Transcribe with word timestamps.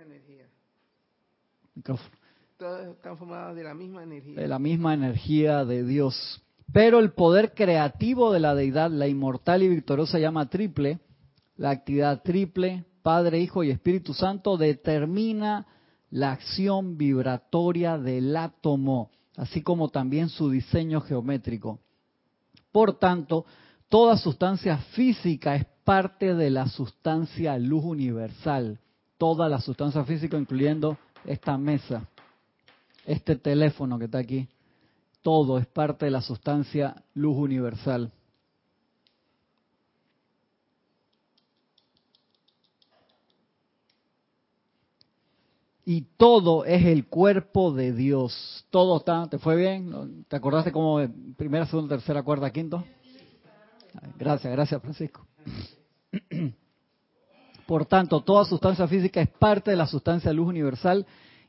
energía. 0.00 0.46
Están 1.76 3.54
de 3.54 3.62
la 3.62 3.74
misma 3.74 4.02
energía. 4.02 4.40
de 4.40 4.48
la 4.48 4.58
misma 4.58 4.94
energía 4.94 5.64
de 5.64 5.84
Dios. 5.84 6.42
Pero 6.72 6.98
el 6.98 7.12
poder 7.12 7.52
creativo 7.52 8.32
de 8.32 8.40
la 8.40 8.54
deidad, 8.54 8.90
la 8.90 9.06
inmortal 9.06 9.62
y 9.62 9.68
victoriosa 9.68 10.18
llama 10.18 10.48
triple, 10.48 11.00
la 11.56 11.70
actividad 11.70 12.22
triple, 12.22 12.84
Padre, 13.02 13.40
Hijo 13.40 13.64
y 13.64 13.70
Espíritu 13.70 14.14
Santo, 14.14 14.56
determina 14.56 15.66
la 16.10 16.32
acción 16.32 16.96
vibratoria 16.96 17.98
del 17.98 18.34
átomo, 18.36 19.10
así 19.36 19.62
como 19.62 19.90
también 19.90 20.28
su 20.28 20.48
diseño 20.50 21.00
geométrico. 21.02 21.80
Por 22.70 22.98
tanto, 22.98 23.44
toda 23.88 24.16
sustancia 24.16 24.78
física 24.94 25.56
es 25.56 25.66
parte 25.84 26.34
de 26.34 26.48
la 26.48 26.68
sustancia 26.68 27.58
luz 27.58 27.84
universal. 27.84 28.78
Toda 29.22 29.48
la 29.48 29.60
sustancia 29.60 30.02
física, 30.02 30.36
incluyendo 30.36 30.98
esta 31.24 31.56
mesa, 31.56 32.08
este 33.06 33.36
teléfono 33.36 33.96
que 33.96 34.06
está 34.06 34.18
aquí. 34.18 34.48
Todo 35.22 35.58
es 35.58 35.66
parte 35.68 36.06
de 36.06 36.10
la 36.10 36.20
sustancia 36.20 37.04
luz 37.14 37.36
universal. 37.36 38.10
y 45.84 46.02
todo 46.16 46.64
es 46.64 46.84
el 46.84 47.06
cuerpo 47.06 47.72
de 47.72 47.92
Dios. 47.92 48.66
Todo 48.70 48.96
está, 48.96 49.28
¿te 49.28 49.38
fue 49.38 49.54
bien? 49.54 50.24
¿Te 50.26 50.34
acordaste 50.34 50.72
como 50.72 50.98
primera, 51.36 51.66
segunda, 51.66 51.96
tercera, 51.96 52.24
cuarta, 52.24 52.50
quinto? 52.50 52.84
Gracias, 54.18 54.52
gracias 54.52 54.82
Francisco. 54.82 55.24
Por 57.72 57.86
tanto, 57.86 58.20
toda 58.20 58.44
sustancia 58.44 58.86
física 58.86 59.22
es 59.22 59.30
parte 59.30 59.70
de 59.70 59.78
la 59.78 59.86
sustancia 59.86 60.30
luz 60.30 60.46
universal 60.46 61.06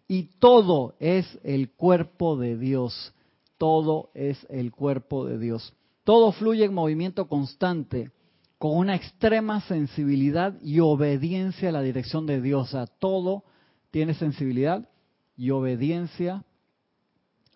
y 0.08 0.30
todo 0.40 0.96
es 1.02 1.38
el 1.44 1.72
cuerpo 1.72 2.38
de 2.38 2.58
Dios. 2.58 3.14
Todo 3.58 4.10
es 4.14 4.48
el 4.50 4.72
cuerpo 4.72 5.26
de 5.26 5.38
Dios. 5.38 5.74
Todo 6.06 6.32
fluye 6.32 6.64
en 6.64 6.74
movimiento 6.74 7.28
constante, 7.28 8.12
con 8.58 8.78
una 8.78 8.96
extrema 8.96 9.60
sensibilidad 9.68 10.56
y 10.62 10.80
obediencia 10.80 11.68
a 11.68 11.74
la 11.74 11.82
dirección 11.82 12.26
de 12.26 12.40
Dios. 12.40 12.70
O 12.70 12.72
sea, 12.72 12.88
todo 12.88 13.44
tiene 13.92 14.14
sensibilidad 14.14 14.88
y 15.36 15.50
obediencia 15.50 16.46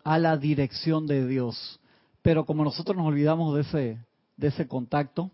a 0.04 0.20
la 0.20 0.36
dirección 0.36 1.08
de 1.08 1.26
Dios. 1.26 1.80
Pero 2.22 2.46
como 2.46 2.66
nosotros 2.66 2.98
nos 2.98 3.08
olvidamos 3.08 3.56
de 3.56 3.62
ese, 3.62 4.06
de 4.36 4.48
ese 4.48 4.68
contacto, 4.68 5.32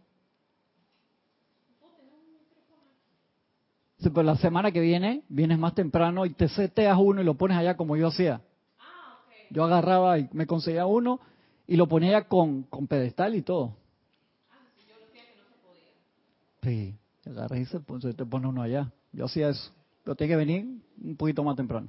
sí, 4.04 4.10
pero 4.10 4.24
la 4.24 4.36
semana 4.36 4.72
que 4.72 4.80
viene 4.80 5.24
vienes 5.30 5.58
más 5.58 5.74
temprano 5.74 6.26
y 6.26 6.32
te 6.32 6.48
seteas 6.48 6.98
uno 7.00 7.22
y 7.22 7.26
lo 7.26 7.36
pones 7.36 7.58
allá 7.58 7.76
como 7.76 7.96
yo 7.96 8.08
hacía. 8.08 8.42
Yo 9.50 9.64
agarraba 9.64 10.20
y 10.20 10.30
me 10.34 10.48
conseguía 10.48 10.86
uno 10.86 11.20
y 11.68 11.76
lo 11.76 11.88
ponía 11.88 12.28
con, 12.28 12.64
con 12.64 12.88
pedestal 12.88 13.36
y 13.36 13.42
todo. 13.42 13.76
Sí, 16.64 16.96
agarras 17.26 17.60
y 17.60 17.66
se, 17.66 17.80
se 18.02 18.14
te 18.14 18.26
pone 18.26 18.48
uno 18.48 18.62
allá. 18.62 18.92
Yo 19.12 19.26
hacía 19.26 19.50
eso. 19.50 19.72
Pero 20.04 20.16
tiene 20.16 20.34
que 20.34 20.38
venir 20.38 20.66
un 21.02 21.16
poquito 21.16 21.44
más 21.44 21.56
temprano. 21.56 21.88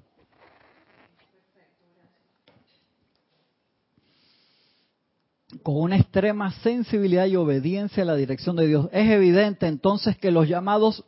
Con 5.62 5.76
una 5.76 5.96
extrema 5.96 6.50
sensibilidad 6.62 7.26
y 7.26 7.36
obediencia 7.36 8.02
a 8.02 8.06
la 8.06 8.16
dirección 8.16 8.56
de 8.56 8.66
Dios. 8.66 8.88
Es 8.92 9.08
evidente 9.08 9.66
entonces 9.66 10.18
que 10.18 10.30
los 10.30 10.48
llamados 10.48 11.04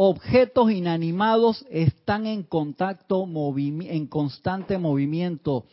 objetos 0.00 0.70
inanimados 0.70 1.66
están 1.70 2.26
en 2.26 2.44
contacto, 2.44 3.26
en 3.26 4.06
constante 4.06 4.78
movimiento, 4.78 5.64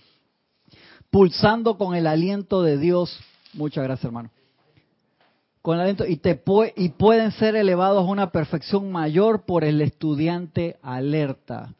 pulsando 1.11 1.77
con 1.77 1.95
el 1.95 2.07
aliento 2.07 2.63
de 2.63 2.79
Dios. 2.79 3.19
Muchas 3.53 3.83
gracias, 3.83 4.05
hermano 4.05 4.31
con 5.61 5.77
el 5.77 5.81
aliento 5.81 6.05
y, 6.05 6.17
te 6.17 6.39
y 6.75 6.89
pueden 6.89 7.31
ser 7.31 7.55
elevados 7.55 8.03
a 8.03 8.11
una 8.11 8.31
perfección 8.31 8.91
mayor 8.91 9.45
por 9.45 9.63
el 9.63 9.81
estudiante 9.81 10.77
alerta. 10.83 11.73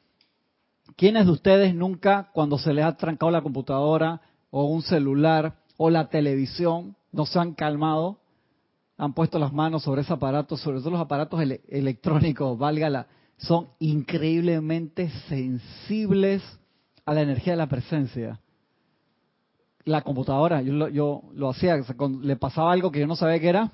¿Quiénes 0.96 1.28
de 1.28 1.32
ustedes 1.32 1.76
nunca, 1.76 2.32
cuando 2.34 2.58
se 2.58 2.74
les 2.74 2.84
ha 2.84 2.98
trancado 2.98 3.32
la 3.32 3.44
computadora 3.44 4.22
o 4.50 4.64
un 4.64 4.82
celular 4.82 5.58
o 5.78 5.92
la 5.92 6.10
televisión, 6.10 6.96
no 7.12 7.28
se 7.28 7.38
han 7.38 7.54
calmado? 7.54 8.18
Han 8.98 9.14
puesto 9.14 9.40
las 9.40 9.52
manos 9.52 9.84
sobre 9.84 10.02
ese 10.02 10.14
aparato, 10.14 10.58
sobre 10.58 10.80
todo 10.80 10.92
los 10.92 11.02
aparatos 11.02 11.42
electrónicos, 11.68 12.58
válgala, 12.58 13.08
son 13.38 13.68
increíblemente 13.80 15.10
sensibles 15.28 16.42
a 17.06 17.14
la 17.14 17.22
energía 17.22 17.54
de 17.54 17.58
la 17.58 17.68
presencia 17.68 18.40
la 19.86 20.02
computadora, 20.02 20.62
yo 20.62 20.74
lo, 20.74 20.90
yo 20.90 21.22
lo 21.34 21.50
hacía, 21.50 21.78
le 22.22 22.36
pasaba 22.36 22.72
algo 22.72 22.92
que 22.92 23.00
yo 23.00 23.08
no 23.08 23.16
sabía 23.16 23.40
qué 23.40 23.50
era, 23.50 23.72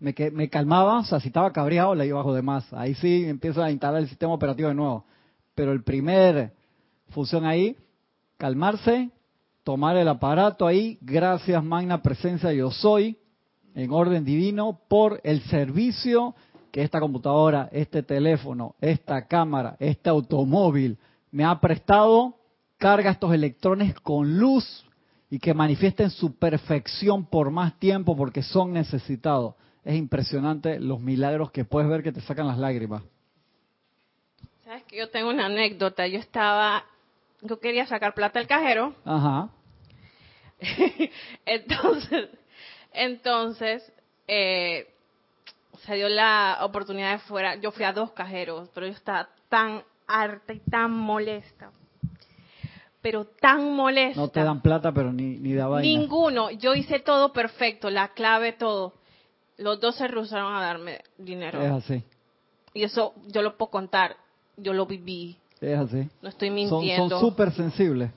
me, 0.00 0.14
me 0.32 0.48
calmaba, 0.48 1.00
o 1.00 1.04
sea, 1.04 1.20
si 1.20 1.28
estaba 1.28 1.52
cabreado, 1.52 1.94
le 1.94 2.06
iba 2.06 2.16
bajo 2.18 2.34
de 2.34 2.42
más. 2.42 2.72
Ahí 2.72 2.94
sí 2.94 3.24
empiezo 3.24 3.62
a 3.62 3.70
instalar 3.70 4.00
el 4.00 4.08
sistema 4.08 4.32
operativo 4.32 4.68
de 4.68 4.74
nuevo. 4.74 5.04
Pero 5.54 5.70
el 5.70 5.84
primer 5.84 6.54
función 7.10 7.44
ahí, 7.44 7.76
calmarse, 8.36 9.10
tomar 9.62 9.96
el 9.96 10.08
aparato 10.08 10.66
ahí, 10.66 10.98
gracias 11.02 11.62
magna 11.62 12.02
presencia 12.02 12.52
yo 12.52 12.72
soy, 12.72 13.16
en 13.74 13.92
orden 13.92 14.24
divino, 14.24 14.80
por 14.88 15.20
el 15.24 15.42
servicio 15.42 16.34
que 16.70 16.82
esta 16.82 17.00
computadora, 17.00 17.68
este 17.72 18.02
teléfono, 18.02 18.74
esta 18.80 19.26
cámara, 19.26 19.76
este 19.78 20.08
automóvil 20.08 20.98
me 21.30 21.44
ha 21.44 21.60
prestado 21.60 22.36
carga 22.78 23.10
estos 23.10 23.32
electrones 23.32 23.94
con 24.00 24.38
luz 24.38 24.84
y 25.30 25.38
que 25.38 25.54
manifiesten 25.54 26.10
su 26.10 26.36
perfección 26.36 27.24
por 27.26 27.50
más 27.50 27.78
tiempo 27.78 28.16
porque 28.16 28.42
son 28.42 28.72
necesitados. 28.72 29.54
Es 29.84 29.96
impresionante 29.96 30.78
los 30.78 31.00
milagros 31.00 31.50
que 31.50 31.64
puedes 31.64 31.88
ver 31.88 32.02
que 32.02 32.12
te 32.12 32.20
sacan 32.20 32.46
las 32.46 32.58
lágrimas. 32.58 33.02
Sabes 34.64 34.84
que 34.84 34.96
yo 34.96 35.10
tengo 35.10 35.30
una 35.30 35.46
anécdota. 35.46 36.06
Yo 36.06 36.18
estaba, 36.18 36.84
yo 37.40 37.60
quería 37.60 37.86
sacar 37.86 38.14
plata 38.14 38.38
al 38.38 38.46
cajero. 38.46 38.94
Ajá. 39.04 39.50
entonces, 41.46 42.28
entonces 42.94 43.92
eh, 44.28 44.88
se 45.86 45.94
dio 45.94 46.08
la 46.08 46.58
oportunidad 46.62 47.12
de 47.12 47.18
fuera. 47.20 47.56
Yo 47.56 47.72
fui 47.72 47.84
a 47.84 47.92
dos 47.92 48.12
cajeros, 48.12 48.68
pero 48.74 48.86
yo 48.86 48.92
estaba 48.92 49.28
tan 49.48 49.82
harta 50.06 50.52
y 50.52 50.60
tan 50.60 50.90
molesta 50.90 51.70
pero 53.02 53.24
tan 53.24 53.74
molesta. 53.74 54.20
No 54.20 54.28
te 54.28 54.42
dan 54.42 54.62
plata, 54.62 54.92
pero 54.92 55.12
ni, 55.12 55.36
ni 55.36 55.52
da 55.52 55.66
vaina. 55.66 55.86
Ninguno. 55.86 56.50
Yo 56.52 56.74
hice 56.74 57.00
todo 57.00 57.32
perfecto, 57.32 57.90
la 57.90 58.12
clave, 58.14 58.52
todo. 58.52 58.94
Los 59.58 59.80
dos 59.80 59.96
se 59.96 60.06
rehusaron 60.08 60.54
a 60.54 60.60
darme 60.60 61.00
dinero. 61.18 61.60
Es 61.60 61.72
así. 61.72 62.04
Y 62.72 62.84
eso 62.84 63.12
yo 63.26 63.42
lo 63.42 63.58
puedo 63.58 63.70
contar. 63.70 64.16
Yo 64.56 64.72
lo 64.72 64.86
viví. 64.86 65.36
Es 65.60 65.78
así. 65.78 66.08
No 66.22 66.28
estoy 66.28 66.50
mintiendo. 66.50 67.20
Son 67.20 67.20
súper 67.20 67.52
sensibles. 67.52 68.12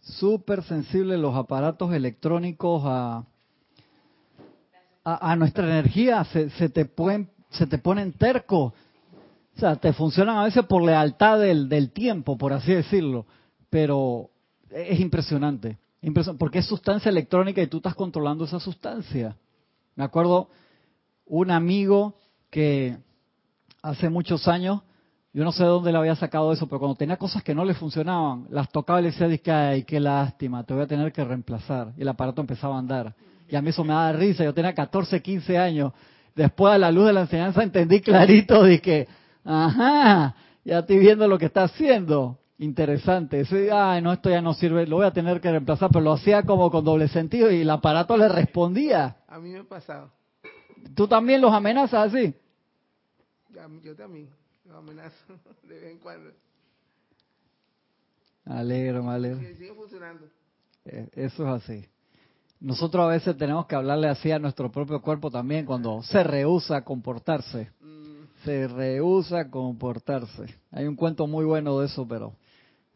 Súper 0.00 0.62
sensibles 0.62 1.18
los 1.18 1.34
aparatos 1.34 1.92
electrónicos 1.92 2.82
a, 2.86 3.24
a, 5.16 5.36
nuestra 5.36 5.64
energía. 5.64 6.24
Se, 6.24 6.50
se, 6.50 6.68
te 6.68 6.84
pueden, 6.84 7.30
se 7.50 7.66
te 7.66 7.78
ponen 7.78 8.12
tercos. 8.12 8.72
O 9.56 9.60
sea, 9.60 9.76
te 9.76 9.92
funcionan 9.92 10.36
a 10.38 10.44
veces 10.44 10.64
por 10.66 10.82
lealtad 10.82 11.38
del, 11.40 11.68
del 11.68 11.90
tiempo, 11.90 12.36
por 12.36 12.52
así 12.52 12.72
decirlo 12.72 13.26
pero 13.70 14.30
es 14.70 15.00
impresionante, 15.00 15.78
porque 16.38 16.58
es 16.58 16.66
sustancia 16.66 17.08
electrónica 17.08 17.62
y 17.62 17.66
tú 17.66 17.78
estás 17.78 17.94
controlando 17.94 18.44
esa 18.44 18.60
sustancia. 18.60 19.36
Me 19.94 20.04
acuerdo 20.04 20.48
un 21.26 21.50
amigo 21.50 22.14
que 22.50 22.96
hace 23.82 24.08
muchos 24.08 24.48
años, 24.48 24.82
yo 25.32 25.44
no 25.44 25.52
sé 25.52 25.62
de 25.62 25.68
dónde 25.68 25.92
le 25.92 25.98
había 25.98 26.16
sacado 26.16 26.52
eso, 26.52 26.66
pero 26.66 26.78
cuando 26.78 26.96
tenía 26.96 27.16
cosas 27.16 27.42
que 27.42 27.54
no 27.54 27.64
le 27.64 27.74
funcionaban, 27.74 28.46
las 28.50 28.70
tocaba 28.70 29.00
y 29.00 29.04
le 29.04 29.10
decía, 29.10 29.68
ay, 29.68 29.84
qué 29.84 30.00
lástima, 30.00 30.64
te 30.64 30.74
voy 30.74 30.82
a 30.82 30.86
tener 30.86 31.12
que 31.12 31.24
reemplazar. 31.24 31.92
Y 31.96 32.02
el 32.02 32.08
aparato 32.08 32.40
empezaba 32.40 32.76
a 32.76 32.78
andar. 32.78 33.14
Y 33.48 33.56
a 33.56 33.62
mí 33.62 33.70
eso 33.70 33.82
me 33.82 33.94
daba 33.94 34.12
risa, 34.12 34.44
yo 34.44 34.52
tenía 34.52 34.74
14, 34.74 35.22
15 35.22 35.58
años. 35.58 35.92
Después 36.34 36.74
a 36.74 36.78
la 36.78 36.90
luz 36.90 37.06
de 37.06 37.12
la 37.14 37.22
enseñanza 37.22 37.62
entendí 37.62 38.00
clarito, 38.00 38.62
dije, 38.64 39.08
ajá, 39.44 40.34
ya 40.64 40.80
estoy 40.80 40.98
viendo 40.98 41.26
lo 41.26 41.38
que 41.38 41.46
está 41.46 41.64
haciendo 41.64 42.38
interesante. 42.58 43.40
Ese, 43.40 43.70
ay, 43.72 44.02
no, 44.02 44.12
esto 44.12 44.30
ya 44.30 44.42
no 44.42 44.54
sirve, 44.54 44.86
lo 44.86 44.96
voy 44.96 45.06
a 45.06 45.12
tener 45.12 45.40
que 45.40 45.50
reemplazar, 45.50 45.90
pero 45.90 46.04
lo 46.04 46.12
hacía 46.12 46.42
como 46.42 46.70
con 46.70 46.84
doble 46.84 47.08
sentido 47.08 47.50
y 47.50 47.62
el 47.62 47.70
aparato 47.70 48.16
le 48.16 48.28
respondía. 48.28 49.16
A 49.26 49.38
mí 49.38 49.50
me 49.50 49.60
ha 49.60 49.64
pasado. 49.64 50.12
¿Tú 50.94 51.08
también 51.08 51.40
los 51.40 51.52
amenazas 51.52 52.12
así? 52.12 52.34
Yo 53.82 53.96
también 53.96 54.28
los 54.64 54.76
amenazo 54.76 55.16
de 55.62 55.74
vez 55.74 55.92
en 55.92 55.98
cuando. 55.98 56.30
alegro, 58.44 59.02
me 59.02 59.12
alegro. 59.12 59.40
sigue 59.40 59.74
funcionando. 59.74 60.26
Eh, 60.84 61.08
eso 61.12 61.44
es 61.44 61.62
así. 61.62 61.88
Nosotros 62.60 63.04
a 63.04 63.08
veces 63.08 63.36
tenemos 63.36 63.66
que 63.66 63.76
hablarle 63.76 64.08
así 64.08 64.30
a 64.32 64.38
nuestro 64.38 64.70
propio 64.70 65.00
cuerpo 65.00 65.30
también 65.30 65.64
cuando 65.64 66.02
se 66.02 66.22
rehúsa 66.24 66.76
a 66.78 66.84
comportarse. 66.84 67.70
Mm. 67.80 67.98
se 68.44 68.68
rehúsa 68.68 69.40
a 69.40 69.50
comportarse. 69.50 70.54
Hay 70.70 70.86
un 70.86 70.94
cuento 70.96 71.26
muy 71.26 71.44
bueno 71.44 71.78
de 71.80 71.86
eso, 71.86 72.06
pero 72.06 72.34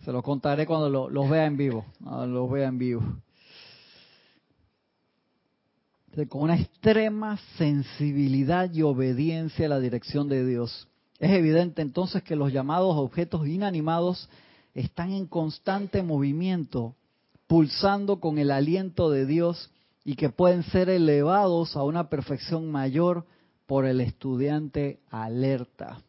se 0.05 0.12
lo 0.12 0.23
contaré 0.23 0.67
cuando 0.67 0.88
lo- 0.88 1.11
los 1.11 1.29
vea 1.29 1.47
en 1.47 1.56
vivo. 1.56 1.85
Cuando 2.03 2.26
los 2.26 2.50
vea 2.50 2.69
en 2.69 2.79
vivo. 2.79 3.03
Entonces, 6.06 6.29
Con 6.29 6.43
una 6.43 6.56
extrema 6.56 7.38
sensibilidad 7.56 8.73
y 8.73 8.82
obediencia 8.82 9.67
a 9.67 9.69
la 9.70 9.81
dirección 9.81 10.29
de 10.29 10.44
Dios. 10.47 10.88
Es 11.19 11.31
evidente 11.31 11.82
entonces 11.82 12.23
que 12.23 12.37
los 12.37 12.53
llamados 12.53 12.97
objetos 12.97 13.47
inanimados 13.47 14.29
están 14.75 15.12
en 15.12 15.26
constante 15.26 16.03
movimiento, 16.03 16.94
pulsando 17.53 18.19
con 18.19 18.39
el 18.39 18.51
aliento 18.51 19.11
de 19.11 19.27
Dios 19.27 19.71
y 20.07 20.17
que 20.17 20.31
pueden 20.31 20.63
ser 20.63 20.89
elevados 20.89 21.77
a 21.77 21.83
una 21.83 22.09
perfección 22.09 22.73
mayor 22.73 23.27
por 23.67 23.85
el 23.85 24.01
estudiante 24.01 25.01
alerta. 25.11 26.01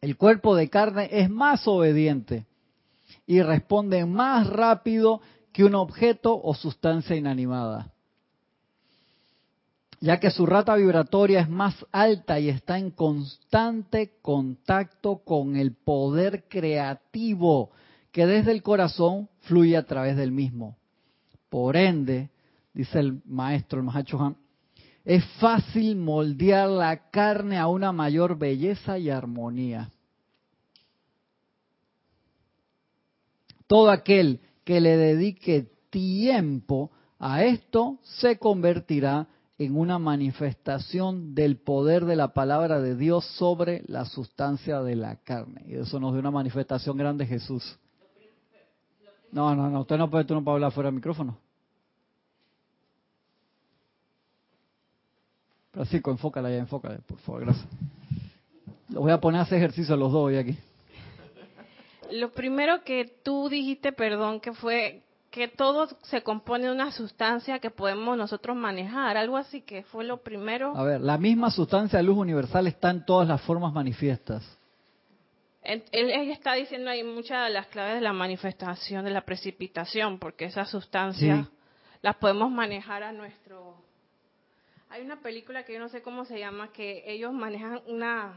El 0.00 0.16
cuerpo 0.16 0.54
de 0.54 0.70
carne 0.70 1.08
es 1.10 1.28
más 1.28 1.66
obediente 1.66 2.46
y 3.26 3.42
responde 3.42 4.06
más 4.06 4.46
rápido 4.46 5.20
que 5.52 5.64
un 5.64 5.74
objeto 5.74 6.40
o 6.40 6.54
sustancia 6.54 7.16
inanimada, 7.16 7.92
ya 9.98 10.20
que 10.20 10.30
su 10.30 10.46
rata 10.46 10.76
vibratoria 10.76 11.40
es 11.40 11.48
más 11.48 11.74
alta 11.90 12.38
y 12.38 12.50
está 12.50 12.78
en 12.78 12.92
constante 12.92 14.12
contacto 14.22 15.24
con 15.24 15.56
el 15.56 15.74
poder 15.74 16.44
creativo 16.48 17.72
que 18.12 18.26
desde 18.26 18.52
el 18.52 18.62
corazón 18.62 19.28
fluye 19.40 19.76
a 19.76 19.86
través 19.86 20.16
del 20.16 20.30
mismo. 20.30 20.76
Por 21.48 21.76
ende, 21.76 22.30
dice 22.72 23.00
el 23.00 23.22
maestro, 23.24 23.80
el 23.80 23.86
Mahacho 23.86 24.20
Han, 24.20 24.36
es 25.04 25.24
fácil 25.40 25.96
moldear 25.96 26.68
la 26.68 27.10
carne 27.10 27.58
a 27.58 27.66
una 27.66 27.90
mayor 27.90 28.38
belleza 28.38 28.98
y 28.98 29.10
armonía. 29.10 29.90
Todo 33.66 33.90
aquel 33.90 34.40
que 34.64 34.80
le 34.80 34.96
dedique 34.96 35.72
tiempo 35.90 36.92
a 37.18 37.44
esto 37.44 37.98
se 38.02 38.38
convertirá 38.38 39.26
en 39.58 39.76
una 39.76 39.98
manifestación 39.98 41.34
del 41.34 41.56
poder 41.56 42.04
de 42.04 42.16
la 42.16 42.34
palabra 42.34 42.80
de 42.80 42.96
Dios 42.96 43.24
sobre 43.36 43.82
la 43.86 44.04
sustancia 44.04 44.82
de 44.82 44.96
la 44.96 45.16
carne. 45.16 45.64
Y 45.66 45.74
eso 45.74 45.98
nos 45.98 46.12
dio 46.12 46.20
una 46.20 46.30
manifestación 46.30 46.96
grande 46.96 47.26
Jesús. 47.26 47.78
No, 49.32 49.54
no, 49.54 49.70
no, 49.70 49.80
usted 49.80 49.96
no 49.96 50.10
puede, 50.10 50.24
tú 50.24 50.34
no 50.34 50.44
puedes 50.44 50.56
hablar 50.56 50.72
fuera 50.72 50.88
del 50.88 50.94
micrófono. 50.94 51.36
Francisco, 55.72 56.10
enfócala 56.10 56.50
ya, 56.50 56.58
enfócala, 56.58 56.98
por 56.98 57.18
favor, 57.18 57.40
gracias. 57.46 57.66
Los 58.90 59.02
voy 59.02 59.10
a 59.10 59.18
poner 59.18 59.40
a 59.40 59.44
hacer 59.44 59.56
ejercicio 59.56 59.94
a 59.94 59.96
los 59.96 60.12
dos 60.12 60.24
hoy 60.24 60.36
aquí. 60.36 60.58
Lo 62.10 62.30
primero 62.30 62.84
que 62.84 63.06
tú 63.22 63.48
dijiste, 63.48 63.90
perdón, 63.90 64.38
que 64.40 64.52
fue 64.52 65.02
que 65.30 65.48
todo 65.48 65.88
se 66.02 66.22
compone 66.22 66.66
de 66.66 66.72
una 66.72 66.92
sustancia 66.92 67.58
que 67.58 67.70
podemos 67.70 68.18
nosotros 68.18 68.54
manejar, 68.54 69.16
algo 69.16 69.38
así 69.38 69.62
que 69.62 69.82
fue 69.84 70.04
lo 70.04 70.18
primero. 70.18 70.76
A 70.76 70.82
ver, 70.82 71.00
la 71.00 71.16
misma 71.16 71.50
sustancia 71.50 71.98
de 71.98 72.02
luz 72.02 72.18
universal 72.18 72.66
está 72.66 72.90
en 72.90 73.06
todas 73.06 73.26
las 73.26 73.40
formas 73.40 73.72
manifiestas. 73.72 74.44
Él, 75.62 75.84
él 75.92 76.30
está 76.30 76.54
diciendo 76.54 76.90
ahí 76.90 77.04
muchas 77.04 77.46
de 77.46 77.52
las 77.52 77.66
claves 77.68 77.94
de 77.96 78.00
la 78.00 78.12
manifestación 78.12 79.04
de 79.04 79.10
la 79.12 79.20
precipitación, 79.24 80.18
porque 80.18 80.46
esas 80.46 80.68
sustancias 80.70 81.46
Sí. 81.46 81.52
las 82.02 82.16
podemos 82.16 82.50
manejar 82.50 83.02
a 83.04 83.12
nuestro... 83.12 83.76
Hay 84.90 85.02
una 85.02 85.20
película 85.20 85.64
que 85.64 85.72
yo 85.74 85.78
no 85.78 85.88
sé 85.88 86.02
cómo 86.02 86.24
se 86.24 86.38
llama, 86.38 86.72
que 86.72 87.04
ellos 87.06 87.32
manejan 87.32 87.80
una 87.86 88.34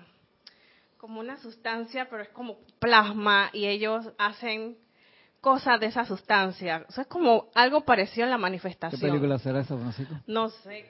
como 0.98 1.20
una 1.20 1.38
sustancia, 1.38 2.08
pero 2.10 2.24
es 2.24 2.30
como 2.30 2.58
plasma 2.80 3.50
y 3.54 3.66
ellos 3.68 4.10
hacen 4.18 4.78
cosas 5.42 5.80
de 5.80 5.88
esa 5.88 6.06
sustancia. 6.06 6.86
Eso 6.90 7.02
es 7.02 7.08
como 7.08 7.50
algo 7.54 7.82
parecido 7.82 8.26
a 8.26 8.30
la 8.30 8.38
¿Qué 8.38 8.42
manifestación. 8.42 9.02
película 9.02 9.38
será 9.38 9.60
esa, 9.60 9.76
Francisco? 9.78 10.16
No 10.26 10.50
sé. 10.50 10.86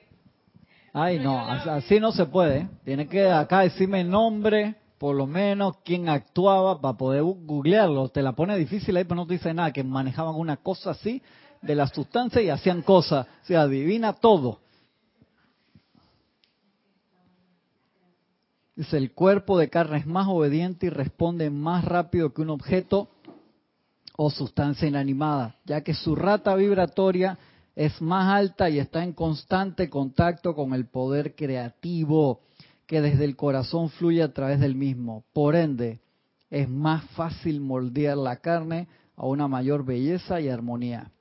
Ay, 0.93 1.19
no, 1.19 1.39
as- 1.51 1.67
así 1.67 1.99
no 1.99 2.11
se 2.13 2.25
puede. 2.25 2.69
Tiene 2.85 3.07
que 3.09 3.29
acá 3.29 3.61
decirme 3.61 4.01
el 4.01 4.09
nombre, 4.09 4.75
por 4.97 5.15
lo 5.15 5.27
menos 5.27 5.77
quién 5.83 6.09
actuaba 6.09 6.79
para 6.79 6.97
poder 6.97 7.23
googlearlo. 7.23 8.09
Te 8.09 8.21
la 8.21 8.33
pone 8.33 8.57
difícil 8.57 8.95
ahí, 8.95 9.03
pero 9.03 9.15
no 9.15 9.27
te 9.27 9.33
dice 9.33 9.53
nada, 9.53 9.71
que 9.71 9.83
manejaban 9.83 10.35
una 10.35 10.57
cosa 10.57 10.91
así 10.91 11.21
de 11.61 11.75
la 11.75 11.87
sustancia 11.87 12.41
y 12.41 12.49
hacían 12.49 12.81
cosas. 12.81 13.27
O 13.43 13.45
sea, 13.45 13.61
adivina 13.61 14.13
todo. 14.13 14.59
Dice, 18.75 18.97
el 18.97 19.13
cuerpo 19.13 19.57
de 19.57 19.69
carne 19.69 19.99
es 19.99 20.05
más 20.05 20.27
obediente 20.27 20.87
y 20.87 20.89
responde 20.89 21.49
más 21.49 21.85
rápido 21.85 22.33
que 22.33 22.41
un 22.41 22.49
objeto 22.49 23.09
o 24.17 24.29
sustancia 24.29 24.87
inanimada, 24.87 25.55
ya 25.65 25.81
que 25.81 25.93
su 25.93 26.15
rata 26.15 26.55
vibratoria 26.55 27.37
es 27.75 28.01
más 28.01 28.33
alta 28.33 28.69
y 28.69 28.79
está 28.79 29.03
en 29.03 29.13
constante 29.13 29.89
contacto 29.89 30.55
con 30.55 30.73
el 30.73 30.87
poder 30.87 31.35
creativo 31.35 32.41
que 32.85 33.01
desde 33.01 33.25
el 33.25 33.35
corazón 33.35 33.89
fluye 33.89 34.21
a 34.21 34.33
través 34.33 34.59
del 34.59 34.75
mismo. 34.75 35.23
Por 35.33 35.55
ende, 35.55 35.99
es 36.49 36.69
más 36.69 37.03
fácil 37.11 37.61
moldear 37.61 38.17
la 38.17 38.37
carne 38.37 38.87
a 39.15 39.25
una 39.25 39.47
mayor 39.47 39.85
belleza 39.85 40.39
y 40.41 40.49
armonía. 40.49 41.11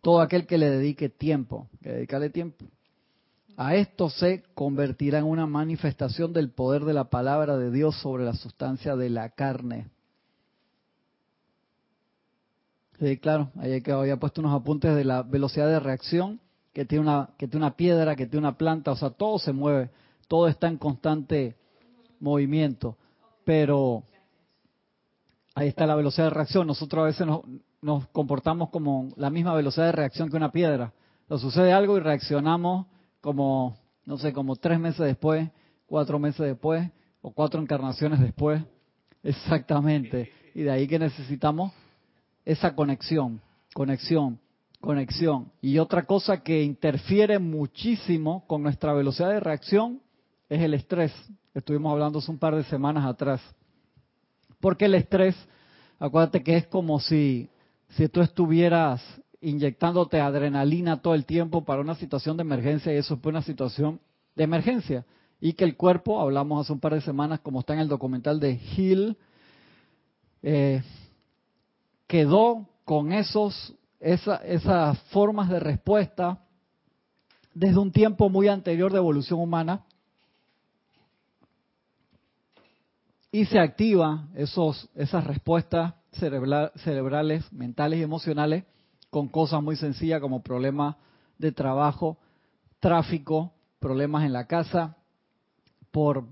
Todo 0.00 0.20
aquel 0.20 0.46
que 0.46 0.58
le 0.58 0.70
dedique 0.70 1.08
tiempo, 1.08 1.68
que 1.82 1.90
dedicarle 1.90 2.30
tiempo, 2.30 2.66
a 3.56 3.76
esto 3.76 4.10
se 4.10 4.42
convertirá 4.54 5.18
en 5.18 5.24
una 5.26 5.46
manifestación 5.46 6.32
del 6.32 6.50
poder 6.50 6.84
de 6.84 6.92
la 6.92 7.04
palabra 7.04 7.56
de 7.56 7.70
Dios 7.70 7.96
sobre 8.00 8.24
la 8.24 8.34
sustancia 8.34 8.96
de 8.96 9.10
la 9.10 9.30
carne. 9.30 9.86
Sí, 12.98 13.16
claro, 13.18 13.50
ahí 13.56 13.80
que 13.80 13.92
había 13.92 14.18
puesto 14.18 14.40
unos 14.40 14.60
apuntes 14.60 14.94
de 14.94 15.04
la 15.04 15.22
velocidad 15.22 15.68
de 15.68 15.80
reacción 15.80 16.40
que 16.72 16.84
tiene 16.84 17.02
una 17.02 17.30
que 17.38 17.46
tiene 17.46 17.66
una 17.66 17.76
piedra, 17.76 18.16
que 18.16 18.26
tiene 18.26 18.46
una 18.46 18.58
planta, 18.58 18.90
o 18.92 18.96
sea, 18.96 19.10
todo 19.10 19.38
se 19.38 19.52
mueve, 19.52 19.90
todo 20.34 20.48
está 20.48 20.66
en 20.66 20.78
constante 20.78 21.54
movimiento, 22.18 22.98
pero 23.44 24.02
ahí 25.54 25.68
está 25.68 25.86
la 25.86 25.94
velocidad 25.94 26.24
de 26.24 26.34
reacción. 26.34 26.66
Nosotros 26.66 27.02
a 27.02 27.06
veces 27.06 27.24
nos, 27.80 28.08
comportamos 28.08 28.70
como 28.70 29.10
la 29.14 29.30
misma 29.30 29.54
velocidad 29.54 29.86
de 29.86 29.92
reacción 29.92 30.28
que 30.28 30.36
una 30.36 30.50
piedra. 30.50 30.92
Nos 31.28 31.40
sucede 31.40 31.72
algo 31.72 31.96
y 31.96 32.00
reaccionamos 32.00 32.88
como, 33.20 33.76
no 34.06 34.18
sé, 34.18 34.32
como 34.32 34.56
tres 34.56 34.80
meses 34.80 35.06
después, 35.06 35.48
cuatro 35.86 36.18
meses 36.18 36.44
después 36.44 36.90
o 37.22 37.30
cuatro 37.30 37.62
encarnaciones 37.62 38.18
después. 38.18 38.60
Exactamente. 39.22 40.32
Y 40.52 40.62
de 40.62 40.72
ahí 40.72 40.88
que 40.88 40.98
necesitamos 40.98 41.72
esa 42.44 42.74
conexión, 42.74 43.40
conexión, 43.72 44.40
conexión. 44.80 45.52
Y 45.60 45.78
otra 45.78 46.06
cosa 46.06 46.42
que 46.42 46.64
interfiere 46.64 47.38
muchísimo 47.38 48.44
con 48.48 48.64
nuestra 48.64 48.92
velocidad 48.94 49.28
de 49.28 49.38
reacción 49.38 50.00
es 50.54 50.62
el 50.62 50.74
estrés. 50.74 51.12
Estuvimos 51.54 51.92
hablando 51.92 52.18
hace 52.18 52.30
un 52.30 52.38
par 52.38 52.54
de 52.54 52.64
semanas 52.64 53.04
atrás. 53.04 53.40
Porque 54.60 54.86
el 54.86 54.94
estrés, 54.94 55.36
acuérdate 55.98 56.42
que 56.42 56.56
es 56.56 56.66
como 56.66 57.00
si, 57.00 57.48
si 57.90 58.08
tú 58.08 58.20
estuvieras 58.20 59.02
inyectándote 59.40 60.20
adrenalina 60.20 61.02
todo 61.02 61.14
el 61.14 61.26
tiempo 61.26 61.64
para 61.64 61.82
una 61.82 61.94
situación 61.96 62.36
de 62.36 62.42
emergencia 62.42 62.92
y 62.92 62.96
eso 62.96 63.18
fue 63.18 63.30
una 63.30 63.42
situación 63.42 64.00
de 64.34 64.44
emergencia. 64.44 65.04
Y 65.40 65.52
que 65.52 65.64
el 65.64 65.76
cuerpo, 65.76 66.20
hablamos 66.20 66.64
hace 66.64 66.72
un 66.72 66.80
par 66.80 66.94
de 66.94 67.02
semanas, 67.02 67.40
como 67.40 67.60
está 67.60 67.74
en 67.74 67.80
el 67.80 67.88
documental 67.88 68.40
de 68.40 68.58
Hill, 68.76 69.16
eh, 70.42 70.82
quedó 72.06 72.68
con 72.84 73.12
esos, 73.12 73.74
esa, 74.00 74.36
esas 74.36 74.98
formas 75.10 75.50
de 75.50 75.60
respuesta 75.60 76.38
desde 77.52 77.78
un 77.78 77.92
tiempo 77.92 78.28
muy 78.28 78.48
anterior 78.48 78.90
de 78.92 78.98
evolución 78.98 79.40
humana 79.40 79.84
y 83.34 83.46
se 83.46 83.58
activa 83.58 84.28
esos, 84.36 84.88
esas 84.94 85.26
respuestas 85.26 85.94
cerebra- 86.12 86.70
cerebrales, 86.76 87.52
mentales 87.52 87.98
y 87.98 88.02
emocionales 88.04 88.62
con 89.10 89.26
cosas 89.26 89.60
muy 89.60 89.74
sencillas 89.74 90.20
como 90.20 90.44
problemas 90.44 90.94
de 91.36 91.50
trabajo, 91.50 92.16
tráfico, 92.78 93.52
problemas 93.80 94.22
en 94.22 94.32
la 94.32 94.46
casa, 94.46 94.96
por 95.90 96.28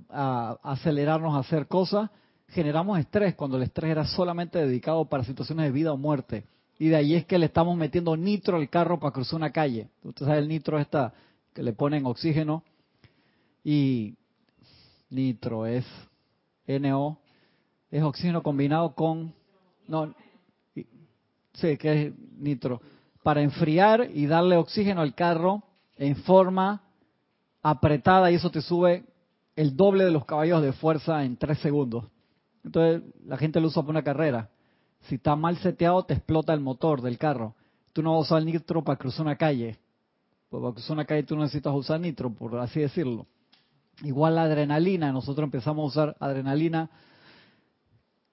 acelerarnos 0.63 1.35
a 1.35 1.41
hacer 1.41 1.67
cosas, 1.67 2.09
generamos 2.47 3.01
estrés 3.01 3.35
cuando 3.35 3.57
el 3.57 3.65
estrés 3.65 3.91
era 3.91 4.05
solamente 4.05 4.61
dedicado 4.61 5.05
para 5.07 5.25
situaciones 5.25 5.67
de 5.67 5.73
vida 5.73 5.93
o 5.93 5.97
muerte. 5.97 6.45
Y 6.79 6.87
de 6.87 6.95
ahí 6.95 7.17
es 7.17 7.27
que 7.27 7.37
le 7.37 7.47
estamos 7.47 7.77
metiendo 7.77 8.17
nitro 8.17 8.59
al 8.59 8.71
carro 8.71 9.01
para 9.01 9.11
cruzar 9.13 9.39
una 9.39 9.51
calle. 9.51 9.89
Usted 10.05 10.25
sabe 10.25 10.39
el 10.39 10.47
nitro 10.47 10.79
esta 10.79 11.13
que 11.53 11.65
le 11.65 11.73
ponen 11.73 12.07
oxígeno 12.07 12.63
y 13.65 14.15
nitro 15.11 15.67
es 15.67 15.85
NO, 16.81 17.19
es 17.91 18.03
oxígeno 18.03 18.43
combinado 18.43 18.95
con 18.95 19.35
no 19.89 20.15
sí, 21.55 21.77
que 21.77 22.07
es 22.07 22.13
nitro 22.39 22.81
para 23.23 23.43
enfriar 23.43 24.09
y 24.13 24.27
darle 24.27 24.57
oxígeno 24.57 25.01
al 25.01 25.15
carro 25.15 25.63
en 25.97 26.17
forma 26.17 26.83
apretada 27.63 28.31
y 28.31 28.35
eso 28.35 28.51
te 28.51 28.63
sube 28.63 29.05
el 29.55 29.77
doble 29.77 30.05
de 30.05 30.11
los 30.11 30.25
caballos 30.25 30.63
de 30.63 30.73
fuerza 30.73 31.25
en 31.25 31.37
tres 31.37 31.59
segundos. 31.59 32.05
Entonces 32.65 33.03
la 33.27 33.37
gente 33.37 33.61
lo 33.61 33.69
usa 33.69 33.83
para 33.83 33.91
una 33.91 34.03
carrera. 34.03 34.49
Si 35.03 35.17
está 35.17 35.37
mal 35.37 35.57
seteado, 35.59 36.05
te 36.05 36.15
explota 36.15 36.53
el 36.53 36.61
motor 36.61 37.03
del 37.03 37.19
carro. 37.19 37.55
Tú 37.93 38.03
no 38.03 38.13
vas 38.13 38.31
a 38.31 38.37
usar 38.37 38.45
nitro 38.45 38.83
para 38.83 38.99
cruzar 38.99 39.27
una 39.27 39.37
calle. 39.37 39.79
Pues 40.49 40.61
para 40.61 40.73
cruzar 40.75 40.93
una 40.93 41.05
calle 41.05 41.23
tú 41.25 41.37
necesitas 41.37 41.75
usar 41.75 42.01
nitro, 42.01 42.31
por 42.31 42.59
así 42.59 42.81
decirlo. 42.81 43.27
Igual 44.03 44.35
la 44.35 44.43
adrenalina, 44.43 45.13
nosotros 45.13 45.45
empezamos 45.45 45.83
a 45.83 45.87
usar 45.87 46.17
adrenalina 46.19 46.91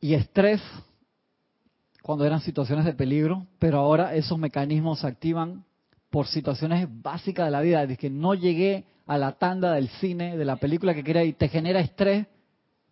y 0.01 0.13
estrés 0.13 0.61
cuando 2.01 2.25
eran 2.25 2.41
situaciones 2.41 2.85
de 2.85 2.93
peligro, 2.93 3.45
pero 3.59 3.77
ahora 3.77 4.15
esos 4.15 4.39
mecanismos 4.39 4.99
se 4.99 5.07
activan 5.07 5.63
por 6.09 6.27
situaciones 6.27 6.87
básicas 6.89 7.45
de 7.45 7.51
la 7.51 7.61
vida. 7.61 7.83
Es 7.83 7.97
que 7.97 8.09
no 8.09 8.33
llegué 8.33 8.85
a 9.05 9.17
la 9.17 9.33
tanda 9.33 9.73
del 9.73 9.89
cine, 9.89 10.37
de 10.37 10.45
la 10.45 10.55
película 10.55 10.93
que 10.93 11.03
quería 11.03 11.23
y 11.23 11.33
te 11.33 11.49
genera 11.49 11.79
estrés, 11.79 12.25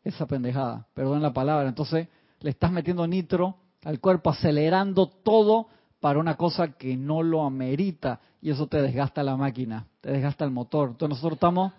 esa 0.03 0.25
pendejada, 0.25 0.87
perdón 0.93 1.21
la 1.21 1.33
palabra. 1.33 1.67
Entonces 1.67 2.07
le 2.41 2.49
estás 2.51 2.71
metiendo 2.71 3.07
nitro 3.07 3.55
al 3.83 3.99
cuerpo, 3.99 4.29
acelerando 4.29 5.07
todo 5.07 5.67
para 5.99 6.19
una 6.19 6.35
cosa 6.35 6.73
que 6.73 6.95
no 6.95 7.23
lo 7.23 7.43
amerita 7.43 8.19
y 8.41 8.51
eso 8.51 8.67
te 8.67 8.81
desgasta 8.81 9.23
la 9.23 9.35
máquina, 9.35 9.87
te 10.01 10.11
desgasta 10.11 10.45
el 10.45 10.51
motor. 10.51 10.89
Entonces 10.89 11.17
nosotros 11.17 11.37
estamos 11.37 11.73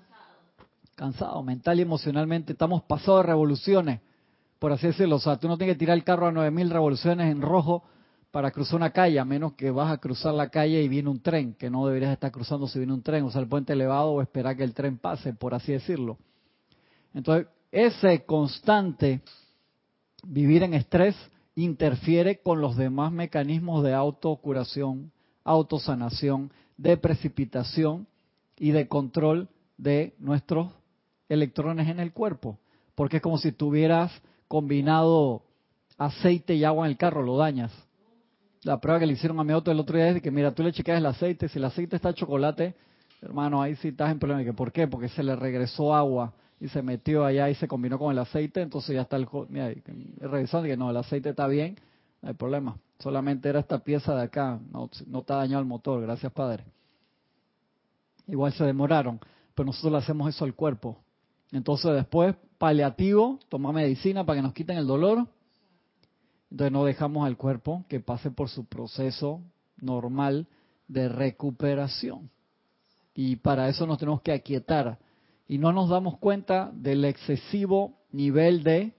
cansados 0.99 1.45
mental 1.45 1.79
y 1.79 1.83
emocionalmente, 1.83 2.53
estamos 2.53 2.83
pasados 2.83 3.23
de 3.23 3.29
revoluciones, 3.29 4.01
por 4.59 4.73
así 4.73 4.89
decirlo. 4.89 5.17
O 5.17 5.21
sea, 5.21 5.39
tú 5.39 5.47
no 5.47 5.57
tienes 5.57 5.77
que 5.77 5.79
tirar 5.79 5.97
el 5.97 6.03
carro 6.03 6.27
a 6.27 6.33
9000 6.33 6.71
revoluciones 6.71 7.31
en 7.31 7.41
rojo 7.41 7.85
para 8.33 8.51
cruzar 8.51 8.77
una 8.77 8.91
calle, 8.91 9.21
a 9.21 9.25
menos 9.25 9.53
que 9.53 9.71
vas 9.71 9.93
a 9.93 9.99
cruzar 9.99 10.35
la 10.35 10.51
calle 10.51 10.83
y 10.83 10.89
viene 10.89 11.09
un 11.09 11.21
tren, 11.21 11.55
que 11.55 11.71
no 11.71 11.87
deberías 11.87 12.13
estar 12.13 12.33
cruzando 12.33 12.67
si 12.67 12.81
viene 12.81 12.93
un 12.93 13.03
tren, 13.03 13.23
o 13.25 13.31
sea, 13.31 13.41
el 13.41 13.49
puente 13.49 13.75
elevado 13.75 14.11
o 14.11 14.21
esperar 14.21 14.57
que 14.57 14.65
el 14.65 14.75
tren 14.75 14.99
pase, 14.99 15.33
por 15.33 15.55
así 15.55 15.71
decirlo. 15.71 16.19
Entonces, 17.15 17.47
ese 17.71 18.25
constante 18.25 19.23
vivir 20.25 20.65
en 20.65 20.75
estrés 20.75 21.15
interfiere 21.55 22.41
con 22.43 22.61
los 22.61 22.77
demás 22.77 23.13
mecanismos 23.13 23.85
de 23.85 23.95
autocuración, 23.95 25.13
autosanación, 25.45 26.51
de 26.77 26.97
precipitación 26.97 28.09
y 28.59 28.73
de 28.73 28.89
control 28.89 29.49
de 29.77 30.15
nuestros 30.19 30.73
electrones 31.29 31.89
en 31.89 32.01
el 32.01 32.13
cuerpo. 32.13 32.59
Porque 32.95 33.17
es 33.19 33.23
como 33.23 33.39
si 33.39 33.53
tuvieras 33.53 34.13
combinado 34.49 35.43
aceite 35.99 36.55
y 36.55 36.65
agua 36.65 36.87
en 36.87 36.93
el 36.93 36.97
carro, 36.97 37.23
lo 37.23 37.37
dañas. 37.37 37.73
La 38.63 38.81
prueba 38.81 38.99
que 38.99 39.07
le 39.07 39.13
hicieron 39.13 39.39
a 39.39 39.45
mi 39.45 39.53
auto 39.53 39.71
el 39.71 39.79
otro 39.79 39.97
día 39.97 40.09
es 40.09 40.23
que, 40.23 40.31
mira, 40.31 40.53
tú 40.53 40.63
le 40.63 40.73
chequeas 40.73 40.99
el 40.99 41.07
aceite, 41.07 41.49
si 41.49 41.59
el 41.59 41.65
aceite 41.65 41.97
está 41.97 42.13
chocolate, 42.13 42.75
hermano, 43.23 43.63
ahí 43.63 43.77
sí 43.77 43.89
estás 43.89 44.11
en 44.11 44.19
problema. 44.19 44.53
¿Por 44.53 44.73
qué? 44.73 44.89
Porque 44.89 45.09
se 45.09 45.23
le 45.23 45.37
regresó 45.37 45.95
agua 45.95 46.33
y 46.61 46.69
se 46.69 46.83
metió 46.83 47.25
allá 47.25 47.49
y 47.51 47.55
se 47.55 47.69
combinó 47.69 47.99
con 47.99 48.11
el 48.11 48.19
aceite, 48.19 48.63
entonces 48.63 48.95
ya 48.95 49.03
está 49.03 49.17
el... 49.17 49.29
Mira, 49.49 49.73
revisando 50.21 50.67
que 50.67 50.77
no, 50.77 50.91
el 50.91 50.97
aceite 50.97 51.31
está 51.31 51.47
bien, 51.47 51.77
no 52.21 52.31
hay 52.31 52.35
problema. 52.35 52.77
Solamente 52.99 53.49
era 53.49 53.61
esta 53.61 53.79
pieza 53.79 54.15
de 54.15 54.23
acá, 54.23 54.59
no, 54.73 54.91
no 55.07 55.21
está 55.21 55.37
dañado 55.37 55.61
el 55.61 55.69
motor, 55.69 56.03
gracias 56.03 56.33
Padre. 56.33 56.65
Igual 58.27 58.53
se 58.53 58.65
demoraron, 58.65 59.21
pero 59.55 59.67
nosotros 59.67 59.93
le 59.93 59.99
hacemos 59.99 60.29
eso 60.29 60.45
al 60.45 60.55
cuerpo. 60.55 60.99
Entonces 61.53 61.95
después, 61.95 62.37
paliativo, 62.59 63.39
toma 63.49 63.73
medicina 63.73 64.25
para 64.25 64.39
que 64.39 64.43
nos 64.43 64.53
quiten 64.53 64.77
el 64.77 64.87
dolor. 64.87 65.27
Entonces 66.51 66.73
no 66.73 66.85
dejamos 66.85 67.27
al 67.27 67.37
cuerpo 67.37 67.85
que 67.89 68.01
pase 68.01 68.31
por 68.31 68.49
su 68.49 68.65
proceso 68.67 69.41
normal 69.77 70.47
de 70.87 71.09
recuperación. 71.09 72.31
Y 73.15 73.37
para 73.37 73.69
eso 73.69 73.87
nos 73.87 73.99
tenemos 73.99 74.23
que 74.23 74.33
aquietar 74.33 74.99
y 75.47 75.59
no 75.59 75.73
nos 75.73 75.89
damos 75.89 76.19
cuenta 76.19 76.71
del 76.75 77.05
excesivo 77.05 77.99
nivel 78.13 78.63
de, 78.63 78.95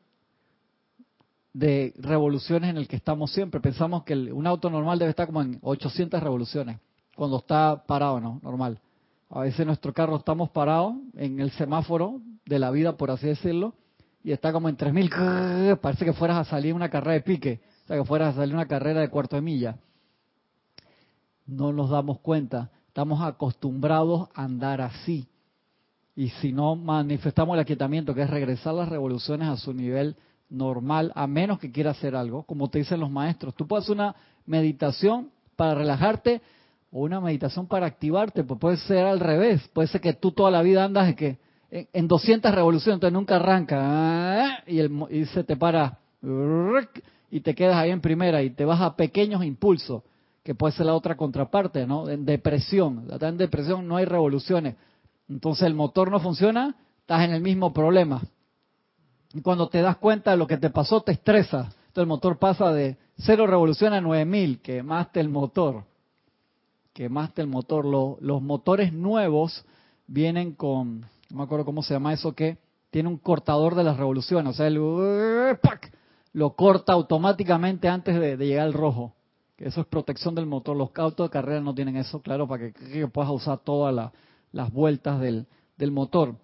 de 1.53 1.93
revoluciones 1.97 2.69
en 2.69 2.77
el 2.77 2.87
que 2.87 2.95
estamos 2.95 3.31
siempre. 3.31 3.61
Pensamos 3.61 4.03
que 4.03 4.13
un 4.15 4.47
auto 4.47 4.69
normal 4.69 4.99
debe 4.99 5.11
estar 5.11 5.27
como 5.27 5.41
en 5.41 5.59
800 5.61 6.21
revoluciones 6.21 6.79
cuando 7.15 7.37
está 7.37 7.83
parado, 7.85 8.19
¿no? 8.19 8.39
Normal. 8.43 8.79
A 9.29 9.41
veces 9.41 9.65
nuestro 9.65 9.93
carro 9.93 10.17
estamos 10.17 10.49
parados 10.49 10.95
en 11.15 11.39
el 11.39 11.51
semáforo 11.51 12.19
de 12.49 12.59
la 12.59 12.71
vida, 12.71 12.97
por 12.97 13.11
así 13.11 13.27
decirlo, 13.27 13.75
y 14.23 14.31
está 14.31 14.51
como 14.51 14.67
en 14.67 14.75
3000. 14.75 15.09
Parece 15.81 16.03
que 16.03 16.13
fueras 16.13 16.37
a 16.37 16.49
salir 16.49 16.73
una 16.73 16.89
carrera 16.89 17.13
de 17.13 17.21
pique, 17.21 17.61
o 17.83 17.87
sea, 17.87 17.97
que 17.97 18.03
fueras 18.03 18.33
a 18.33 18.39
salir 18.39 18.55
una 18.55 18.67
carrera 18.67 18.99
de 18.99 19.09
cuarto 19.09 19.35
de 19.35 19.41
milla. 19.41 19.77
No 21.45 21.71
nos 21.71 21.89
damos 21.89 22.19
cuenta. 22.19 22.71
Estamos 22.87 23.21
acostumbrados 23.21 24.27
a 24.33 24.43
andar 24.43 24.81
así. 24.81 25.27
Y 26.15 26.29
si 26.29 26.51
no 26.51 26.75
manifestamos 26.75 27.53
el 27.53 27.61
aquietamiento, 27.61 28.13
que 28.13 28.23
es 28.23 28.29
regresar 28.29 28.73
las 28.73 28.89
revoluciones 28.89 29.47
a 29.47 29.55
su 29.55 29.73
nivel 29.73 30.17
normal, 30.49 31.11
a 31.15 31.27
menos 31.27 31.59
que 31.59 31.71
quiera 31.71 31.91
hacer 31.91 32.15
algo, 32.15 32.43
como 32.43 32.69
te 32.69 32.79
dicen 32.79 32.99
los 32.99 33.09
maestros. 33.09 33.55
Tú 33.55 33.67
puedes 33.67 33.85
hacer 33.85 33.95
una 33.95 34.15
meditación 34.45 35.29
para 35.55 35.75
relajarte 35.75 36.41
o 36.91 37.01
una 37.01 37.21
meditación 37.21 37.67
para 37.67 37.85
activarte, 37.85 38.43
pues 38.43 38.59
puede 38.59 38.77
ser 38.77 39.05
al 39.05 39.19
revés. 39.19 39.65
Puede 39.69 39.87
ser 39.87 40.01
que 40.01 40.13
tú 40.13 40.31
toda 40.31 40.51
la 40.51 40.61
vida 40.61 40.83
andas 40.83 41.07
de 41.07 41.15
que 41.15 41.37
en 41.71 42.07
200 42.07 42.53
revoluciones, 42.53 42.95
entonces 42.95 43.13
nunca 43.13 43.35
arranca 43.35 44.63
y, 44.65 44.81
y 45.15 45.25
se 45.27 45.43
te 45.43 45.55
para 45.55 45.99
y 47.31 47.39
te 47.41 47.55
quedas 47.55 47.75
ahí 47.77 47.91
en 47.91 48.01
primera 48.01 48.41
y 48.41 48.49
te 48.49 48.65
vas 48.65 48.81
a 48.81 48.95
pequeños 48.95 49.43
impulsos, 49.43 50.03
que 50.43 50.55
puede 50.55 50.73
ser 50.73 50.87
la 50.87 50.95
otra 50.95 51.15
contraparte, 51.15 51.85
¿no? 51.85 52.09
En 52.09 52.25
depresión. 52.25 53.07
En 53.21 53.37
depresión 53.37 53.87
no 53.87 53.97
hay 53.97 54.05
revoluciones 54.05 54.75
entonces 55.29 55.67
el 55.67 55.75
motor 55.75 56.11
no 56.11 56.19
funciona, 56.19 56.75
estás 57.01 57.23
en 57.23 57.31
el 57.31 57.41
mismo 57.41 57.71
problema. 57.71 58.21
Y 59.33 59.41
cuando 59.41 59.69
te 59.69 59.81
das 59.81 59.97
cuenta 59.97 60.31
de 60.31 60.37
lo 60.37 60.47
que 60.47 60.57
te 60.57 60.71
pasó, 60.71 61.01
te 61.01 61.11
estresa. 61.11 61.69
Entonces 61.87 62.01
el 62.01 62.07
motor 62.07 62.39
pasa 62.39 62.73
de 62.73 62.97
cero 63.17 63.45
revolución 63.45 63.93
a 63.93 64.01
9000, 64.01 64.59
quemaste 64.61 65.19
el 65.19 65.29
motor. 65.29 65.83
Quemaste 66.93 67.43
el 67.43 67.47
motor. 67.47 67.85
Los, 67.85 68.41
motores 68.41 68.91
nuevos 68.91 69.63
vienen 70.07 70.53
con, 70.53 71.05
no 71.29 71.37
me 71.37 71.43
acuerdo 71.43 71.65
cómo 71.65 71.83
se 71.83 71.93
llama 71.93 72.13
eso, 72.13 72.33
que 72.33 72.57
tiene 72.89 73.09
un 73.09 73.17
cortador 73.17 73.75
de 73.75 73.83
las 73.83 73.97
revoluciones. 73.97 74.51
O 74.51 74.57
sea, 74.57 74.67
el, 74.67 74.75
lo 76.33 76.55
corta 76.55 76.93
automáticamente 76.93 77.87
antes 77.87 78.19
de, 78.19 78.37
llegar 78.37 78.65
al 78.65 78.73
rojo. 78.73 79.13
Eso 79.57 79.81
es 79.81 79.87
protección 79.87 80.35
del 80.35 80.45
motor. 80.45 80.75
Los 80.75 80.89
autos 80.95 81.27
de 81.27 81.31
carrera 81.31 81.59
no 81.61 81.75
tienen 81.75 81.97
eso, 81.97 82.21
claro, 82.21 82.47
para 82.47 82.71
que 82.71 83.07
puedas 83.07 83.31
usar 83.31 83.59
toda 83.59 83.91
la, 83.91 84.11
las 84.51 84.71
vueltas 84.71 85.19
del, 85.19 85.47
del 85.77 85.91
motor. 85.91 86.35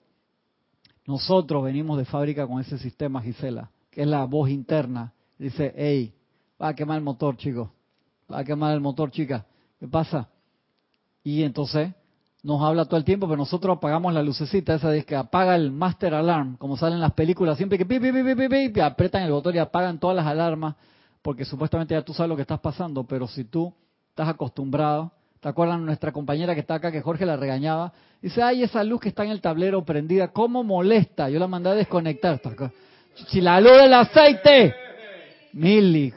Nosotros 1.08 1.64
venimos 1.64 1.98
de 1.98 2.06
fábrica 2.06 2.46
con 2.46 2.60
ese 2.60 2.78
sistema, 2.78 3.22
Gisela, 3.22 3.72
que 3.90 4.02
es 4.02 4.08
la 4.08 4.26
voz 4.26 4.50
interna. 4.50 5.14
Dice, 5.38 5.74
hey, 5.76 6.14
va 6.62 6.70
a 6.70 6.76
quemar 6.76 6.98
el 6.98 7.04
motor, 7.04 7.38
chicos. 7.38 7.70
Va 8.32 8.40
a 8.40 8.44
quemar 8.44 8.74
el 8.74 8.82
motor, 8.82 9.12
chica. 9.12 9.46
¿Qué 9.80 9.88
pasa? 9.88 10.30
Y 11.24 11.44
entonces 11.44 11.94
nos 12.46 12.62
habla 12.62 12.86
todo 12.86 12.98
el 12.98 13.04
tiempo, 13.04 13.28
pero 13.28 13.38
nosotros 13.38 13.78
apagamos 13.78 14.14
la 14.14 14.22
lucecita 14.22 14.76
esa 14.76 14.90
de 14.90 15.04
que 15.04 15.16
apaga 15.16 15.56
el 15.56 15.72
master 15.72 16.14
alarm, 16.14 16.58
como 16.58 16.78
salen 16.78 17.00
las 17.00 17.14
películas, 17.14 17.58
siempre 17.58 17.78
que 17.78 17.86
pi, 17.86 18.00
pi, 18.00 18.70
pi, 18.70 18.80
apretan 18.80 19.24
el 19.24 19.32
botón 19.32 19.56
y 19.56 19.58
apagan 19.58 20.00
todas 20.00 20.16
las 20.16 20.28
alarmas, 20.28 20.76
porque 21.22 21.44
supuestamente 21.44 21.96
ya 21.96 22.04
tú 22.04 22.14
sabes 22.14 22.30
lo 22.30 22.36
que 22.36 22.44
estás 22.44 22.60
pasando, 22.60 23.04
pero 23.04 23.28
si 23.28 23.46
tú 23.46 23.74
estás 24.10 24.30
acostumbrado 24.30 25.12
¿Te 25.46 25.50
acuerdan 25.50 25.86
nuestra 25.86 26.12
compañera 26.12 26.56
que 26.56 26.62
está 26.62 26.74
acá, 26.74 26.92
que 26.92 27.04
Jorge 27.04 27.24
la 27.24 27.38
regañaba? 27.38 27.94
Dice, 28.20 28.42
ay, 28.42 28.64
esa 28.64 28.84
luz 28.84 29.00
que 29.00 29.10
está 29.10 29.24
en 29.24 29.30
el 29.30 29.42
tablero 29.42 29.86
prendida, 29.86 30.30
¿cómo 30.30 30.64
molesta? 30.64 31.30
Yo 31.30 31.38
la 31.38 31.46
mandé 31.46 31.70
a 31.70 31.76
desconectar. 31.76 32.42
Si 33.28 33.42
la 33.42 33.62
luz 33.62 33.74
del 33.74 33.94
aceite. 33.94 34.74
Mili. 35.54 36.12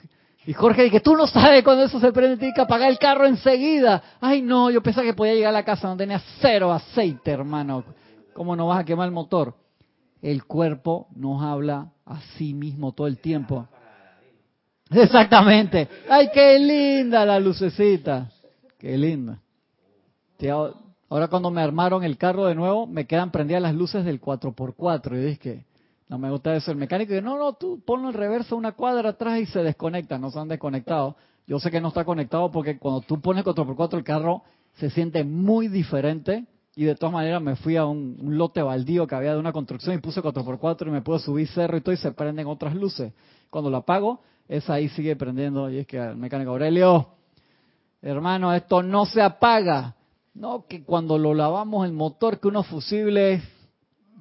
Y 0.48 0.54
Jorge 0.54 0.84
dice, 0.84 1.00
tú 1.00 1.14
no 1.14 1.26
sabes 1.26 1.62
cuando 1.62 1.84
eso 1.84 2.00
se 2.00 2.10
prende, 2.10 2.38
tienes 2.38 2.54
que 2.54 2.62
apagar 2.62 2.90
el 2.90 2.98
carro 2.98 3.26
enseguida. 3.26 4.02
Ay, 4.18 4.40
no, 4.40 4.70
yo 4.70 4.82
pensaba 4.82 5.06
que 5.06 5.12
podía 5.12 5.34
llegar 5.34 5.50
a 5.50 5.58
la 5.58 5.62
casa 5.62 5.88
donde 5.88 6.04
tenía 6.04 6.22
cero 6.40 6.72
aceite, 6.72 7.30
hermano. 7.32 7.84
¿Cómo 8.32 8.56
no 8.56 8.68
vas 8.68 8.80
a 8.80 8.84
quemar 8.84 9.08
el 9.08 9.12
motor? 9.12 9.54
El 10.22 10.46
cuerpo 10.46 11.08
nos 11.14 11.42
habla 11.42 11.92
a 12.06 12.18
sí 12.38 12.54
mismo 12.54 12.92
todo 12.92 13.06
el 13.08 13.18
tiempo. 13.18 13.68
Exactamente. 14.90 15.86
Ay, 16.08 16.30
qué 16.32 16.58
linda 16.58 17.26
la 17.26 17.38
lucecita. 17.38 18.30
Qué 18.78 18.96
linda. 18.96 19.38
Ahora 21.10 21.28
cuando 21.28 21.50
me 21.50 21.60
armaron 21.60 22.04
el 22.04 22.16
carro 22.16 22.46
de 22.46 22.54
nuevo, 22.54 22.86
me 22.86 23.06
quedan 23.06 23.30
prendidas 23.30 23.60
las 23.60 23.74
luces 23.74 24.02
del 24.02 24.18
4x4. 24.18 25.12
Y 25.12 25.26
dije 25.26 25.66
no 26.08 26.18
me 26.18 26.30
gusta 26.30 26.54
eso. 26.56 26.70
El 26.70 26.78
mecánico 26.78 27.12
dice, 27.12 27.22
no, 27.22 27.38
no, 27.38 27.52
tú 27.54 27.80
ponlo 27.84 28.08
en 28.08 28.14
reversa 28.14 28.54
una 28.54 28.72
cuadra 28.72 29.10
atrás 29.10 29.40
y 29.40 29.46
se 29.46 29.62
desconecta. 29.62 30.18
No 30.18 30.30
se 30.30 30.38
han 30.38 30.48
desconectado. 30.48 31.16
Yo 31.46 31.58
sé 31.58 31.70
que 31.70 31.80
no 31.80 31.88
está 31.88 32.04
conectado 32.04 32.50
porque 32.50 32.78
cuando 32.78 33.00
tú 33.02 33.20
pones 33.20 33.44
4x4 33.44 33.98
el 33.98 34.04
carro 34.04 34.42
se 34.74 34.90
siente 34.90 35.24
muy 35.24 35.68
diferente. 35.68 36.46
Y 36.74 36.84
de 36.84 36.94
todas 36.94 37.12
maneras 37.12 37.42
me 37.42 37.56
fui 37.56 37.76
a 37.76 37.86
un, 37.86 38.16
lote 38.22 38.62
baldío 38.62 39.06
que 39.06 39.14
había 39.14 39.32
de 39.32 39.38
una 39.38 39.52
construcción 39.52 39.96
y 39.96 39.98
puse 39.98 40.22
4x4 40.22 40.86
y 40.86 40.90
me 40.90 41.02
pude 41.02 41.18
subir 41.18 41.48
cerro 41.48 41.76
y 41.76 41.80
todo 41.80 41.92
y 41.92 41.98
se 41.98 42.12
prenden 42.12 42.46
otras 42.46 42.74
luces. 42.74 43.12
Cuando 43.50 43.68
lo 43.68 43.78
apago, 43.78 44.20
esa 44.48 44.74
ahí 44.74 44.88
sigue 44.90 45.16
prendiendo 45.16 45.68
y 45.70 45.78
es 45.78 45.86
que 45.86 45.98
el 45.98 46.16
mecánico 46.16 46.52
Aurelio, 46.52 47.08
Hermano, 48.00 48.54
esto 48.54 48.82
no 48.82 49.06
se 49.06 49.20
apaga. 49.20 49.96
No, 50.34 50.66
que 50.68 50.84
cuando 50.84 51.18
lo 51.18 51.34
lavamos 51.34 51.84
el 51.84 51.92
motor, 51.92 52.38
que 52.38 52.46
unos 52.46 52.66
fusibles 52.68 53.42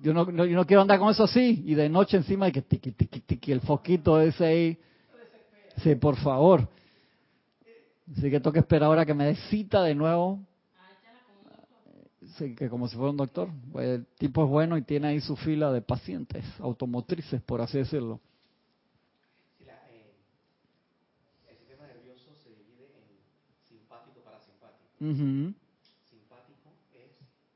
yo 0.01 0.13
no, 0.13 0.25
no- 0.25 0.45
yo 0.45 0.55
no 0.55 0.65
quiero 0.65 0.81
andar 0.81 0.99
con 0.99 1.09
eso 1.09 1.23
así 1.23 1.63
y 1.65 1.75
de 1.75 1.89
noche 1.89 2.17
encima 2.17 2.45
de 2.47 2.51
que 2.51 2.61
tiqui, 2.61 2.91
tiqui, 2.91 3.19
tiqui, 3.21 3.51
el 3.51 3.61
foquito 3.61 4.19
ese 4.21 4.45
ahí. 4.45 4.77
Sí, 5.83 5.95
por 5.95 6.15
favor. 6.17 6.67
Así 8.11 8.29
que 8.29 8.39
tengo 8.39 8.53
que 8.53 8.59
esperar 8.59 8.83
ahora 8.87 9.05
que 9.05 9.13
me 9.13 9.25
dé 9.25 9.35
cita 9.49 9.83
de 9.83 9.93
nuevo. 9.93 10.39
Sí, 12.37 12.55
que 12.55 12.69
como 12.69 12.87
si 12.87 12.95
fuera 12.95 13.11
un 13.11 13.17
doctor. 13.17 13.49
Pues 13.71 13.87
el 13.99 14.05
tipo 14.17 14.43
es 14.43 14.49
bueno 14.49 14.77
y 14.77 14.81
tiene 14.81 15.07
ahí 15.07 15.21
su 15.21 15.35
fila 15.35 15.71
de 15.71 15.81
pacientes 15.81 16.43
automotrices, 16.59 17.41
por 17.41 17.61
así 17.61 17.77
decirlo. 17.79 18.19
Eh, 19.59 19.65
el 21.49 21.57
sistema 21.57 21.87
nervioso 21.87 22.31
se 22.43 22.49
divide 22.49 22.85
en 22.95 23.67
simpático 23.67 24.19
parasimpático. 24.21 24.83
Ujú. 24.99 25.53
Simpático 25.53 25.66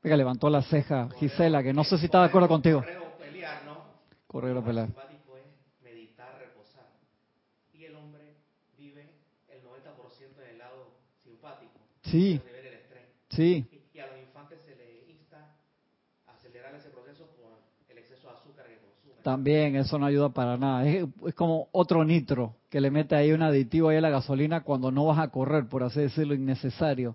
Que 0.02 0.16
levantó 0.16 0.50
la 0.50 0.62
ceja 0.62 1.08
Gisela, 1.18 1.62
que 1.62 1.72
no 1.72 1.84
sé 1.84 1.96
si 1.98 2.06
está 2.06 2.20
de 2.20 2.26
acuerdo 2.26 2.48
contigo. 2.48 2.80
Correr 2.80 2.98
o 2.98 3.18
pelear, 3.18 3.64
¿no? 3.64 3.84
Correr 4.26 4.56
o 4.56 4.64
pelear. 4.64 4.88
Parasimpático 4.88 5.36
es 5.36 5.82
meditar, 5.82 6.38
reposar. 6.38 6.86
Y 7.72 7.84
el 7.84 7.94
hombre 7.94 8.34
vive 8.76 9.08
el 9.48 9.62
90% 9.62 10.42
en 10.42 10.50
el 10.50 10.58
lado 10.58 10.90
simpático. 11.22 11.78
Sí. 12.02 12.40
El 12.44 12.74
estrés. 12.74 13.02
Sí, 13.30 13.66
Y, 13.70 13.96
y 13.96 14.00
a 14.00 14.08
los 14.08 14.18
infantes 14.18 14.60
se 14.66 14.74
les 14.74 15.08
insta 15.08 15.54
a 16.26 16.32
acelerar 16.32 16.74
ese 16.74 16.90
proceso 16.90 17.26
por 17.36 17.60
el 17.88 17.98
exceso 17.98 18.28
de 18.28 18.34
azúcar 18.34 18.66
que 18.66 18.78
consumen. 18.78 19.22
también 19.22 19.76
eso 19.76 19.98
no 19.98 20.06
ayuda 20.06 20.30
para 20.30 20.56
nada. 20.56 20.84
Es, 20.86 21.06
es 21.26 21.34
como 21.34 21.68
otro 21.70 22.04
nitro 22.04 22.56
que 22.72 22.80
le 22.80 22.90
mete 22.90 23.14
ahí 23.14 23.30
un 23.32 23.42
aditivo 23.42 23.90
ahí 23.90 23.98
a 23.98 24.00
la 24.00 24.08
gasolina 24.08 24.62
cuando 24.62 24.90
no 24.90 25.04
vas 25.04 25.18
a 25.18 25.28
correr, 25.28 25.68
por 25.68 25.82
así 25.82 26.00
decirlo, 26.00 26.34
innecesario. 26.34 27.14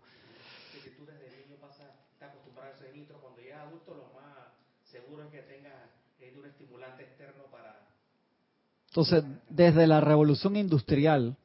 que 0.72 0.79
si 0.88 0.96
tú 0.96 1.03
desde 1.03 1.36
niño 1.36 1.58
pasas, 1.60 1.88
estás 2.13 2.29
acostumbrado 2.29 2.70
a 2.70 2.75
ese 2.75 2.96
nitro, 2.96 3.17
cuando 3.20 3.41
llegas 3.41 3.65
adulto 3.65 3.96
lo 3.96 4.13
más 4.13 4.53
seguro 4.84 5.24
es 5.24 5.32
que 5.32 5.41
tengas 5.41 5.74
eh, 6.20 6.32
de 6.32 6.39
un 6.39 6.46
estimulante 6.46 7.01
externo 7.01 7.46
para... 7.51 7.88
Entonces, 8.98 9.25
desde 9.48 9.86
la 9.86 10.01
revolución 10.01 10.56
industrial 10.56 11.38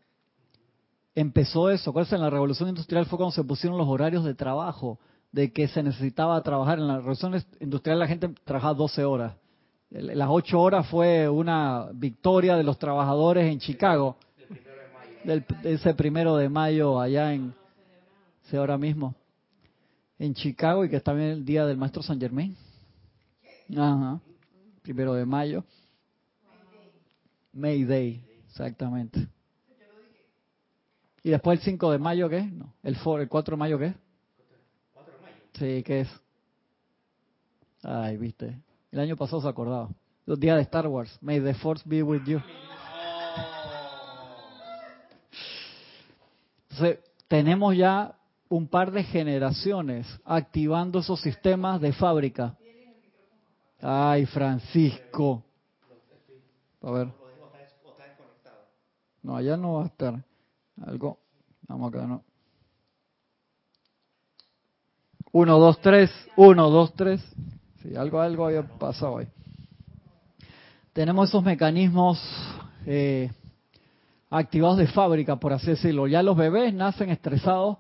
empezó 1.14 1.68
eso. 1.68 1.90
Acuérdense, 1.90 2.14
en 2.14 2.22
la 2.22 2.30
revolución 2.30 2.70
industrial 2.70 3.04
fue 3.04 3.18
cuando 3.18 3.34
se 3.34 3.44
pusieron 3.44 3.76
los 3.76 3.88
horarios 3.88 4.24
de 4.24 4.32
trabajo, 4.32 4.98
de 5.32 5.52
que 5.52 5.68
se 5.68 5.82
necesitaba 5.82 6.42
trabajar. 6.42 6.78
En 6.78 6.88
la 6.88 6.96
revolución 6.96 7.44
industrial 7.60 7.98
la 7.98 8.06
gente 8.06 8.30
trabajaba 8.44 8.72
12 8.72 9.04
horas. 9.04 9.34
Las 9.90 10.30
8 10.30 10.58
horas 10.58 10.86
fue 10.86 11.28
una 11.28 11.90
victoria 11.92 12.56
de 12.56 12.62
los 12.62 12.78
trabajadores 12.78 13.52
en 13.52 13.58
Chicago. 13.58 14.16
Del, 15.22 15.44
de 15.62 15.74
ese 15.74 15.92
primero 15.92 16.38
de 16.38 16.48
mayo 16.48 16.98
allá 16.98 17.34
en... 17.34 17.52
Sí, 18.44 18.56
ahora 18.56 18.78
mismo. 18.78 19.14
En 20.18 20.32
Chicago 20.32 20.86
y 20.86 20.88
que 20.88 20.96
es 20.96 21.04
también 21.04 21.28
el 21.28 21.44
día 21.44 21.66
del 21.66 21.76
maestro 21.76 22.02
San 22.02 22.18
Germain. 22.18 22.56
Ajá. 23.76 24.22
Primero 24.82 25.12
de 25.12 25.26
mayo. 25.26 25.62
May 27.52 27.84
Day, 27.84 28.24
exactamente. 28.48 29.28
¿Y 31.24 31.30
después 31.30 31.58
el 31.60 31.64
5 31.64 31.92
de 31.92 31.98
mayo 31.98 32.28
qué? 32.28 32.42
No, 32.42 32.74
el, 32.82 32.96
for- 32.96 33.20
el 33.20 33.28
4 33.28 33.56
de 33.56 33.58
mayo 33.58 33.78
qué? 33.78 33.94
4 34.92 35.14
de 35.14 35.20
mayo. 35.20 35.36
Sí, 35.52 35.82
¿qué 35.84 36.00
es? 36.00 36.08
Ay, 37.82 38.16
viste. 38.16 38.60
El 38.90 39.00
año 39.00 39.16
pasado 39.16 39.40
se 39.42 39.48
acordaba. 39.48 39.88
Los 40.26 40.38
días 40.40 40.56
de 40.56 40.62
Star 40.62 40.86
Wars. 40.88 41.16
May 41.20 41.40
the 41.40 41.54
Force 41.54 41.82
be 41.86 42.02
with 42.02 42.22
you. 42.24 42.40
Entonces, 46.70 46.98
tenemos 47.28 47.76
ya 47.76 48.16
un 48.48 48.66
par 48.68 48.90
de 48.90 49.04
generaciones 49.04 50.06
activando 50.24 51.00
esos 51.00 51.20
sistemas 51.20 51.80
de 51.80 51.92
fábrica. 51.92 52.56
Ay, 53.80 54.26
Francisco. 54.26 55.44
A 56.82 56.90
ver. 56.90 57.06
O, 57.08 57.10
o 57.10 57.46
está, 57.46 57.58
des- 57.58 57.74
o 57.84 57.90
está 57.90 58.04
desconectado. 58.04 58.64
No, 59.22 59.36
allá 59.36 59.56
no 59.56 59.74
va 59.74 59.84
a 59.84 59.86
estar. 59.86 60.24
Algo. 60.84 61.18
Vamos 61.68 61.94
acá, 61.94 62.06
no. 62.06 62.22
Uno, 65.32 65.58
dos, 65.58 65.80
tres. 65.80 66.10
Uno, 66.36 66.70
dos, 66.70 66.92
tres. 66.94 67.22
Sí, 67.82 67.96
algo, 67.96 68.20
algo 68.20 68.46
había 68.46 68.62
pasado 68.62 69.18
ahí. 69.18 69.28
Tenemos 70.92 71.30
esos 71.30 71.42
mecanismos 71.42 72.20
eh, 72.84 73.30
activados 74.28 74.78
de 74.78 74.86
fábrica, 74.88 75.36
por 75.36 75.52
así 75.52 75.68
decirlo. 75.68 76.06
Ya 76.06 76.22
los 76.22 76.36
bebés 76.36 76.74
nacen 76.74 77.10
estresados 77.10 77.78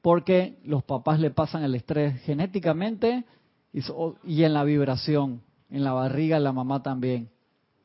porque 0.00 0.58
los 0.64 0.84
papás 0.84 1.18
le 1.18 1.30
pasan 1.30 1.64
el 1.64 1.74
estrés 1.74 2.20
genéticamente 2.22 3.24
y, 3.72 3.80
y 4.24 4.44
en 4.44 4.52
la 4.52 4.64
vibración, 4.64 5.42
en 5.70 5.84
la 5.84 5.92
barriga, 5.92 6.38
la 6.38 6.52
mamá 6.52 6.82
también. 6.82 7.30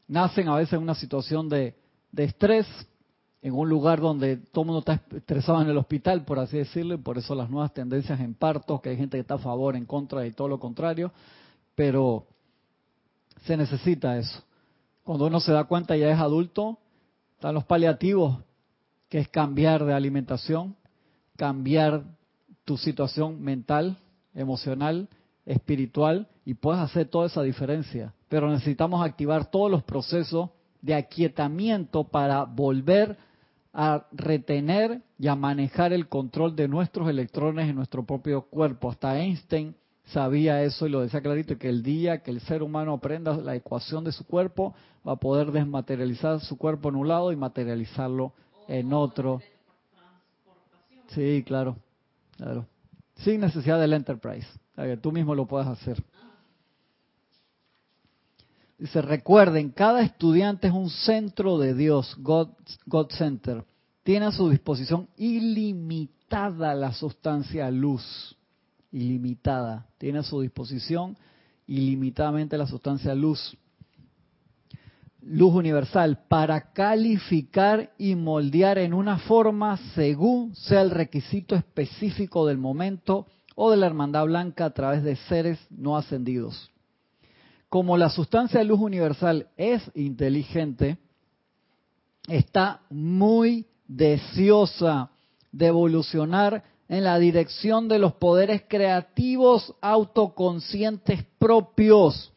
Nacen 0.08 0.48
a 0.48 0.56
veces 0.56 0.74
en 0.74 0.82
una 0.82 0.96
situación 0.96 1.50
de, 1.50 1.76
de 2.12 2.24
estrés, 2.24 2.68
en 3.48 3.56
un 3.56 3.70
lugar 3.70 4.02
donde 4.02 4.38
todo 4.38 4.64
el 4.64 4.68
mundo 4.68 4.80
está 4.80 5.02
estresado 5.16 5.62
en 5.62 5.70
el 5.70 5.78
hospital, 5.78 6.26
por 6.26 6.38
así 6.38 6.58
decirlo, 6.58 6.96
y 6.96 6.98
por 6.98 7.18
eso 7.18 7.34
las 7.34 7.50
nuevas 7.50 7.74
tendencias 7.74 8.20
en 8.20 8.34
partos, 8.34 8.82
que 8.82 8.90
hay 8.90 8.98
gente 8.98 9.16
que 9.16 9.22
está 9.22 9.36
a 9.36 9.40
favor, 9.40 9.76
en 9.78 9.86
contra 9.86 10.26
y 10.26 10.32
todo 10.32 10.50
lo 10.50 10.60
contrario, 10.60 11.12
pero 11.74 12.26
se 13.46 13.56
necesita 13.56 14.18
eso. 14.18 14.44
Cuando 15.04 15.28
uno 15.28 15.40
se 15.40 15.54
da 15.54 15.64
cuenta 15.64 15.96
ya 15.96 16.10
es 16.10 16.20
adulto, 16.20 16.78
están 17.36 17.56
los 17.56 17.64
paliativos, 17.64 18.38
que 19.08 19.20
es 19.20 19.30
cambiar 19.30 19.86
de 19.86 19.94
alimentación, 19.94 20.76
cambiar 21.38 22.04
tu 22.66 22.76
situación 22.76 23.42
mental, 23.42 23.98
emocional, 24.36 25.08
espiritual, 25.46 26.28
y 26.44 26.56
puedes 26.56 26.82
hacer 26.82 27.08
toda 27.08 27.28
esa 27.28 27.44
diferencia. 27.44 28.14
Pero 28.28 28.52
necesitamos 28.52 29.06
activar 29.06 29.50
todos 29.50 29.72
los 29.72 29.84
procesos 29.84 30.50
de 30.82 30.96
aquietamiento 30.96 32.04
para 32.04 32.44
volver 32.44 33.18
a 33.80 34.08
retener 34.12 35.04
y 35.20 35.28
a 35.28 35.36
manejar 35.36 35.94
el 35.94 36.10
control 36.10 36.56
de 36.56 36.68
nuestros 36.68 37.08
electrones 37.08 37.70
en 37.70 37.76
nuestro 37.76 38.04
propio 38.04 38.42
cuerpo. 38.42 38.90
Hasta 38.90 39.20
Einstein 39.20 39.76
sabía 40.06 40.64
eso 40.64 40.88
y 40.88 40.90
lo 40.90 41.02
decía 41.02 41.22
clarito, 41.22 41.60
que 41.60 41.70
el 41.70 41.84
día 41.84 42.24
que 42.24 42.32
el 42.32 42.42
ser 42.42 42.64
humano 42.64 42.94
aprenda 42.94 43.38
la 43.38 43.56
ecuación 43.56 44.04
de 44.04 44.12
su 44.12 44.26
cuerpo, 44.26 44.74
va 45.08 45.12
a 45.12 45.18
poder 45.18 45.52
desmaterializar 45.52 46.40
su 46.40 46.58
cuerpo 46.58 46.90
en 46.90 46.96
un 46.96 47.08
lado 47.08 47.32
y 47.32 47.36
materializarlo 47.36 48.34
en 48.68 48.92
otro. 48.94 49.44
Sí, 51.10 51.44
claro, 51.46 51.78
claro. 52.36 52.66
Sin 53.18 53.42
necesidad 53.42 53.80
del 53.80 53.94
Enterprise. 53.94 54.48
Que 54.76 54.98
tú 54.98 55.12
mismo 55.12 55.36
lo 55.36 55.46
puedes 55.46 55.68
hacer. 55.68 56.04
Dice, 58.78 59.02
recuerden, 59.02 59.72
cada 59.72 60.04
estudiante 60.04 60.68
es 60.68 60.74
un 60.74 60.90
centro 60.90 61.58
de 61.58 61.74
Dios, 61.74 62.16
God, 62.20 62.50
God 62.86 63.10
Center. 63.10 63.66
Tiene 64.04 64.28
a 64.28 64.32
su 64.32 64.50
disposición 64.50 65.10
ilimitada 65.18 66.76
la 66.76 66.94
sustancia 66.94 67.72
luz. 67.72 68.38
Ilimitada. 68.92 69.88
Tiene 69.98 70.20
a 70.20 70.24
su 70.24 70.42
disposición 70.42 71.18
ilimitadamente 71.66 72.58
la 72.58 72.68
sustancia 72.68 73.16
luz. 73.16 73.58
Luz 75.22 75.56
universal 75.56 76.26
para 76.28 76.72
calificar 76.72 77.92
y 77.98 78.14
moldear 78.16 78.78
en 78.78 78.94
una 78.94 79.18
forma 79.18 79.78
según 79.96 80.56
sea 80.56 80.82
el 80.82 80.92
requisito 80.92 81.56
específico 81.56 82.46
del 82.46 82.60
momento 82.60 83.26
o 83.56 83.72
de 83.72 83.78
la 83.78 83.88
hermandad 83.88 84.26
blanca 84.26 84.66
a 84.66 84.70
través 84.70 85.04
de 85.04 85.16
seres 85.16 85.60
no 85.72 85.98
ascendidos 85.98 86.72
como 87.78 87.96
la 87.96 88.10
sustancia 88.10 88.58
de 88.58 88.66
luz 88.66 88.80
universal 88.80 89.50
es 89.56 89.84
inteligente, 89.94 90.98
está 92.28 92.82
muy 92.90 93.68
deseosa 93.88 95.12
de 95.52 95.68
evolucionar 95.68 96.64
en 96.90 97.04
la 97.04 97.20
dirección 97.20 97.88
de 97.88 98.00
los 98.00 98.14
poderes 98.14 98.64
creativos 98.68 99.76
autoconscientes 99.80 101.24
propios, 101.38 102.34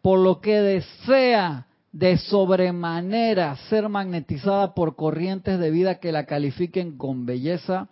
por 0.00 0.20
lo 0.20 0.40
que 0.40 0.60
desea 0.60 1.66
de 1.90 2.16
sobremanera 2.16 3.56
ser 3.68 3.88
magnetizada 3.88 4.74
por 4.74 4.94
corrientes 4.94 5.58
de 5.58 5.72
vida 5.72 5.98
que 5.98 6.12
la 6.12 6.24
califiquen 6.24 6.96
con 6.96 7.26
belleza, 7.26 7.88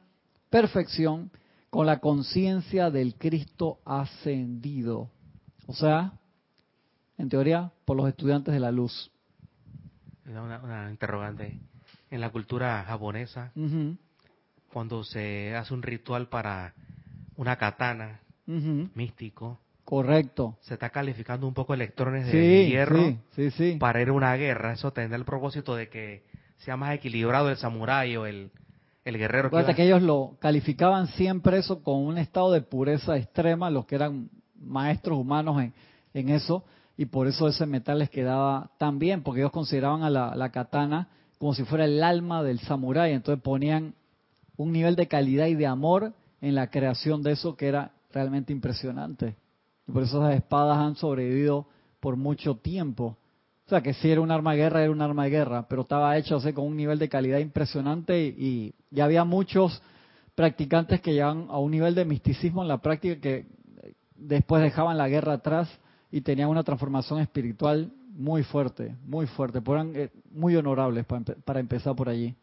perfección, 0.51 1.33
con 1.69 1.85
la 1.85 1.99
conciencia 1.99 2.93
del 2.93 3.17
Cristo 3.17 3.81
ascendido. 3.85 5.11
O 5.67 5.73
sea, 5.73 6.13
en 7.19 7.29
teoría, 7.29 7.71
por 7.85 7.97
los 7.97 8.09
estudiantes 8.09 8.53
de 8.55 8.61
la 8.61 8.71
luz. 8.73 9.11
Una, 10.27 10.59
una 10.59 10.91
interrogante. 10.91 11.59
En 12.11 12.21
la 12.21 12.31
cultura 12.31 12.85
japonesa, 12.85 13.51
Ujú, 13.57 13.97
cuando 14.73 15.03
se 15.05 15.55
hace 15.57 15.75
un 15.75 15.83
ritual 15.83 16.29
para 16.29 16.73
una 17.37 17.57
katana 17.57 18.21
ujú, 18.47 18.89
místico, 18.95 19.59
Correcto. 19.85 20.57
se 20.61 20.75
está 20.75 20.91
calificando 20.91 21.47
un 21.47 21.55
poco 21.55 21.75
electrones 21.75 22.27
de 22.27 22.33
Sí, 22.33 22.71
hierro 22.71 23.17
sí, 23.35 23.51
sí, 23.53 23.77
para 23.79 24.01
ir 24.03 24.09
a 24.09 24.13
una 24.13 24.35
guerra. 24.37 24.73
Eso 24.73 24.93
tendrá 24.93 25.17
el 25.17 25.25
propósito 25.25 25.75
de 25.75 25.89
que 25.89 26.25
sea 26.59 26.77
más 26.77 26.95
equilibrado 26.95 27.51
el 27.51 27.57
samurái 27.57 28.17
o 28.17 28.27
el, 28.27 28.51
el 29.05 29.19
guerrero. 29.19 29.45
que 29.51 29.57
Acuérdate 29.57 29.73
iba- 29.73 29.77
que 29.77 29.85
ellos 29.87 30.03
lo 30.03 30.37
calificaban 30.41 31.09
siempre 31.09 31.59
eso 31.59 31.83
con 31.83 31.97
un 32.05 32.19
estado 32.19 32.53
de 32.53 32.63
pureza 32.63 33.17
extrema, 33.17 33.69
los 33.71 33.87
que 33.87 33.95
eran 33.97 34.29
maestros 34.61 35.19
humanos 35.19 35.61
en, 35.63 35.73
en 36.15 36.29
eso 36.31 36.65
y 36.97 37.07
por 37.07 37.27
eso 37.27 37.47
ese 37.49 37.67
metal 37.67 37.99
les 37.99 38.11
quedaba 38.11 38.71
tan 38.79 38.99
bien, 38.99 39.23
porque 39.23 39.41
ellos 39.41 39.53
consideraban 39.53 40.03
a 40.03 40.11
la, 40.11 40.51
katana 40.51 41.09
como 41.39 41.55
si 41.55 41.65
fuera 41.65 41.85
el 41.85 42.03
alma 42.03 42.43
del 42.43 42.61
samurái, 42.61 43.13
entonces 43.13 43.43
ponían 43.43 43.95
un 44.57 44.73
nivel 44.73 44.97
de 44.97 45.07
calidad 45.07 45.47
y 45.47 45.55
de 45.55 45.67
amor 45.67 46.15
en 46.41 46.55
la 46.55 46.71
creación 46.71 47.23
de 47.23 47.33
eso 47.33 47.57
que 47.57 47.69
era 47.69 47.93
realmente 48.13 48.53
impresionante. 48.53 49.37
Y 49.87 49.93
por 49.93 50.05
eso 50.05 50.23
esas 50.23 50.41
espadas 50.41 50.79
han 50.79 50.97
sobrevivido 50.97 51.67
por 52.01 52.17
mucho 52.17 52.57
tiempo. 52.57 53.19
O 53.67 53.69
sea, 53.69 53.83
que 53.83 53.93
si 53.93 54.11
era 54.11 54.23
un 54.23 54.31
arma 54.31 54.53
de 54.53 54.59
guerra, 54.59 54.83
era 54.83 54.91
un 54.91 55.03
arma 55.03 55.25
de 55.25 55.31
guerra, 55.31 55.67
pero 55.69 55.83
estaba 55.83 56.17
hecho 56.17 56.41
con 56.55 56.65
un 56.65 56.77
nivel 56.77 56.99
de 56.99 57.11
calidad 57.11 57.39
impresionante 57.39 58.19
y, 58.25 58.75
y, 58.91 59.01
había 59.01 59.25
muchos 59.25 59.83
practicantes 60.35 61.03
que 61.03 61.13
llegaban 61.13 61.49
a 61.51 61.59
un 61.59 61.73
nivel 61.73 61.95
de 61.95 62.05
misticismo 62.07 62.63
en 62.63 62.69
la 62.69 62.79
práctica 62.79 63.21
que 63.21 63.47
después 64.15 64.63
dejaban 64.63 64.97
la 64.97 65.09
guerra 65.09 65.35
atrás 65.35 65.69
y 66.17 66.23
tenían 66.23 66.49
una 66.49 66.63
transformación 66.63 67.21
espiritual 67.21 67.93
muy 68.09 68.43
fuerte, 68.43 68.97
muy 69.05 69.27
fuerte, 69.27 69.61
eran 69.67 69.93
eh, 69.95 70.11
muy 70.33 70.57
honorables 70.57 71.05
para, 71.05 71.23
para 71.45 71.61
empezar 71.61 71.95
por 71.95 72.09
allí. 72.09 72.35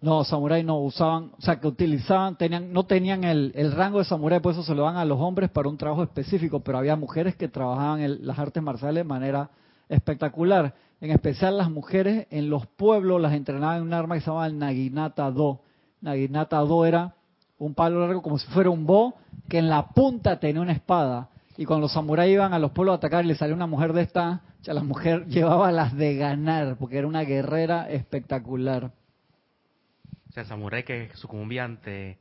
No, 0.00 0.24
samurái 0.24 0.64
no 0.64 0.80
usaban, 0.80 1.30
o 1.38 1.40
sea, 1.42 1.60
que 1.60 1.68
utilizaban, 1.68 2.36
tenían, 2.36 2.72
no 2.72 2.86
tenían 2.86 3.22
el, 3.22 3.72
rango 3.76 3.98
de 3.98 4.04
samurái, 4.04 4.40
por 4.40 4.52
eso 4.52 4.64
se 4.64 4.74
lo 4.74 4.82
dan 4.82 4.96
a 4.96 5.04
los 5.04 5.20
hombres 5.20 5.48
para 5.50 5.68
un 5.68 5.76
trabajo 5.76 6.02
específico, 6.02 6.58
pero 6.58 6.78
había 6.78 6.96
mujeres 6.96 7.36
que 7.36 7.46
trabajaban 7.46 8.00
en 8.00 8.26
las 8.26 8.36
artes 8.40 8.60
marciales 8.60 9.04
de 9.04 9.08
manera 9.08 9.50
espectacular. 9.88 10.74
En 11.00 11.12
especial 11.12 11.56
las 11.56 11.70
mujeres 11.70 12.26
en 12.30 12.50
los 12.50 12.66
pueblos 12.66 13.20
las 13.20 13.34
entrenaban 13.34 13.76
en 13.76 13.82
un 13.84 13.94
arma 13.94 14.16
que 14.16 14.22
se 14.22 14.26
llamaba 14.26 14.48
el 14.48 14.58
Naginata 14.58 15.30
Do. 15.30 15.60
Naginata 16.00 16.58
Do 16.60 16.84
era 16.84 17.14
un 17.60 17.74
palo 17.74 18.00
largo 18.00 18.22
como 18.22 18.38
si 18.38 18.46
fuera 18.48 18.70
un 18.70 18.86
bo, 18.86 19.14
que 19.48 19.58
en 19.58 19.68
la 19.68 19.88
punta 19.88 20.40
tenía 20.40 20.62
una 20.62 20.72
espada. 20.72 21.28
Y 21.56 21.66
cuando 21.66 21.82
los 21.82 21.92
samuráis 21.92 22.32
iban 22.32 22.54
a 22.54 22.58
los 22.58 22.72
pueblos 22.72 22.94
a 22.94 22.96
atacar 22.96 23.24
y 23.24 23.28
le 23.28 23.34
salió 23.34 23.54
una 23.54 23.66
mujer 23.66 23.92
de 23.92 24.02
esta, 24.02 24.40
ya 24.62 24.72
la 24.72 24.82
mujer 24.82 25.26
llevaba 25.28 25.70
las 25.70 25.94
de 25.94 26.16
ganar, 26.16 26.76
porque 26.78 26.98
era 26.98 27.06
una 27.06 27.22
guerrera 27.22 27.90
espectacular. 27.90 28.92
O 30.28 30.32
sea, 30.32 30.42
el 30.42 30.48
samurái 30.48 30.84
que 30.84 31.10
sucumbía 31.14 31.64
ante 31.64 32.18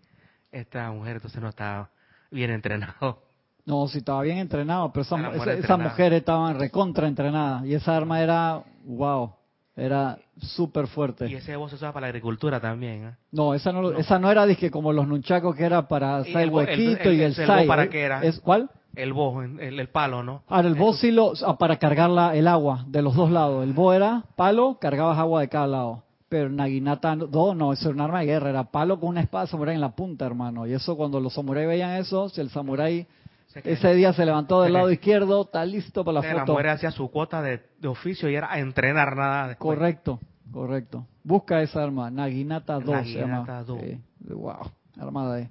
esta 0.52 0.92
mujer, 0.92 1.18
entonces 1.18 1.42
no 1.42 1.50
estaba 1.50 1.90
bien 2.32 2.52
entrenado. 2.52 3.24
No, 3.66 3.88
sí 3.88 4.00
estaba 4.00 4.24
bien 4.24 4.40
entrenado, 4.40 4.92
pero 4.92 5.04
esa, 5.04 5.54
esa, 5.54 5.78
mujer 5.78 6.12
estaba 6.14 6.54
recontra 6.54 7.08
entrenada 7.08 7.66
y 7.66 7.76
esa 7.76 7.96
arma 7.96 8.20
era, 8.20 8.64
wow, 8.84 9.36
era 9.80 10.18
súper 10.38 10.88
fuerte. 10.88 11.28
Y 11.30 11.36
ese 11.36 11.56
voz 11.56 11.72
se 11.72 11.76
usaba 11.76 11.94
para 11.94 12.06
la 12.06 12.10
agricultura 12.10 12.60
también. 12.60 13.06
¿eh? 13.06 13.16
No, 13.32 13.54
esa 13.54 13.72
no, 13.72 13.92
esa 13.92 14.20
no 14.20 14.32
era 14.32 14.46
como 14.72 14.94
los 14.94 15.08
nunchacos 15.08 15.56
que 15.56 15.64
era 15.64 15.88
para 15.88 16.18
hacer 16.18 16.38
el, 16.38 16.50
huequito 16.50 17.12
y 17.12 17.22
el, 17.22 17.34
el, 17.40 17.50
el 17.50 17.68
¿Para 17.68 17.90
qué 17.90 18.02
era? 18.02 18.22
¿Es, 18.22 18.40
¿Cuál? 18.40 18.70
El 18.96 19.14
bo, 19.14 19.42
el, 19.42 19.88
palo, 19.90 20.24
¿no? 20.24 20.44
Ahora, 20.48 20.68
el 20.68 20.76
bo 20.76 20.94
sí 20.94 21.12
lo, 21.12 21.34
ah, 21.46 21.58
para 21.58 21.78
cargar 21.78 22.10
la, 22.10 22.36
el 22.36 22.48
agua 22.48 22.84
de 22.88 23.02
los 23.02 23.16
dos 23.16 23.32
lados. 23.32 23.64
El 23.64 23.74
bo 23.74 23.94
era 23.94 24.24
palo, 24.36 24.78
cargabas 24.80 25.18
agua 25.18 25.42
de 25.42 25.50
cada 25.50 25.68
lado. 25.68 26.04
Pero 26.28 26.50
Naginata 26.50 27.16
no, 27.16 27.56
no, 27.56 27.74
eso 27.74 27.90
era 27.90 27.96
un 27.96 28.02
arma 28.02 28.20
de 28.20 28.28
guerra, 28.28 28.50
era 28.50 28.64
palo 28.66 29.00
con 29.00 29.10
una 29.10 29.22
espada 29.22 29.48
samurái 29.48 29.76
en 29.76 29.82
la 29.82 29.96
punta, 29.96 30.26
hermano. 30.26 30.68
Y 30.68 30.74
eso 30.74 30.96
cuando 30.98 31.20
los 31.20 31.34
samuráis 31.34 31.68
veían 31.68 31.96
eso, 31.96 32.30
si 32.30 32.42
el 32.42 32.50
samurái 32.50 33.08
ese 33.56 33.94
día 33.96 34.14
se 34.14 34.26
levantó 34.26 34.62
del 34.62 34.74
lado 34.74 34.92
izquierdo, 34.92 35.42
está 35.42 35.66
listo 35.66 36.06
para 36.06 36.22
la 36.22 36.22
foto. 36.22 36.38
La 36.38 36.46
mujer 36.46 36.68
hacía 36.70 36.92
su 36.92 37.10
cuota 37.10 37.42
de, 37.42 37.62
oficio 37.88 38.30
y 38.30 38.36
era 38.36 38.52
a 38.52 38.60
entrenar 38.60 39.16
nada 39.16 39.56
Correcto, 39.56 40.20
correcto. 40.52 41.08
Busca 41.24 41.62
esa 41.62 41.84
arma, 41.84 42.12
Naginata 42.12 42.80
2 42.80 42.86
Naginata 42.86 43.66
se 43.66 44.00
wow, 44.34 44.72
armada 44.98 45.36
de 45.36 45.50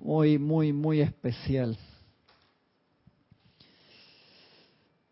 muy, 0.00 0.38
muy, 0.38 0.72
muy 0.72 1.00
especial. 1.00 1.76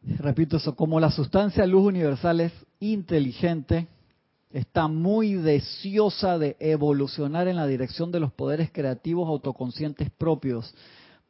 Repito 0.02 0.56
eso, 0.56 0.74
como 0.74 0.98
la 0.98 1.10
sustancia 1.10 1.64
luz 1.66 1.86
universal 1.86 2.40
es 2.40 2.52
inteligente, 2.80 3.86
está 4.50 4.88
muy 4.88 5.34
deseosa 5.34 6.38
de 6.38 6.56
evolucionar 6.58 7.46
en 7.48 7.56
la 7.56 7.66
dirección 7.66 8.10
de 8.10 8.20
los 8.20 8.32
poderes 8.32 8.70
creativos 8.72 9.28
autoconscientes 9.28 10.10
propios, 10.10 10.74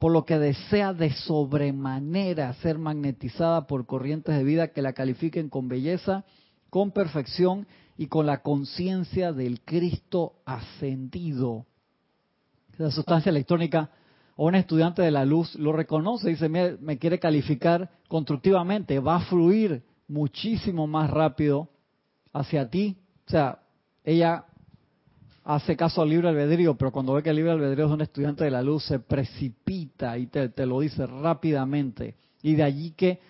por 0.02 0.10
lo 0.10 0.24
que 0.24 0.36
desea 0.36 0.92
de 0.92 1.12
sobremanera 1.12 2.52
ser 2.54 2.76
magnetizada 2.76 3.68
por 3.68 3.86
corrientes 3.86 4.36
de 4.36 4.42
vida 4.42 4.72
que 4.72 4.82
la 4.82 4.94
califiquen 4.94 5.48
con 5.48 5.68
belleza, 5.68 6.24
con 6.70 6.90
perfección 6.90 7.68
y 7.96 8.08
con 8.08 8.26
la 8.26 8.42
conciencia 8.42 9.32
del 9.32 9.60
Cristo 9.60 10.32
ascendido. 10.44 11.66
La 12.78 12.90
sustancia 12.90 13.30
electrónica 13.30 13.90
o 14.34 14.48
un 14.48 14.56
estudiante 14.56 15.02
de 15.02 15.12
la 15.12 15.24
luz 15.24 15.54
lo 15.54 15.72
reconoce, 15.72 16.30
dice, 16.30 16.48
me 16.48 16.98
quiere 16.98 17.20
calificar 17.20 17.88
constructivamente, 18.08 18.98
va 18.98 19.18
a 19.18 19.26
fluir 19.26 19.84
muchísimo 20.08 20.88
más 20.88 21.10
rápido 21.10 21.68
hacia 22.32 22.68
ti 22.68 22.98
o 23.24 23.30
sea, 23.30 23.60
ella 24.02 24.46
hace 25.44 25.76
caso 25.76 26.02
al 26.02 26.10
libre 26.10 26.28
albedrío, 26.28 26.76
pero 26.76 26.92
cuando 26.92 27.14
ve 27.14 27.22
que 27.22 27.30
el 27.30 27.36
libre 27.36 27.52
albedrío 27.52 27.86
es 27.86 27.92
un 27.92 28.00
estudiante 28.00 28.44
de 28.44 28.50
la 28.50 28.62
luz, 28.62 28.84
se 28.84 28.98
precipita 28.98 30.16
y 30.18 30.26
te, 30.26 30.48
te 30.48 30.66
lo 30.66 30.80
dice 30.80 31.06
rápidamente. 31.06 32.16
Y 32.42 32.54
de 32.54 32.62
allí 32.62 32.92
que 32.92 33.20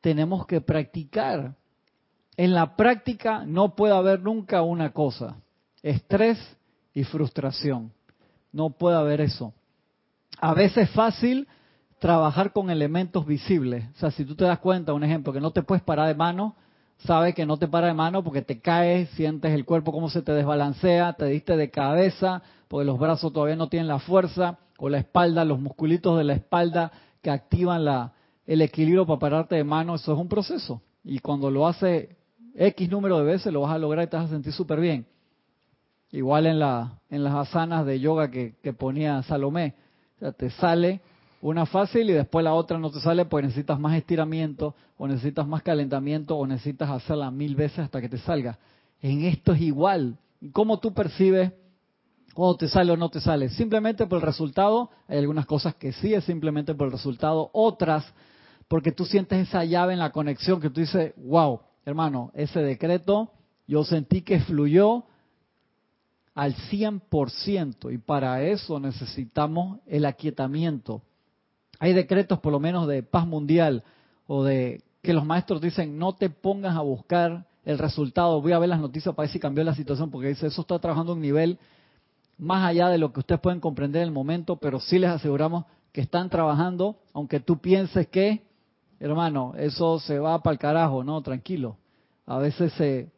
tenemos 0.00 0.46
que 0.46 0.60
practicar. 0.60 1.54
En 2.36 2.54
la 2.54 2.76
práctica 2.76 3.44
no 3.44 3.74
puede 3.74 3.94
haber 3.94 4.20
nunca 4.20 4.62
una 4.62 4.92
cosa, 4.92 5.36
estrés 5.82 6.38
y 6.94 7.04
frustración. 7.04 7.92
No 8.52 8.70
puede 8.70 8.96
haber 8.96 9.20
eso. 9.20 9.52
A 10.38 10.54
veces 10.54 10.88
es 10.88 10.90
fácil 10.90 11.46
trabajar 11.98 12.52
con 12.52 12.70
elementos 12.70 13.26
visibles. 13.26 13.84
O 13.94 13.98
sea, 13.98 14.10
si 14.10 14.24
tú 14.24 14.34
te 14.34 14.44
das 14.44 14.58
cuenta, 14.58 14.94
un 14.94 15.04
ejemplo, 15.04 15.32
que 15.32 15.40
no 15.40 15.50
te 15.50 15.62
puedes 15.62 15.84
parar 15.84 16.08
de 16.08 16.14
mano, 16.14 16.56
sabe 17.04 17.34
que 17.34 17.46
no 17.46 17.56
te 17.56 17.68
para 17.68 17.88
de 17.88 17.94
mano 17.94 18.22
porque 18.22 18.42
te 18.42 18.60
caes, 18.60 19.08
sientes 19.10 19.52
el 19.52 19.64
cuerpo 19.64 19.92
como 19.92 20.10
se 20.10 20.22
te 20.22 20.32
desbalancea, 20.32 21.14
te 21.14 21.26
diste 21.26 21.56
de 21.56 21.70
cabeza 21.70 22.42
porque 22.68 22.84
los 22.84 22.98
brazos 22.98 23.32
todavía 23.32 23.56
no 23.56 23.68
tienen 23.68 23.88
la 23.88 23.98
fuerza, 23.98 24.58
o 24.80 24.88
la 24.88 24.98
espalda, 24.98 25.44
los 25.44 25.60
musculitos 25.60 26.16
de 26.16 26.24
la 26.24 26.32
espalda 26.32 26.90
que 27.22 27.30
activan 27.30 27.84
la, 27.84 28.12
el 28.46 28.62
equilibrio 28.62 29.06
para 29.06 29.18
pararte 29.18 29.54
de 29.56 29.64
mano, 29.64 29.94
eso 29.94 30.12
es 30.12 30.18
un 30.18 30.28
proceso. 30.28 30.80
Y 31.04 31.18
cuando 31.18 31.50
lo 31.50 31.66
hace 31.66 32.16
X 32.54 32.90
número 32.90 33.18
de 33.18 33.24
veces, 33.24 33.52
lo 33.52 33.60
vas 33.60 33.72
a 33.74 33.78
lograr 33.78 34.06
y 34.06 34.08
te 34.08 34.16
vas 34.16 34.26
a 34.26 34.30
sentir 34.30 34.52
súper 34.52 34.80
bien. 34.80 35.06
Igual 36.12 36.46
en, 36.46 36.58
la, 36.58 36.98
en 37.10 37.22
las 37.22 37.34
asanas 37.34 37.84
de 37.84 38.00
yoga 38.00 38.30
que, 38.30 38.54
ponía 38.76 39.22
Salomé. 39.22 39.74
Te 40.36 40.50
sale 40.50 41.00
una 41.40 41.64
fácil 41.64 42.10
y 42.10 42.12
después 42.12 42.44
la 42.44 42.52
otra 42.52 42.78
no 42.78 42.90
te 42.90 43.00
sale 43.00 43.24
porque 43.24 43.46
necesitas 43.46 43.80
más 43.80 43.96
estiramiento 43.96 44.74
o 44.98 45.08
necesitas 45.08 45.46
más 45.46 45.62
calentamiento 45.62 46.36
o 46.36 46.46
necesitas 46.46 46.90
hacerla 46.90 47.30
mil 47.30 47.56
veces 47.56 47.80
hasta 47.80 48.00
que 48.00 48.08
te 48.08 48.18
salga. 48.18 48.58
En 49.00 49.24
esto 49.24 49.52
es 49.52 49.62
igual. 49.62 50.18
¿Cómo 50.52 50.78
tú 50.78 50.92
percibes 50.92 51.52
cuando 52.34 52.56
te 52.56 52.68
sale 52.68 52.92
o 52.92 52.96
no 52.96 53.08
te 53.08 53.20
sale? 53.20 53.48
Simplemente 53.48 54.06
por 54.06 54.18
el 54.18 54.26
resultado. 54.26 54.90
Hay 55.08 55.18
algunas 55.18 55.46
cosas 55.46 55.74
que 55.74 55.92
sí 55.92 56.12
es 56.12 56.24
simplemente 56.24 56.74
por 56.74 56.88
el 56.88 56.92
resultado. 56.92 57.50
Otras 57.54 58.04
porque 58.68 58.92
tú 58.92 59.04
sientes 59.04 59.48
esa 59.48 59.64
llave 59.64 59.94
en 59.94 59.98
la 59.98 60.12
conexión 60.12 60.60
que 60.60 60.70
tú 60.70 60.80
dices, 60.80 61.12
wow, 61.16 61.60
hermano, 61.84 62.30
ese 62.34 62.60
decreto 62.60 63.32
yo 63.66 63.82
sentí 63.82 64.22
que 64.22 64.40
fluyó 64.40 65.04
al 66.34 66.54
100% 66.54 67.92
y 67.92 67.98
para 67.98 68.42
eso 68.42 68.78
necesitamos 68.78 69.80
el 69.86 70.04
aquietamiento 70.04 71.02
hay 71.80 71.94
decretos 71.94 72.38
por 72.38 72.52
lo 72.52 72.60
menos 72.60 72.86
de 72.86 73.02
paz 73.02 73.26
mundial 73.26 73.82
o 74.26 74.44
de 74.44 74.82
que 75.02 75.14
los 75.14 75.24
maestros 75.24 75.60
dicen 75.60 75.98
no 75.98 76.14
te 76.14 76.30
pongas 76.30 76.76
a 76.76 76.82
buscar 76.82 77.46
el 77.64 77.78
resultado, 77.78 78.40
voy 78.40 78.52
a 78.52 78.58
ver 78.58 78.68
las 78.68 78.80
noticias 78.80 79.14
para 79.14 79.26
ver 79.26 79.32
si 79.32 79.40
cambió 79.40 79.64
la 79.64 79.74
situación, 79.74 80.10
porque 80.10 80.28
dice 80.28 80.46
eso 80.46 80.60
está 80.60 80.78
trabajando 80.78 81.12
a 81.12 81.14
un 81.14 81.22
nivel 81.22 81.58
más 82.38 82.64
allá 82.64 82.88
de 82.88 82.98
lo 82.98 83.12
que 83.12 83.20
ustedes 83.20 83.40
pueden 83.40 83.60
comprender 83.60 84.02
en 84.02 84.08
el 84.08 84.14
momento, 84.14 84.56
pero 84.56 84.78
sí 84.78 84.98
les 84.98 85.10
aseguramos 85.10 85.64
que 85.92 86.00
están 86.02 86.30
trabajando, 86.30 86.96
aunque 87.12 87.40
tú 87.40 87.58
pienses 87.58 88.08
que, 88.08 88.42
hermano, 88.98 89.54
eso 89.56 89.98
se 90.00 90.18
va 90.18 90.42
para 90.42 90.52
el 90.52 90.58
carajo, 90.58 91.02
no, 91.02 91.20
tranquilo. 91.22 91.76
A 92.26 92.38
veces 92.38 92.72
se, 92.74 93.10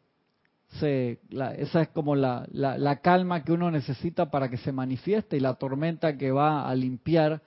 se 0.79 1.19
esa 1.57 1.81
es 1.83 1.89
como 1.89 2.15
la, 2.15 2.47
la 2.51 2.95
calma 2.97 3.43
que 3.43 3.51
uno 3.51 3.71
necesita 3.71 4.29
para 4.31 4.49
que 4.49 4.57
se 4.57 4.71
manifieste 4.71 5.37
y 5.37 5.39
la 5.39 5.53
tormenta 5.53 6.17
que 6.17 6.31
va 6.31 6.67
a 6.67 6.75
limpiar 6.75 7.41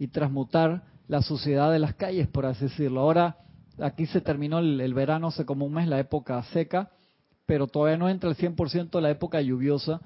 y 0.00 0.08
transmutar 0.08 0.82
la 1.08 1.20
suciedad 1.20 1.70
de 1.70 1.78
las 1.78 1.94
calles, 1.94 2.26
por 2.26 2.46
así 2.46 2.64
decirlo. 2.64 3.02
Ahora 3.02 3.36
aquí 3.78 4.06
se 4.06 4.22
terminó 4.22 4.58
el, 4.58 4.94
verano 4.94 5.28
hace 5.28 5.44
como 5.44 5.66
un 5.66 5.74
mes, 5.74 5.86
la 5.86 6.00
época 6.00 6.42
seca, 6.54 6.90
pero 7.44 7.66
todavía 7.66 7.98
no 7.98 8.08
entra 8.08 8.30
el 8.30 8.36
100% 8.36 8.98
la 8.98 9.10
época 9.10 9.42
lluviosa 9.42 10.00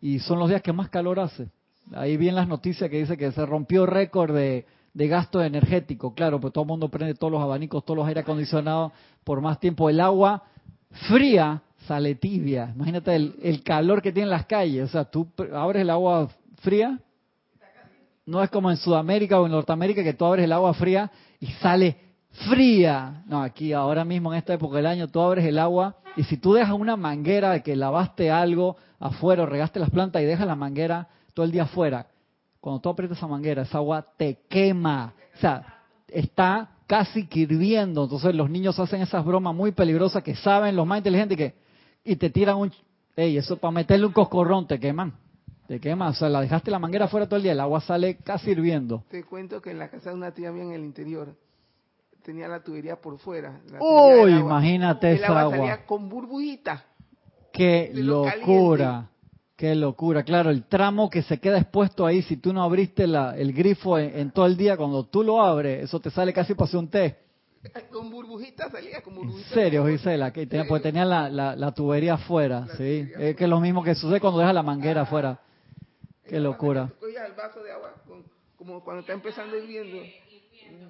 y 0.00 0.20
son 0.20 0.38
los 0.38 0.48
días 0.48 0.62
que 0.62 0.72
más 0.72 0.88
calor 0.88 1.18
hace. 1.18 1.48
Ahí 1.92 2.16
vienen 2.16 2.36
las 2.36 2.46
noticias 2.46 2.88
que 2.88 2.98
dice 2.98 3.16
que 3.16 3.32
se 3.32 3.44
rompió 3.44 3.86
récord 3.86 4.32
de, 4.32 4.66
gasto 4.94 5.42
energético, 5.42 6.14
claro, 6.14 6.40
pues 6.40 6.52
todo 6.52 6.62
el 6.62 6.68
mundo 6.68 6.88
prende 6.88 7.14
todos 7.14 7.32
los 7.32 7.42
abanicos, 7.42 7.84
todos 7.84 7.96
los 7.96 8.06
aire 8.06 8.20
acondicionados 8.20 8.92
por 9.24 9.40
más 9.40 9.58
tiempo. 9.58 9.90
El 9.90 9.98
agua 9.98 10.44
fría 11.08 11.60
sale 11.88 12.14
tibia. 12.14 12.70
Imagínate 12.76 13.16
el, 13.16 13.34
el 13.42 13.64
calor 13.64 14.00
que 14.00 14.12
tienen 14.12 14.30
las 14.30 14.46
calles. 14.46 14.90
O 14.90 14.92
sea, 14.92 15.04
tú 15.06 15.26
abres 15.52 15.82
el 15.82 15.90
agua 15.90 16.28
fría 16.60 17.00
no 18.26 18.42
es 18.42 18.50
como 18.50 18.70
en 18.70 18.76
Sudamérica 18.76 19.40
o 19.40 19.46
en 19.46 19.52
Norteamérica 19.52 20.04
que 20.04 20.14
tú 20.14 20.24
abres 20.24 20.44
el 20.44 20.52
agua 20.52 20.74
fría 20.74 21.10
y 21.40 21.46
sale 21.46 21.96
fría. 22.48 23.22
No, 23.26 23.42
aquí 23.42 23.72
ahora 23.72 24.04
mismo 24.04 24.32
en 24.32 24.38
esta 24.38 24.54
época 24.54 24.76
del 24.76 24.86
año 24.86 25.08
tú 25.08 25.20
abres 25.20 25.44
el 25.44 25.58
agua 25.58 25.96
y 26.16 26.24
si 26.24 26.36
tú 26.36 26.52
dejas 26.54 26.74
una 26.74 26.96
manguera 26.96 27.52
de 27.52 27.62
que 27.62 27.76
lavaste 27.76 28.30
algo 28.30 28.76
afuera 28.98 29.42
o 29.42 29.46
regaste 29.46 29.80
las 29.80 29.90
plantas 29.90 30.22
y 30.22 30.26
dejas 30.26 30.46
la 30.46 30.56
manguera 30.56 31.08
todo 31.34 31.44
el 31.44 31.52
día 31.52 31.62
afuera, 31.62 32.06
cuando 32.60 32.80
tú 32.80 32.88
aprietas 32.90 33.18
esa 33.18 33.26
manguera, 33.26 33.62
esa 33.62 33.78
agua 33.78 34.06
te 34.16 34.40
quema. 34.48 35.14
O 35.36 35.40
sea, 35.40 35.82
está 36.08 36.70
casi 36.86 37.26
que 37.26 37.40
hirviendo. 37.40 38.04
Entonces 38.04 38.34
los 38.34 38.50
niños 38.50 38.78
hacen 38.78 39.00
esas 39.00 39.24
bromas 39.24 39.54
muy 39.54 39.72
peligrosas 39.72 40.22
que 40.22 40.34
saben 40.34 40.76
los 40.76 40.86
más 40.86 40.98
inteligentes 40.98 41.38
que 41.38 41.54
y 42.04 42.16
te 42.16 42.30
tiran 42.30 42.56
un... 42.56 42.72
Ey, 43.16 43.36
eso 43.36 43.56
para 43.56 43.72
meterle 43.72 44.06
un 44.06 44.12
coscorrón 44.12 44.66
te 44.66 44.78
queman. 44.78 45.14
Te 45.70 45.78
quema, 45.78 46.08
o 46.08 46.14
sea, 46.14 46.28
la 46.28 46.40
dejaste 46.40 46.68
la 46.68 46.80
manguera 46.80 47.06
fuera 47.06 47.26
todo 47.26 47.36
el 47.36 47.44
día, 47.44 47.52
el 47.52 47.60
agua 47.60 47.80
sale 47.80 48.16
casi 48.16 48.50
hirviendo. 48.50 49.04
Te 49.08 49.22
cuento 49.22 49.62
que 49.62 49.70
en 49.70 49.78
la 49.78 49.88
casa 49.88 50.10
de 50.10 50.16
una 50.16 50.32
tía 50.32 50.50
mía 50.50 50.64
en 50.64 50.72
el 50.72 50.82
interior 50.82 51.28
tenía 52.24 52.48
la 52.48 52.58
tubería 52.64 52.96
por 53.00 53.16
fuera. 53.20 53.60
la 53.70 53.78
tubería 53.78 54.24
Uy, 54.24 54.32
agua. 54.32 54.50
imagínate 54.50 55.12
esa 55.12 55.26
agua 55.42 55.56
salía 55.56 55.86
con 55.86 56.08
burbujitas. 56.08 56.82
Qué 57.52 57.92
lo 57.94 58.24
locura, 58.24 59.10
qué 59.54 59.76
locura. 59.76 60.24
Claro, 60.24 60.50
el 60.50 60.64
tramo 60.64 61.08
que 61.08 61.22
se 61.22 61.38
queda 61.38 61.58
expuesto 61.58 62.04
ahí, 62.04 62.22
si 62.22 62.36
tú 62.36 62.52
no 62.52 62.64
abriste 62.64 63.06
la- 63.06 63.36
el 63.36 63.52
grifo 63.52 63.96
en, 63.96 64.18
en 64.18 64.30
todo 64.32 64.46
el 64.46 64.56
día, 64.56 64.76
cuando 64.76 65.04
tú 65.06 65.22
lo 65.22 65.40
abres, 65.40 65.84
eso 65.84 66.00
te 66.00 66.10
sale 66.10 66.32
casi 66.32 66.54
para 66.54 66.64
hacer 66.66 66.80
un 66.80 66.88
té. 66.88 67.16
Con 67.92 68.10
burbujitas 68.10 68.72
salía, 68.72 69.02
con 69.02 69.12
En 69.12 69.20
burbujitas. 69.20 69.52
serio, 69.52 69.86
Gisela, 69.86 70.32
que 70.32 70.48
tenía, 70.48 70.66
porque 70.66 70.82
tenía 70.82 71.04
la, 71.04 71.28
la, 71.28 71.54
la 71.54 71.70
tubería 71.70 72.14
afuera, 72.14 72.66
sí. 72.76 73.08
Es 73.16 73.36
que 73.36 73.44
es 73.44 73.50
lo 73.50 73.60
mismo 73.60 73.84
que 73.84 73.94
sucede 73.94 74.18
cuando 74.18 74.40
dejas 74.40 74.54
la 74.54 74.64
manguera 74.64 75.02
afuera. 75.02 75.38
Qué 76.30 76.40
locura. 76.40 76.86
Tú 76.88 77.06
cogías 77.06 77.28
el 77.28 77.34
vaso 77.34 77.62
de 77.62 77.72
agua 77.72 77.94
con- 78.06 78.24
como 78.56 78.82
cuando 78.84 79.00
está 79.00 79.12
empezando 79.12 79.56
hirviendo. 79.56 79.98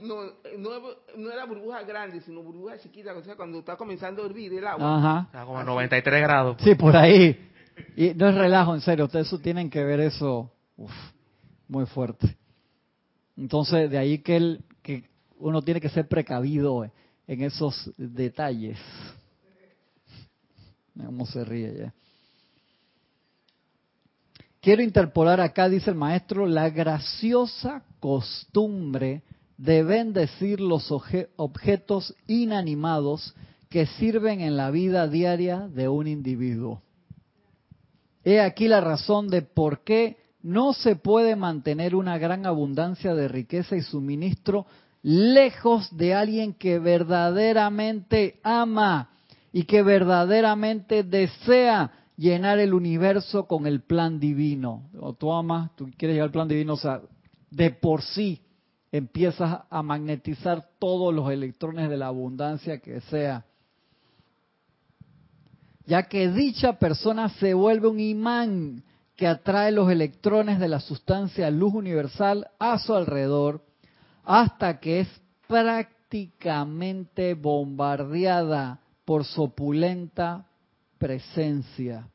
No, 0.02 0.24
no, 0.58 0.80
no 1.16 1.30
era 1.32 1.46
burbuja 1.46 1.82
grande, 1.84 2.20
sino 2.20 2.42
burbuja 2.42 2.78
chiquita. 2.78 3.14
O 3.14 3.22
sea, 3.22 3.34
cuando 3.36 3.60
está 3.60 3.76
comenzando 3.76 4.22
a 4.22 4.26
hervir 4.26 4.52
el 4.52 4.66
agua. 4.66 4.96
Ajá. 4.98 5.22
Está 5.26 5.44
como 5.44 5.58
a 5.58 5.64
93 5.64 6.20
grados. 6.22 6.56
Sí, 6.62 6.74
por 6.74 6.94
ahí. 6.96 7.48
Y 7.96 8.12
no 8.14 8.28
es 8.28 8.34
relajo, 8.34 8.74
en 8.74 8.80
serio. 8.82 9.06
Ustedes 9.06 9.26
eso 9.28 9.38
tienen 9.38 9.70
que 9.70 9.82
ver 9.82 10.00
eso 10.00 10.52
uf, 10.76 10.92
muy 11.68 11.86
fuerte. 11.86 12.36
Entonces, 13.36 13.90
de 13.90 13.96
ahí 13.96 14.18
que, 14.18 14.36
el, 14.36 14.64
que 14.82 15.04
uno 15.38 15.62
tiene 15.62 15.80
que 15.80 15.88
ser 15.88 16.06
precavido 16.08 16.90
en 17.26 17.42
esos 17.42 17.90
detalles. 17.96 18.78
¿Cómo 20.94 21.24
se 21.24 21.44
ríe 21.44 21.74
ya? 21.78 21.94
Quiero 24.60 24.82
interpolar 24.82 25.40
acá, 25.40 25.70
dice 25.70 25.90
el 25.90 25.96
maestro, 25.96 26.46
la 26.46 26.68
graciosa 26.68 27.82
costumbre 27.98 29.22
de 29.56 29.82
bendecir 29.82 30.60
los 30.60 30.92
objetos 30.92 32.14
inanimados 32.26 33.34
que 33.70 33.86
sirven 33.86 34.40
en 34.40 34.58
la 34.58 34.70
vida 34.70 35.08
diaria 35.08 35.68
de 35.68 35.88
un 35.88 36.06
individuo. 36.06 36.82
He 38.22 38.40
aquí 38.40 38.68
la 38.68 38.82
razón 38.82 39.28
de 39.28 39.40
por 39.40 39.82
qué 39.82 40.18
no 40.42 40.74
se 40.74 40.94
puede 40.94 41.36
mantener 41.36 41.94
una 41.94 42.18
gran 42.18 42.44
abundancia 42.44 43.14
de 43.14 43.28
riqueza 43.28 43.76
y 43.76 43.82
suministro 43.82 44.66
lejos 45.02 45.96
de 45.96 46.12
alguien 46.12 46.52
que 46.52 46.78
verdaderamente 46.78 48.40
ama 48.42 49.08
y 49.52 49.64
que 49.64 49.82
verdaderamente 49.82 51.02
desea 51.02 51.92
llenar 52.20 52.58
el 52.58 52.74
universo 52.74 53.46
con 53.46 53.66
el 53.66 53.80
plan 53.80 54.20
divino. 54.20 54.90
O 55.00 55.14
tú 55.14 55.32
amas, 55.32 55.74
tú 55.74 55.90
quieres 55.96 56.16
llegar 56.16 56.26
al 56.26 56.32
plan 56.32 56.48
divino, 56.48 56.74
o 56.74 56.76
sea, 56.76 57.00
de 57.50 57.70
por 57.70 58.02
sí 58.02 58.42
empiezas 58.92 59.62
a 59.70 59.82
magnetizar 59.82 60.68
todos 60.78 61.14
los 61.14 61.32
electrones 61.32 61.88
de 61.88 61.96
la 61.96 62.08
abundancia 62.08 62.78
que 62.78 63.00
sea 63.02 63.46
ya 65.86 66.04
que 66.04 66.28
dicha 66.28 66.74
persona 66.74 67.30
se 67.30 67.54
vuelve 67.54 67.88
un 67.88 68.00
imán 68.00 68.82
que 69.16 69.26
atrae 69.26 69.72
los 69.72 69.90
electrones 69.90 70.58
de 70.58 70.68
la 70.68 70.80
sustancia 70.80 71.50
luz 71.50 71.74
universal 71.74 72.48
a 72.58 72.78
su 72.78 72.94
alrededor 72.94 73.64
hasta 74.24 74.78
que 74.78 75.00
es 75.00 75.08
prácticamente 75.48 77.34
bombardeada 77.34 78.80
por 79.04 79.24
su 79.24 79.44
opulenta 79.44 80.49
presencia. 81.00 82.06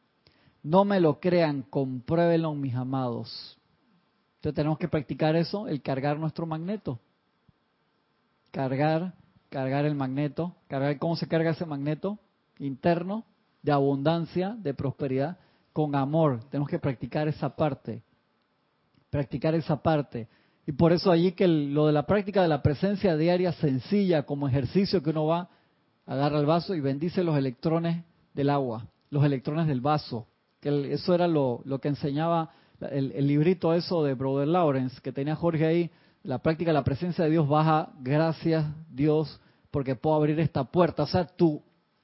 No 0.64 0.86
me 0.86 1.00
lo 1.02 1.20
crean, 1.20 1.64
compruébenlo 1.64 2.54
mis 2.54 2.76
amados. 2.76 3.60
Entonces 4.36 4.56
tenemos 4.56 4.78
que 4.78 4.88
practicar 4.88 5.36
eso, 5.36 5.68
el 5.68 5.82
cargar 5.82 6.20
nuestro 6.20 6.46
magneto. 6.46 7.00
Cargar, 8.52 9.16
cargar 9.50 9.86
el 9.86 9.96
magneto, 9.96 10.56
cargar 10.68 10.98
cómo 11.00 11.16
se 11.16 11.28
carga 11.28 11.52
ese 11.52 11.66
magneto 11.66 12.20
interno 12.60 13.26
de 13.64 13.72
abundancia, 13.72 14.56
de 14.60 14.74
prosperidad, 14.74 15.40
con 15.74 15.96
amor. 15.96 16.42
Tenemos 16.52 16.70
que 16.70 16.80
practicar 16.80 17.28
esa 17.28 17.56
parte. 17.56 18.04
Practicar 19.10 19.56
esa 19.56 19.82
parte. 19.82 20.28
Y 20.68 20.72
por 20.72 20.94
eso 20.94 21.12
allí 21.12 21.32
que 21.32 21.48
lo 21.48 21.88
de 21.88 21.94
la 21.94 22.06
práctica 22.06 22.44
de 22.44 22.48
la 22.48 22.62
presencia 22.62 23.18
diaria 23.18 23.52
sencilla, 23.54 24.24
como 24.24 24.48
ejercicio 24.48 25.02
que 25.02 25.10
uno 25.10 25.26
va, 25.26 25.50
agarra 26.06 26.40
el 26.40 26.46
vaso 26.46 26.76
y 26.76 26.82
bendice 26.82 27.24
los 27.24 27.36
electrones 27.36 28.04
del 28.36 28.50
agua, 28.50 28.86
los 29.10 29.24
electrones 29.24 29.66
del 29.66 29.82
vaso. 29.82 30.28
Que 30.60 30.94
eso 30.94 31.16
era 31.16 31.28
lo, 31.28 31.64
que 31.82 31.88
enseñaba 31.88 32.52
el, 32.92 33.26
librito 33.26 33.74
eso 33.74 34.04
de 34.04 34.14
Brother 34.14 34.48
Lawrence, 34.48 35.00
que 35.02 35.12
tenía 35.12 35.36
Jorge 35.36 35.66
ahí, 35.66 35.92
la 36.24 36.40
práctica 36.40 36.70
de 36.70 36.74
la 36.74 36.84
presencia 36.84 37.24
de 37.24 37.32
Dios 37.32 37.48
baja, 37.48 37.90
gracias 38.00 38.66
Dios, 38.90 39.40
porque 39.72 39.96
puedo 39.96 40.16
abrir 40.16 40.40
esta 40.40 40.64
puerta. 40.64 41.04
O 41.04 41.08
sea, 41.08 41.26
tu 41.26 41.62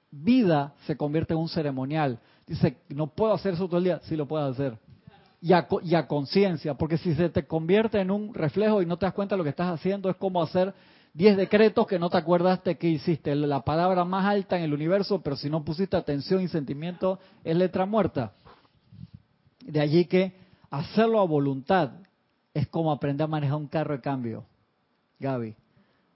vida 0.09 0.73
se 0.85 0.95
convierte 0.95 1.33
en 1.33 1.39
un 1.39 1.49
ceremonial. 1.49 2.19
Dice, 2.47 2.77
no 2.89 3.07
puedo 3.07 3.33
hacer 3.33 3.53
eso 3.53 3.67
todo 3.67 3.77
el 3.77 3.85
día, 3.85 3.99
sí 4.03 4.15
lo 4.15 4.27
puedes 4.27 4.51
hacer. 4.51 4.77
Y 5.41 5.53
a, 5.53 5.67
y 5.81 5.95
a 5.95 6.07
conciencia, 6.07 6.75
porque 6.75 6.97
si 6.97 7.15
se 7.15 7.29
te 7.29 7.47
convierte 7.47 7.99
en 7.99 8.11
un 8.11 8.31
reflejo 8.33 8.81
y 8.81 8.85
no 8.85 8.97
te 8.97 9.07
das 9.07 9.13
cuenta 9.15 9.33
de 9.33 9.37
lo 9.39 9.43
que 9.43 9.49
estás 9.49 9.71
haciendo, 9.71 10.07
es 10.07 10.15
como 10.17 10.41
hacer 10.41 10.71
10 11.13 11.37
decretos 11.37 11.87
que 11.87 11.99
no 11.99 12.09
te 12.09 12.17
acuerdaste 12.17 12.77
que 12.77 12.87
hiciste. 12.87 13.35
La 13.35 13.61
palabra 13.61 14.05
más 14.05 14.25
alta 14.25 14.57
en 14.57 14.63
el 14.63 14.73
universo, 14.73 15.21
pero 15.21 15.35
si 15.35 15.49
no 15.49 15.63
pusiste 15.63 15.97
atención 15.97 16.41
y 16.41 16.47
sentimiento, 16.47 17.19
es 17.43 17.55
letra 17.55 17.85
muerta. 17.85 18.33
De 19.65 19.81
allí 19.81 20.05
que 20.05 20.33
hacerlo 20.69 21.19
a 21.19 21.25
voluntad 21.25 21.91
es 22.53 22.67
como 22.67 22.91
aprender 22.91 23.25
a 23.25 23.27
manejar 23.27 23.57
un 23.57 23.67
carro 23.67 23.95
de 23.95 24.01
cambio. 24.01 24.45
Gaby. 25.19 25.55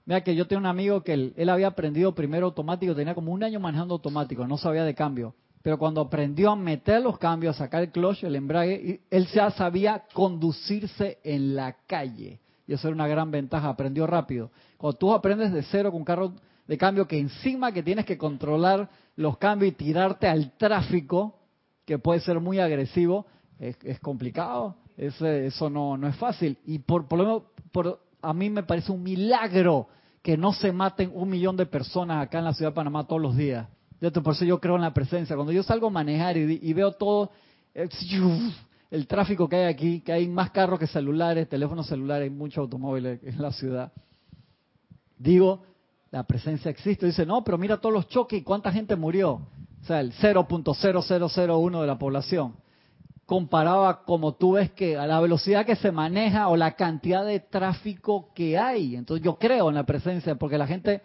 Mira 0.06 0.22
que 0.22 0.34
yo 0.34 0.46
tengo 0.46 0.60
un 0.60 0.66
amigo 0.66 1.02
que 1.02 1.12
él, 1.12 1.34
él 1.36 1.48
había 1.48 1.68
aprendido 1.68 2.14
primero 2.14 2.46
automático, 2.46 2.94
tenía 2.94 3.14
como 3.14 3.32
un 3.32 3.42
año 3.42 3.60
manejando 3.60 3.94
automático, 3.94 4.46
no 4.46 4.56
sabía 4.56 4.84
de 4.84 4.94
cambio. 4.94 5.34
Pero 5.62 5.78
cuando 5.78 6.00
aprendió 6.00 6.52
a 6.52 6.56
meter 6.56 7.02
los 7.02 7.18
cambios, 7.18 7.56
a 7.56 7.64
sacar 7.64 7.82
el 7.82 7.90
clutch, 7.90 8.22
el 8.22 8.36
embrague, 8.36 9.00
él 9.10 9.26
ya 9.34 9.50
sabía 9.50 10.04
conducirse 10.12 11.18
en 11.24 11.56
la 11.56 11.76
calle. 11.86 12.38
Y 12.66 12.72
eso 12.72 12.88
era 12.88 12.94
una 12.94 13.06
gran 13.06 13.30
ventaja, 13.30 13.68
aprendió 13.68 14.06
rápido. 14.06 14.50
Cuando 14.76 14.98
tú 14.98 15.14
aprendes 15.14 15.52
de 15.52 15.62
cero 15.62 15.90
con 15.90 16.00
un 16.00 16.04
carro 16.04 16.32
de 16.66 16.78
cambio 16.78 17.06
que 17.06 17.18
encima 17.18 17.72
que 17.72 17.82
tienes 17.82 18.04
que 18.04 18.18
controlar 18.18 18.88
los 19.14 19.38
cambios 19.38 19.72
y 19.72 19.76
tirarte 19.76 20.26
al 20.26 20.52
tráfico, 20.56 21.38
que 21.84 21.98
puede 21.98 22.20
ser 22.20 22.40
muy 22.40 22.58
agresivo, 22.58 23.26
es, 23.58 24.00
complicado. 24.00 24.76
Eso 24.96 25.70
no, 25.70 25.96
no 25.96 26.08
es 26.08 26.16
fácil. 26.16 26.58
Y 26.66 26.80
por, 26.80 27.06
por 27.06 27.18
lo 27.18 27.24
menos, 27.24 27.42
por, 27.70 28.00
a 28.20 28.32
mí 28.32 28.50
me 28.50 28.64
parece 28.64 28.90
un 28.90 29.02
milagro 29.02 29.88
que 30.22 30.36
no 30.36 30.52
se 30.52 30.72
maten 30.72 31.12
un 31.14 31.28
millón 31.28 31.56
de 31.56 31.66
personas 31.66 32.24
acá 32.24 32.38
en 32.38 32.44
la 32.46 32.54
ciudad 32.54 32.72
de 32.72 32.74
Panamá 32.74 33.06
todos 33.06 33.22
los 33.22 33.36
días. 33.36 33.68
Por 34.00 34.34
eso 34.34 34.44
yo 34.44 34.60
creo 34.60 34.74
en 34.74 34.82
la 34.82 34.92
presencia. 34.92 35.36
Cuando 35.36 35.52
yo 35.52 35.62
salgo 35.62 35.86
a 35.86 35.90
manejar 35.90 36.36
y, 36.36 36.58
y 36.60 36.72
veo 36.72 36.92
todo 36.92 37.30
el 38.90 39.06
tráfico 39.06 39.48
que 39.48 39.56
hay 39.56 39.64
aquí, 39.64 40.00
que 40.00 40.12
hay 40.12 40.28
más 40.28 40.50
carros 40.50 40.78
que 40.78 40.86
celulares, 40.86 41.48
teléfonos 41.48 41.86
celulares, 41.86 42.30
hay 42.30 42.36
muchos 42.36 42.58
automóviles 42.58 43.20
en 43.22 43.42
la 43.42 43.52
ciudad. 43.52 43.92
Digo, 45.18 45.62
la 46.10 46.24
presencia 46.24 46.70
existe. 46.70 47.06
Dice, 47.06 47.26
no, 47.26 47.42
pero 47.42 47.58
mira 47.58 47.78
todos 47.78 47.92
los 47.92 48.08
choques 48.08 48.40
y 48.40 48.42
cuánta 48.42 48.70
gente 48.70 48.96
murió. 48.96 49.32
O 49.82 49.84
sea, 49.84 50.00
el 50.00 50.12
0.0001 50.12 51.80
de 51.80 51.86
la 51.86 51.98
población. 51.98 52.54
Comparado 53.24 53.86
a 53.86 54.04
como 54.04 54.34
tú 54.34 54.52
ves 54.52 54.70
que 54.70 54.96
a 54.96 55.06
la 55.06 55.20
velocidad 55.20 55.66
que 55.66 55.74
se 55.74 55.90
maneja 55.90 56.48
o 56.48 56.56
la 56.56 56.76
cantidad 56.76 57.24
de 57.24 57.40
tráfico 57.40 58.32
que 58.34 58.56
hay. 58.56 58.94
Entonces 58.94 59.24
yo 59.24 59.36
creo 59.36 59.68
en 59.68 59.74
la 59.74 59.84
presencia 59.84 60.36
porque 60.36 60.58
la 60.58 60.66
gente 60.66 61.02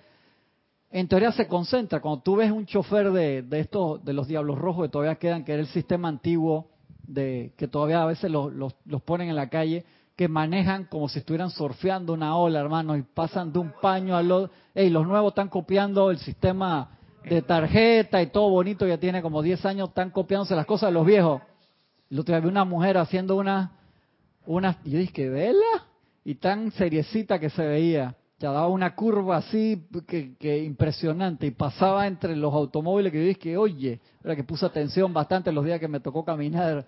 en 0.91 1.07
teoría 1.07 1.31
se 1.31 1.47
concentra. 1.47 1.99
Cuando 1.99 2.21
tú 2.21 2.35
ves 2.35 2.51
un 2.51 2.67
chofer 2.67 3.11
de, 3.11 3.41
de 3.41 3.59
estos, 3.59 4.03
de 4.05 4.13
los 4.13 4.27
Diablos 4.27 4.59
Rojos 4.59 4.85
que 4.85 4.91
todavía 4.91 5.15
quedan, 5.15 5.43
que 5.43 5.53
era 5.53 5.61
el 5.61 5.67
sistema 5.67 6.09
antiguo, 6.09 6.70
de 7.13 7.53
que 7.57 7.67
todavía 7.67 8.01
a 8.01 8.05
veces 8.05 8.31
los, 8.31 8.53
los, 8.53 8.75
los 8.85 9.01
ponen 9.01 9.29
en 9.29 9.35
la 9.35 9.49
calle, 9.49 9.85
que 10.15 10.27
manejan 10.27 10.85
como 10.85 11.09
si 11.09 11.19
estuvieran 11.19 11.49
surfeando 11.49 12.13
una 12.13 12.37
ola, 12.37 12.59
hermano, 12.59 12.95
y 12.95 13.01
pasan 13.01 13.51
de 13.51 13.59
un 13.59 13.73
paño 13.81 14.15
al 14.15 14.31
otro. 14.31 14.51
Ey, 14.75 14.89
los 14.89 15.07
nuevos 15.07 15.31
están 15.31 15.49
copiando 15.49 16.11
el 16.11 16.17
sistema 16.19 16.97
de 17.23 17.41
tarjeta 17.41 18.21
y 18.21 18.27
todo 18.27 18.49
bonito, 18.49 18.87
ya 18.87 18.97
tiene 18.97 19.21
como 19.21 19.41
10 19.41 19.65
años, 19.65 19.89
están 19.89 20.09
copiándose 20.09 20.55
las 20.55 20.65
cosas 20.65 20.89
de 20.89 20.93
los 20.93 21.05
viejos. 21.05 21.41
El 22.09 22.19
otro 22.19 22.33
día 22.33 22.41
vi 22.41 22.47
una 22.47 22.65
mujer 22.65 22.97
haciendo 22.97 23.35
una 23.35 23.71
Una, 24.45 24.77
yo 24.83 24.97
dije, 24.97 25.29
¿vela? 25.29 25.85
Y 26.23 26.35
tan 26.35 26.71
seriecita 26.71 27.39
que 27.39 27.49
se 27.49 27.65
veía. 27.65 28.15
Ya 28.41 28.51
daba 28.51 28.69
una 28.69 28.95
curva 28.95 29.37
así 29.37 29.87
que, 30.07 30.35
que 30.35 30.63
impresionante 30.63 31.45
y 31.45 31.51
pasaba 31.51 32.07
entre 32.07 32.35
los 32.35 32.51
automóviles 32.51 33.11
que 33.11 33.19
yo 33.19 33.27
dije, 33.27 33.55
oye, 33.55 33.99
era 34.23 34.35
que 34.35 34.43
puse 34.43 34.65
atención 34.65 35.13
bastante 35.13 35.51
los 35.51 35.63
días 35.63 35.79
que 35.79 35.87
me 35.87 35.99
tocó 35.99 36.25
caminar, 36.25 36.83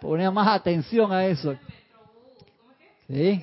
ponía 0.00 0.32
más 0.32 0.48
atención 0.48 1.12
a 1.12 1.24
eso. 1.24 1.56
Sí, 3.08 3.40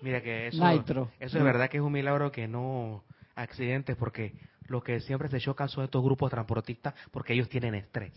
Mira 0.00 0.22
que 0.22 0.46
eso, 0.46 0.66
Nitro. 0.66 1.10
eso 1.20 1.36
es 1.36 1.44
verdad 1.44 1.68
que 1.68 1.76
es 1.76 1.82
un 1.82 1.92
milagro 1.92 2.32
que 2.32 2.48
no 2.48 3.02
accidentes, 3.34 3.96
porque 3.96 4.34
lo 4.66 4.82
que 4.82 5.00
siempre 5.00 5.28
se 5.28 5.40
chocan 5.40 5.68
son 5.68 5.84
estos 5.84 6.02
grupos 6.02 6.30
transportistas 6.30 6.94
porque 7.10 7.34
ellos 7.34 7.50
tienen 7.50 7.74
estrés. 7.74 8.12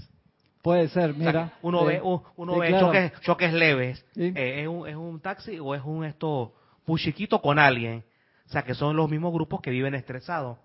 puede 0.61 0.87
ser, 0.89 1.11
O 1.11 1.13
sea, 1.13 1.25
mira. 1.25 1.53
uno 1.61 1.79
sí. 1.81 1.85
ve, 1.87 2.01
uno 2.01 2.53
Sí, 2.53 2.59
ve 2.59 2.67
claro. 2.69 2.85
choques, 2.87 3.11
choques 3.21 3.53
leves. 3.53 4.05
Sí. 4.13 4.31
Eh, 4.35 4.61
¿es, 4.61 4.67
un, 4.67 4.87
¿Es 4.87 4.95
un 4.95 5.19
taxi 5.19 5.59
o 5.59 5.75
es 5.75 5.81
un 5.83 6.05
esto 6.05 6.53
muy 6.89 6.99
chiquito 6.99 7.41
con 7.41 7.59
alguien? 7.59 8.03
O 8.47 8.51
sea, 8.51 8.63
que 8.63 8.73
son 8.73 8.95
los 8.95 9.09
mismos 9.09 9.31
grupos 9.31 9.61
que 9.61 9.69
viven 9.69 9.93
estresados. 9.93 10.57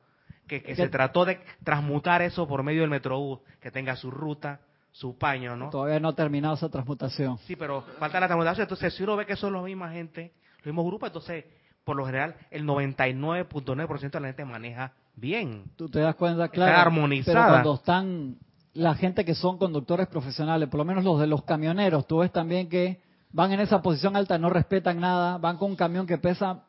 Que, 0.47 0.75
se 0.75 0.89
trató 0.89 1.25
de 1.25 1.41
transmutar 1.65 2.23
eso 2.23 2.47
por 2.47 2.63
medio 2.63 2.83
del 2.83 2.91
Metrobús, 2.91 3.41
que 3.61 3.71
tenga 3.71 3.97
su 3.97 4.11
ruta, 4.11 4.61
su 4.93 5.17
paño, 5.17 5.57
¿no? 5.57 5.71
Todavía 5.71 6.01
no 6.01 6.09
ha 6.09 6.15
terminado 6.15 6.55
esa 6.55 6.69
transmutación. 6.69 7.39
Sí, 7.47 7.57
pero 7.57 7.83
falta 7.99 8.21
la 8.21 8.27
transmutación. 8.27 8.65
Entonces, 8.65 8.95
si 8.95 9.03
uno 9.03 9.17
ve 9.17 9.27
que 9.27 9.37
son 9.37 9.53
la 9.55 9.63
misma 9.63 9.91
gente, 9.91 10.33
los 10.59 10.67
mismos 10.67 10.87
grupos, 10.87 11.09
entonces, 11.09 11.45
por 11.83 11.97
lo 11.97 12.05
general, 12.05 12.37
el 12.51 12.65
99.9% 12.65 14.11
de 14.11 14.21
la 14.21 14.29
gente 14.29 14.45
maneja 14.45 14.93
bien. 15.17 15.65
Tú 15.77 15.89
te 15.89 16.01
das 16.01 16.15
cuenta, 16.15 16.49
claro. 16.49 16.77
armonizada. 16.77 17.39
Pero 17.39 17.53
cuando 17.53 17.75
están 17.75 18.37
la 18.75 18.95
gente 18.95 19.25
que 19.25 19.35
son 19.35 19.57
conductores 19.57 20.09
profesionales, 20.09 20.69
por 20.69 20.79
lo 20.79 20.85
menos 20.85 21.05
los 21.05 21.21
de 21.21 21.27
los 21.27 21.45
camioneros, 21.45 22.07
tú 22.07 22.19
ves 22.19 22.33
también 22.33 22.69
que 22.69 23.01
van 23.35 23.53
en 23.53 23.61
esa 23.61 23.83
posición 23.83 24.15
alta, 24.17 24.39
no 24.39 24.49
respetan 24.49 25.01
nada, 25.01 25.39
van 25.39 25.59
con 25.59 25.71
un 25.71 25.77
camión 25.77 26.07
que 26.07 26.19
pesa 26.19 26.63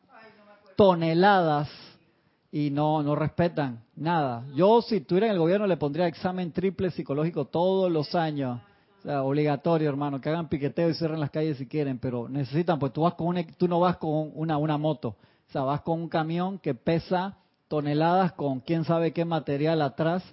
toneladas 0.75 1.69
y 2.51 2.71
no 2.71 3.03
no 3.03 3.15
respetan 3.15 3.83
nada. 3.95 4.43
Yo 4.55 4.81
si 4.81 4.97
estuviera 4.97 5.27
en 5.27 5.33
el 5.33 5.39
gobierno 5.39 5.67
le 5.67 5.77
pondría 5.77 6.07
examen 6.07 6.51
triple 6.51 6.89
psicológico 6.89 7.45
todos 7.45 7.91
los 7.91 8.15
años. 8.15 8.59
O 8.99 9.01
sea, 9.03 9.21
obligatorio, 9.21 9.87
hermano, 9.87 10.19
que 10.19 10.29
hagan 10.29 10.49
piqueteo 10.49 10.89
y 10.89 10.95
cierren 10.95 11.19
las 11.19 11.29
calles 11.29 11.57
si 11.57 11.67
quieren, 11.67 11.99
pero 11.99 12.27
necesitan, 12.27 12.79
pues 12.79 12.91
tú 12.91 13.01
vas 13.01 13.13
con 13.13 13.27
una, 13.27 13.45
tú 13.45 13.67
no 13.67 13.79
vas 13.79 13.97
con 13.97 14.31
una 14.33 14.57
una 14.57 14.79
moto, 14.79 15.09
o 15.09 15.51
sea, 15.51 15.61
vas 15.61 15.81
con 15.81 16.01
un 16.01 16.09
camión 16.09 16.57
que 16.57 16.73
pesa 16.73 17.37
toneladas 17.67 18.33
con 18.33 18.61
quién 18.61 18.83
sabe 18.85 19.13
qué 19.13 19.23
material 19.23 19.83
atrás 19.83 20.23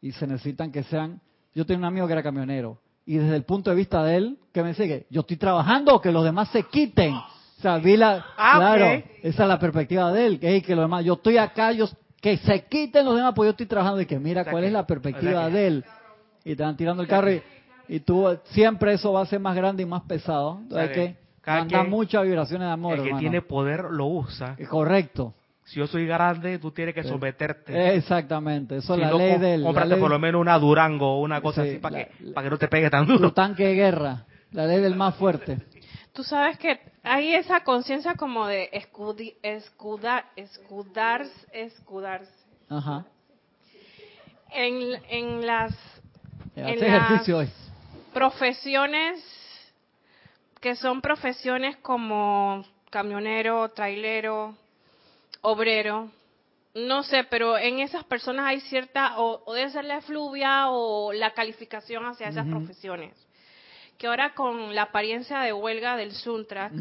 y 0.00 0.12
se 0.12 0.28
necesitan 0.28 0.70
que 0.70 0.84
sean. 0.84 1.20
Yo 1.56 1.66
tenía 1.66 1.80
un 1.80 1.84
amigo 1.86 2.06
que 2.06 2.12
era 2.12 2.22
camionero 2.22 2.78
y 3.06 3.16
desde 3.16 3.36
el 3.36 3.44
punto 3.44 3.70
de 3.70 3.76
vista 3.76 4.02
de 4.04 4.16
él, 4.16 4.38
que 4.52 4.62
me 4.62 4.74
sigue, 4.74 5.06
yo 5.10 5.22
estoy 5.22 5.36
trabajando, 5.36 6.00
que 6.00 6.12
los 6.12 6.24
demás 6.24 6.48
se 6.50 6.62
quiten. 6.64 7.14
O 7.14 7.62
sea, 7.62 7.78
vi 7.78 7.96
la, 7.96 8.24
Ah, 8.36 8.54
claro, 8.58 8.86
esa 9.22 9.42
es 9.42 9.48
la 9.48 9.58
perspectiva 9.58 10.12
de 10.12 10.26
él, 10.26 10.40
que, 10.40 10.48
hey, 10.50 10.62
que 10.62 10.74
los 10.74 10.84
demás, 10.84 11.04
yo 11.04 11.14
estoy 11.14 11.36
acá, 11.38 11.72
yo 11.72 11.86
que 12.20 12.36
se 12.38 12.64
quiten 12.66 13.04
los 13.04 13.16
demás, 13.16 13.32
pues 13.34 13.46
yo 13.46 13.50
estoy 13.50 13.66
trabajando 13.66 14.00
y 14.00 14.06
que 14.06 14.18
mira 14.18 14.42
O 14.42 14.44
sea 14.44 14.50
cuál 14.52 14.62
que- 14.62 14.66
es 14.68 14.72
la 14.72 14.80
o 14.80 14.86
perspectiva 14.86 15.30
sea 15.32 15.48
de 15.50 15.66
él. 15.66 15.84
Y 16.44 16.54
te 16.56 16.62
van 16.62 16.76
tirando 16.76 17.02
el 17.02 17.08
carro 17.08 17.30
y, 17.32 17.42
y 17.88 18.00
tú 18.00 18.26
siempre 18.46 18.92
eso 18.94 19.12
va 19.12 19.22
a 19.22 19.26
ser 19.26 19.40
más 19.40 19.54
grande 19.56 19.82
y 19.82 19.86
más 19.86 20.02
pesado. 20.02 20.58
Entonces 20.62 20.90
O 20.90 20.94
sea 20.94 21.66
que 21.66 21.88
muchas 21.88 22.22
vibraciones 22.24 22.66
de 22.68 22.72
amor, 22.72 22.92
el 22.94 23.00
que 23.02 23.06
hermano. 23.08 23.20
tiene 23.20 23.42
poder 23.42 23.84
lo 23.90 24.06
usa. 24.06 24.56
Correcto. 24.68 25.34
Si 25.64 25.78
yo 25.78 25.86
soy 25.86 26.06
grande, 26.06 26.58
tú 26.58 26.70
tienes 26.72 26.94
que 26.94 27.02
Sí. 27.04 27.08
someterte. 27.08 27.94
Exactamente. 27.94 28.76
Eso 28.78 28.94
es 28.94 28.98
si 28.98 29.04
la 29.04 29.10
no, 29.10 29.18
ley 29.18 29.38
del... 29.38 29.62
cómprate 29.62 29.88
ley- 29.90 30.00
por 30.00 30.10
lo 30.10 30.18
menos 30.18 30.40
una 30.40 30.58
Durango 30.58 31.14
o 31.18 31.20
una 31.22 31.40
cosa 31.40 31.62
Sí, 31.62 31.70
así 31.70 31.78
para 31.78 31.98
la- 31.98 32.04
que, 32.06 32.24
para 32.32 32.44
que 32.46 32.50
no 32.50 32.58
te 32.58 32.68
pegue 32.68 32.90
tan 32.90 33.06
tu 33.06 33.12
duro. 33.14 33.32
tanque 33.32 33.64
de 33.68 33.74
guerra. 33.74 34.24
La 34.50 34.66
ley 34.66 34.80
del 34.80 34.96
más 34.96 35.14
fuerte. 35.16 35.58
Tú 36.12 36.24
sabes 36.24 36.58
que 36.58 36.78
hay 37.04 37.34
esa 37.34 37.60
conciencia 37.64 38.16
como 38.16 38.46
de 38.46 38.70
escudi- 38.72 39.36
escudar, 39.42 40.26
escudarse, 40.36 41.32
escudarse. 41.52 42.30
Ajá. 42.68 43.06
En, 44.50 45.00
en 45.08 45.46
las 45.46 45.72
En 46.54 46.66
hoy. 46.66 47.46
las 47.46 47.50
profesiones 48.12 49.24
que 50.60 50.76
son 50.76 51.00
profesiones 51.00 51.76
como 51.78 52.62
camionero, 52.90 53.70
trailero, 53.70 54.54
obrero, 55.42 56.10
no 56.74 57.02
sé, 57.02 57.24
pero 57.24 57.58
en 57.58 57.80
esas 57.80 58.04
personas 58.04 58.46
hay 58.46 58.60
cierta, 58.60 59.18
o, 59.18 59.42
o 59.44 59.52
debe 59.52 59.70
ser 59.70 59.84
la 59.84 59.98
efluvia 59.98 60.70
o 60.70 61.12
la 61.12 61.32
calificación 61.32 62.06
hacia 62.06 62.28
esas 62.28 62.46
profesiones. 62.46 63.14
Que 63.98 64.06
ahora 64.06 64.34
con 64.34 64.74
la 64.74 64.82
apariencia 64.82 65.40
de 65.40 65.52
huelga 65.52 65.96
del 65.96 66.12
Suntrack, 66.12 66.72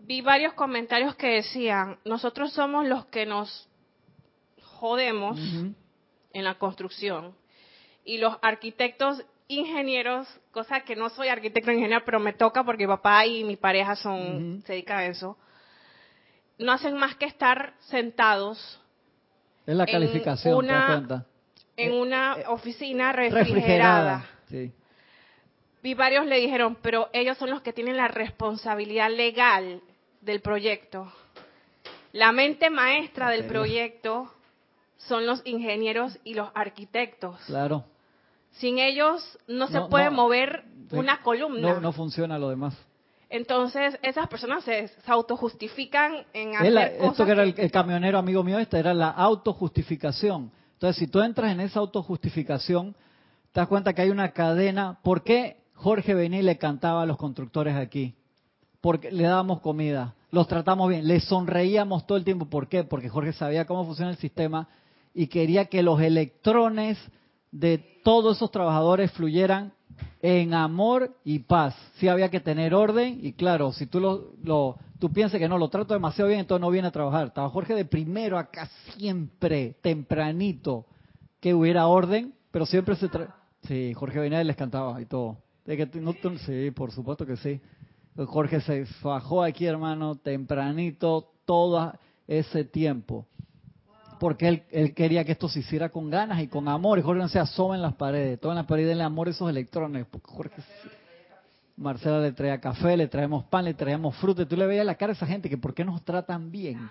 vi 0.00 0.22
varios 0.22 0.54
comentarios 0.54 1.14
que 1.14 1.28
decían, 1.28 1.98
nosotros 2.04 2.52
somos 2.52 2.86
los 2.86 3.04
que 3.06 3.26
nos 3.26 3.68
jodemos 4.62 5.38
en 6.32 6.44
la 6.44 6.54
construcción. 6.54 7.34
Y 8.04 8.16
los 8.16 8.38
arquitectos 8.40 9.22
ingenieros, 9.46 10.26
cosa 10.52 10.80
que 10.80 10.96
no 10.96 11.10
soy 11.10 11.28
arquitecto 11.28 11.70
ingeniero, 11.70 12.02
pero 12.04 12.18
me 12.18 12.32
toca 12.32 12.64
porque 12.64 12.86
mi 12.86 12.94
papá 12.94 13.26
y 13.26 13.44
mi 13.44 13.56
pareja 13.56 13.94
son 13.94 14.62
se 14.64 14.72
dedican 14.72 14.98
a 14.98 15.06
eso. 15.06 15.36
No 16.60 16.72
hacen 16.72 16.96
más 16.96 17.16
que 17.16 17.24
estar 17.24 17.74
sentados 17.88 18.80
Es 19.66 19.74
la 19.74 19.84
en 19.84 19.90
calificación, 19.92 20.60
¿te 20.60 20.72
das 20.72 20.76
una 20.84 20.86
cuenta? 20.94 21.26
en 21.76 21.92
una 21.94 22.36
oficina 22.48 23.12
Refrigerada. 23.12 23.44
refrigerada. 23.44 24.26
Sí. 24.48 24.72
Y 25.82 25.94
varios 25.94 26.26
le 26.26 26.36
dijeron, 26.38 26.76
pero 26.82 27.08
ellos 27.14 27.38
son 27.38 27.48
los 27.50 27.62
que 27.62 27.72
tienen 27.72 27.96
la 27.96 28.08
responsabilidad 28.08 29.10
legal 29.10 29.80
del 30.20 30.40
proyecto. 30.42 31.10
La 32.12 32.32
mente 32.32 32.68
maestra 32.68 33.30
del 33.30 33.46
proyecto 33.46 34.30
son 34.98 35.24
los 35.24 35.40
ingenieros 35.46 36.18
y 36.24 36.34
los 36.34 36.50
arquitectos. 36.54 37.40
Claro. 37.46 37.84
Sin 38.50 38.78
ellos 38.78 39.38
no 39.46 39.68
se 39.68 39.74
No, 39.78 39.88
puede 39.88 40.06
no. 40.06 40.10
mover 40.12 40.64
una 40.90 41.22
columna. 41.22 41.74
No, 41.74 41.80
no 41.80 41.92
funciona 41.92 42.38
lo 42.38 42.50
demás. 42.50 42.74
Entonces, 43.30 43.96
esas 44.02 44.26
personas 44.28 44.64
se, 44.64 44.88
se 44.88 45.10
autojustifican 45.10 46.24
en 46.32 46.56
hacer 46.56 46.72
la- 46.72 46.90
cosas 46.96 47.10
esto 47.12 47.24
que 47.24 47.30
era 47.32 47.42
el, 47.44 47.70
camionero 47.70 48.18
amigo 48.18 48.42
mío, 48.42 48.58
esta 48.58 48.78
era 48.78 48.92
la 48.92 49.08
autojustificación. 49.10 50.50
Entonces, 50.74 50.96
si 50.96 51.06
tú 51.06 51.20
entras 51.20 51.52
en 51.52 51.60
esa 51.60 51.78
autojustificación, 51.78 52.94
te 53.52 53.60
das 53.60 53.68
cuenta 53.68 53.92
que 53.92 54.02
hay 54.02 54.10
una 54.10 54.32
cadena. 54.32 54.98
¿Por 55.02 55.22
qué 55.22 55.58
Jorge 55.74 56.14
Bení 56.14 56.42
le 56.42 56.58
cantaba 56.58 57.02
a 57.02 57.06
los 57.06 57.16
constructores 57.16 57.76
aquí? 57.76 58.14
Porque 58.80 59.12
le 59.12 59.24
dábamos 59.24 59.60
comida, 59.60 60.14
los 60.32 60.48
tratamos 60.48 60.88
bien, 60.88 61.06
les 61.06 61.24
sonreíamos 61.24 62.06
todo 62.06 62.18
el 62.18 62.24
tiempo. 62.24 62.46
¿Por 62.46 62.66
qué? 62.68 62.82
Porque 62.82 63.08
Jorge 63.08 63.32
sabía 63.32 63.64
cómo 63.66 63.84
funciona 63.84 64.10
el 64.10 64.16
sistema 64.16 64.68
y 65.14 65.28
quería 65.28 65.66
que 65.66 65.82
los 65.82 66.00
electrones 66.00 66.98
de 67.52 67.78
todos 68.02 68.38
esos 68.38 68.50
trabajadores 68.50 69.12
fluyeran 69.12 69.72
en 70.22 70.54
amor 70.54 71.16
y 71.24 71.40
paz. 71.40 71.74
Sí 71.96 72.08
había 72.08 72.30
que 72.30 72.40
tener 72.40 72.74
orden 72.74 73.18
y 73.22 73.32
claro, 73.32 73.72
si 73.72 73.86
tú 73.86 74.00
lo, 74.00 74.32
lo 74.42 74.76
tú 74.98 75.12
piensas 75.12 75.38
que 75.38 75.48
no 75.48 75.58
lo 75.58 75.68
trato 75.68 75.94
demasiado 75.94 76.28
bien, 76.28 76.40
entonces 76.40 76.60
no 76.60 76.70
viene 76.70 76.88
a 76.88 76.92
trabajar. 76.92 77.28
Estaba 77.28 77.48
Jorge 77.48 77.74
de 77.74 77.84
primero 77.84 78.38
acá 78.38 78.68
siempre, 78.96 79.76
tempranito, 79.80 80.86
que 81.40 81.54
hubiera 81.54 81.86
orden, 81.86 82.34
pero 82.50 82.66
siempre 82.66 82.96
se 82.96 83.08
tra 83.08 83.36
Sí, 83.64 83.92
Jorge 83.92 84.18
Benavides 84.18 84.46
les 84.46 84.56
cantaba 84.56 85.00
y 85.02 85.04
todo. 85.04 85.36
De 85.66 85.76
que 85.76 86.00
no, 86.00 86.14
sí, 86.46 86.70
por 86.70 86.92
supuesto 86.92 87.26
que 87.26 87.36
sí. 87.36 87.60
Jorge 88.16 88.60
se 88.62 88.86
fajó 88.86 89.42
aquí, 89.42 89.66
hermano, 89.66 90.14
tempranito, 90.16 91.30
todo 91.44 91.92
ese 92.26 92.64
tiempo 92.64 93.26
porque 94.20 94.46
él, 94.46 94.62
él 94.70 94.94
quería 94.94 95.24
que 95.24 95.32
esto 95.32 95.48
se 95.48 95.60
hiciera 95.60 95.88
con 95.88 96.10
ganas 96.10 96.40
y 96.40 96.46
con 96.46 96.68
amor. 96.68 96.98
Y 96.98 97.02
Jorge 97.02 97.22
no 97.22 97.28
se 97.28 97.40
asoma 97.40 97.74
en 97.74 97.82
las 97.82 97.94
paredes, 97.94 98.38
todo 98.38 98.52
en 98.52 98.56
las 98.56 98.66
paredes, 98.66 98.90
denle 98.90 99.02
amor 99.02 99.26
a 99.26 99.30
esos 99.32 99.50
electrones. 99.50 100.06
Porque 100.08 100.28
Jorge, 100.30 100.62
Marcela 101.76 102.20
le 102.20 102.32
traía 102.32 102.60
café, 102.60 102.96
le 102.96 103.08
traemos 103.08 103.44
pan, 103.46 103.64
le 103.64 103.74
traíamos 103.74 104.14
fruta. 104.16 104.46
Tú 104.46 104.56
le 104.56 104.66
veías 104.66 104.84
la 104.86 104.94
cara 104.94 105.12
a 105.12 105.16
esa 105.16 105.26
gente 105.26 105.48
que 105.48 105.56
por 105.56 105.74
qué 105.74 105.84
nos 105.84 106.04
tratan 106.04 106.50
bien. 106.50 106.90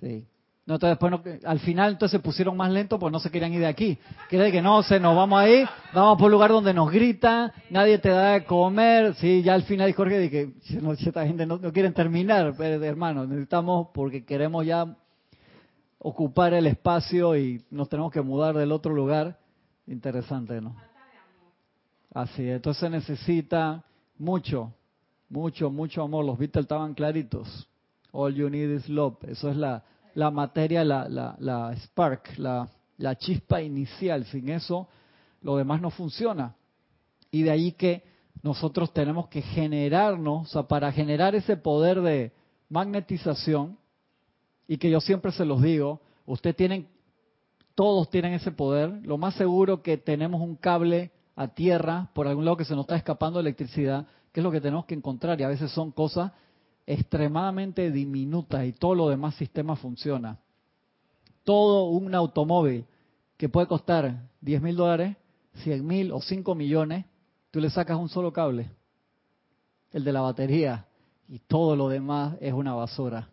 Sí. 0.00 0.26
No, 0.66 0.74
entonces 0.74 0.98
después 0.98 1.10
no- 1.10 1.48
al 1.48 1.58
final 1.60 1.92
entonces 1.92 2.20
se 2.20 2.22
pusieron 2.22 2.56
más 2.56 2.70
lentos 2.70 3.00
pues 3.00 3.10
no 3.10 3.18
se 3.18 3.30
querían 3.30 3.52
ir 3.54 3.60
de 3.60 3.66
aquí. 3.66 3.98
Quiere 4.28 4.52
que 4.52 4.60
no, 4.62 4.82
se 4.82 5.00
nos 5.00 5.16
vamos 5.16 5.40
ahí, 5.40 5.64
vamos 5.94 6.18
por 6.18 6.26
un 6.26 6.32
lugar 6.32 6.50
donde 6.50 6.74
nos 6.74 6.90
gritan, 6.92 7.50
nadie 7.70 7.98
te 7.98 8.10
da 8.10 8.32
de 8.34 8.44
comer. 8.44 9.14
Sí, 9.14 9.42
ya 9.42 9.54
al 9.54 9.62
final 9.62 9.92
Jorge 9.94 10.18
dije, 10.18 10.50
no, 10.80 10.92
esta 10.92 11.26
gente 11.26 11.46
no, 11.46 11.56
no 11.56 11.72
quieren 11.72 11.94
terminar, 11.94 12.54
pero, 12.56 12.84
hermano, 12.84 13.26
necesitamos 13.26 13.88
porque 13.92 14.24
queremos 14.24 14.64
ya 14.64 14.86
ocupar 16.00 16.54
el 16.54 16.66
espacio 16.66 17.36
y 17.36 17.62
nos 17.70 17.88
tenemos 17.88 18.10
que 18.10 18.22
mudar 18.22 18.56
del 18.56 18.72
otro 18.72 18.92
lugar. 18.92 19.38
Interesante, 19.86 20.60
¿no? 20.60 20.74
Así, 22.12 22.42
es. 22.42 22.56
entonces 22.56 22.90
necesita 22.90 23.84
mucho, 24.18 24.72
mucho, 25.28 25.70
mucho 25.70 26.02
amor. 26.02 26.24
Los 26.24 26.38
Beatles 26.38 26.64
estaban 26.64 26.94
claritos. 26.94 27.68
All 28.12 28.34
you 28.34 28.48
need 28.50 28.70
is 28.70 28.88
love. 28.88 29.16
Eso 29.28 29.50
es 29.50 29.56
la, 29.56 29.84
la 30.14 30.30
materia, 30.30 30.82
la, 30.84 31.08
la, 31.08 31.36
la 31.38 31.72
spark, 31.76 32.36
la, 32.38 32.68
la 32.96 33.16
chispa 33.16 33.62
inicial. 33.62 34.24
Sin 34.24 34.48
eso, 34.48 34.88
lo 35.42 35.56
demás 35.56 35.80
no 35.80 35.90
funciona. 35.90 36.56
Y 37.30 37.42
de 37.42 37.50
ahí 37.50 37.72
que 37.72 38.02
nosotros 38.42 38.92
tenemos 38.92 39.28
que 39.28 39.42
generarnos, 39.42 40.48
o 40.48 40.50
sea, 40.50 40.62
para 40.62 40.90
generar 40.90 41.34
ese 41.34 41.56
poder 41.56 42.00
de 42.00 42.32
magnetización, 42.70 43.78
y 44.70 44.78
que 44.78 44.88
yo 44.88 45.00
siempre 45.00 45.32
se 45.32 45.44
los 45.44 45.60
digo, 45.60 46.00
ustedes 46.26 46.54
tienen, 46.54 46.86
todos 47.74 48.08
tienen 48.08 48.34
ese 48.34 48.52
poder, 48.52 49.00
lo 49.02 49.18
más 49.18 49.34
seguro 49.34 49.82
que 49.82 49.96
tenemos 49.96 50.40
un 50.40 50.54
cable 50.54 51.10
a 51.34 51.48
tierra 51.48 52.08
por 52.14 52.28
algún 52.28 52.44
lado 52.44 52.56
que 52.56 52.64
se 52.64 52.76
nos 52.76 52.84
está 52.84 52.94
escapando 52.94 53.40
electricidad, 53.40 54.06
que 54.30 54.38
es 54.38 54.44
lo 54.44 54.52
que 54.52 54.60
tenemos 54.60 54.84
que 54.84 54.94
encontrar, 54.94 55.40
y 55.40 55.42
a 55.42 55.48
veces 55.48 55.72
son 55.72 55.90
cosas 55.90 56.30
extremadamente 56.86 57.90
diminutas 57.90 58.64
y 58.64 58.72
todo 58.72 58.94
lo 58.94 59.08
demás 59.08 59.34
sistema 59.34 59.74
funciona. 59.74 60.38
Todo 61.42 61.86
un 61.86 62.14
automóvil 62.14 62.84
que 63.36 63.48
puede 63.48 63.66
costar 63.66 64.28
10 64.40 64.62
mil 64.62 64.76
dólares, 64.76 65.16
100 65.64 65.84
mil 65.84 66.12
o 66.12 66.20
5 66.20 66.54
millones, 66.54 67.06
tú 67.50 67.58
le 67.58 67.70
sacas 67.70 67.98
un 67.98 68.08
solo 68.08 68.32
cable, 68.32 68.70
el 69.90 70.04
de 70.04 70.12
la 70.12 70.20
batería, 70.20 70.86
y 71.28 71.40
todo 71.40 71.74
lo 71.74 71.88
demás 71.88 72.36
es 72.40 72.52
una 72.52 72.72
basura. 72.72 73.29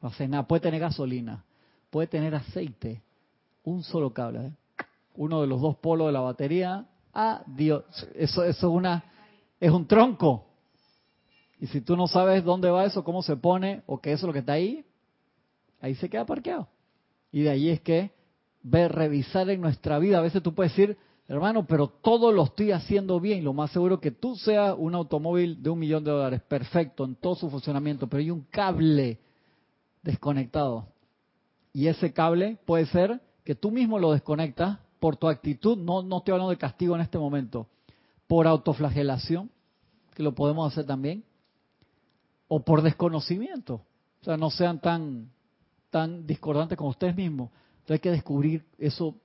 No 0.00 0.08
hace 0.08 0.26
nada. 0.28 0.46
Puede 0.46 0.60
tener 0.60 0.80
gasolina, 0.80 1.44
puede 1.90 2.06
tener 2.06 2.34
aceite, 2.34 3.02
un 3.64 3.82
solo 3.82 4.12
cable. 4.12 4.46
¿eh? 4.46 4.52
Uno 5.16 5.40
de 5.40 5.46
los 5.46 5.60
dos 5.60 5.76
polos 5.76 6.06
de 6.06 6.12
la 6.12 6.20
batería, 6.20 6.86
adiós. 7.12 7.84
Eso, 8.14 8.44
eso 8.44 8.44
es, 8.44 8.62
una, 8.62 9.04
es 9.58 9.70
un 9.70 9.86
tronco. 9.86 10.46
Y 11.60 11.66
si 11.66 11.82
tú 11.82 11.96
no 11.96 12.06
sabes 12.06 12.42
dónde 12.42 12.70
va 12.70 12.86
eso, 12.86 13.04
cómo 13.04 13.22
se 13.22 13.36
pone, 13.36 13.82
o 13.86 14.00
qué 14.00 14.12
es 14.12 14.22
lo 14.22 14.32
que 14.32 14.38
está 14.38 14.54
ahí, 14.54 14.84
ahí 15.80 15.94
se 15.94 16.08
queda 16.08 16.24
parqueado. 16.24 16.68
Y 17.32 17.42
de 17.42 17.50
ahí 17.50 17.68
es 17.68 17.80
que 17.80 18.12
ver, 18.62 18.92
revisar 18.92 19.48
en 19.50 19.60
nuestra 19.60 19.98
vida. 19.98 20.18
A 20.18 20.22
veces 20.22 20.42
tú 20.42 20.54
puedes 20.54 20.74
decir, 20.74 20.96
hermano, 21.28 21.66
pero 21.66 21.88
todo 21.88 22.32
lo 22.32 22.44
estoy 22.44 22.72
haciendo 22.72 23.20
bien. 23.20 23.44
Lo 23.44 23.52
más 23.52 23.70
seguro 23.72 24.00
que 24.00 24.10
tú 24.10 24.36
seas 24.36 24.74
un 24.76 24.94
automóvil 24.94 25.62
de 25.62 25.70
un 25.70 25.78
millón 25.78 26.02
de 26.02 26.10
dólares, 26.10 26.42
perfecto 26.48 27.04
en 27.04 27.14
todo 27.16 27.34
su 27.34 27.50
funcionamiento, 27.50 28.06
pero 28.08 28.20
hay 28.22 28.30
un 28.30 28.46
cable 28.50 29.18
desconectado. 30.02 30.88
Y 31.72 31.86
ese 31.86 32.12
cable 32.12 32.58
puede 32.66 32.86
ser 32.86 33.20
que 33.44 33.54
tú 33.54 33.70
mismo 33.70 33.98
lo 33.98 34.12
desconectas 34.12 34.78
por 34.98 35.16
tu 35.16 35.28
actitud, 35.28 35.78
no, 35.78 36.02
no 36.02 36.18
estoy 36.18 36.32
hablando 36.32 36.50
de 36.50 36.58
castigo 36.58 36.94
en 36.94 37.00
este 37.00 37.18
momento, 37.18 37.66
por 38.26 38.46
autoflagelación, 38.46 39.50
que 40.14 40.22
lo 40.22 40.34
podemos 40.34 40.70
hacer 40.70 40.84
también, 40.84 41.24
o 42.48 42.60
por 42.60 42.82
desconocimiento. 42.82 43.82
O 44.20 44.24
sea, 44.24 44.36
no 44.36 44.50
sean 44.50 44.80
tan, 44.80 45.30
tan 45.90 46.26
discordantes 46.26 46.76
con 46.76 46.88
ustedes 46.88 47.16
mismos. 47.16 47.50
Hay 47.88 47.98
que 47.98 48.10
descubrir 48.10 48.64
eso, 48.78 49.16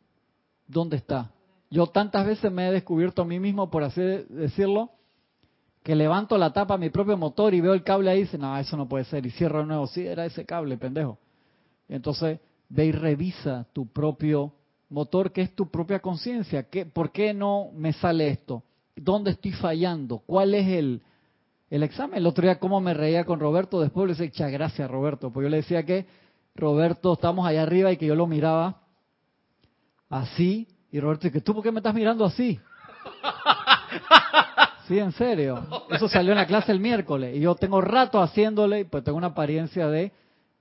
dónde 0.66 0.98
está. 0.98 1.32
Yo 1.70 1.86
tantas 1.88 2.26
veces 2.26 2.52
me 2.52 2.68
he 2.68 2.72
descubierto 2.72 3.22
a 3.22 3.26
mí 3.26 3.40
mismo, 3.40 3.70
por 3.70 3.84
así 3.84 4.02
decirlo, 4.02 4.92
que 5.86 5.94
levanto 5.94 6.36
la 6.40 6.52
tapa 6.52 6.74
a 6.74 6.78
mi 6.80 6.90
propio 6.90 7.16
motor 7.16 7.54
y 7.54 7.62
veo 7.62 7.76
el 7.76 7.84
cable 7.84 8.10
ahí 8.10 8.18
y 8.18 8.22
dice, 8.24 8.40
no, 8.40 8.58
eso 8.58 8.76
no 8.76 8.90
puede 8.90 9.06
ser. 9.06 9.24
Y 9.24 9.30
cierro 9.30 9.60
de 9.60 9.68
nuevo, 9.68 9.86
sí, 9.86 10.04
era 10.04 10.26
ese 10.26 10.44
cable, 10.44 10.80
pendejo. 10.80 11.20
entonces 11.88 12.40
ve 12.70 12.88
y 12.88 12.92
revisa 12.92 13.68
tu 13.72 13.88
propio 13.94 14.52
motor, 14.90 15.32
que 15.32 15.44
es 15.44 15.56
tu 15.56 15.70
propia 15.70 16.00
conciencia. 16.00 16.66
¿Por 16.92 17.12
qué 17.12 17.36
no 17.36 17.70
me 17.76 17.94
sale 17.94 18.30
esto? 18.30 18.64
¿Dónde 18.96 19.30
estoy 19.30 19.52
fallando? 19.52 20.24
¿Cuál 20.26 20.56
es 20.56 20.68
el, 20.70 21.04
el 21.70 21.84
examen? 21.84 22.18
El 22.18 22.26
otro 22.26 22.42
día, 22.42 22.58
cómo 22.58 22.82
me 22.82 22.96
reía 22.96 23.24
con 23.24 23.40
Roberto, 23.40 23.80
después 23.80 24.08
le 24.10 24.16
decía, 24.16 24.50
gracias 24.50 24.90
Roberto, 24.90 25.32
pues 25.32 25.44
yo 25.44 25.50
le 25.50 25.58
decía 25.58 25.86
que 25.86 26.08
Roberto, 26.56 27.14
estamos 27.14 27.46
allá 27.46 27.62
arriba 27.62 27.92
y 27.92 27.98
que 27.98 28.08
yo 28.08 28.16
lo 28.16 28.26
miraba 28.26 28.82
así, 30.10 30.68
y 30.92 31.00
Roberto 31.00 31.28
dice, 31.28 31.42
¿tú 31.42 31.54
por 31.54 31.62
qué 31.62 31.72
me 31.72 31.78
estás 31.78 31.94
mirando 31.94 32.26
así? 32.26 32.60
Sí, 34.88 35.00
en 35.00 35.12
serio. 35.14 35.66
Eso 35.90 36.08
salió 36.08 36.32
en 36.32 36.38
la 36.38 36.46
clase 36.46 36.72
el 36.72 36.80
miércoles. 36.80 37.36
Y 37.36 37.40
yo 37.40 37.56
tengo 37.56 37.82
rato 37.82 38.22
haciéndole, 38.22 38.86
pues 38.86 39.04
tengo 39.04 39.18
una 39.18 39.28
apariencia 39.28 39.88
de 39.88 40.12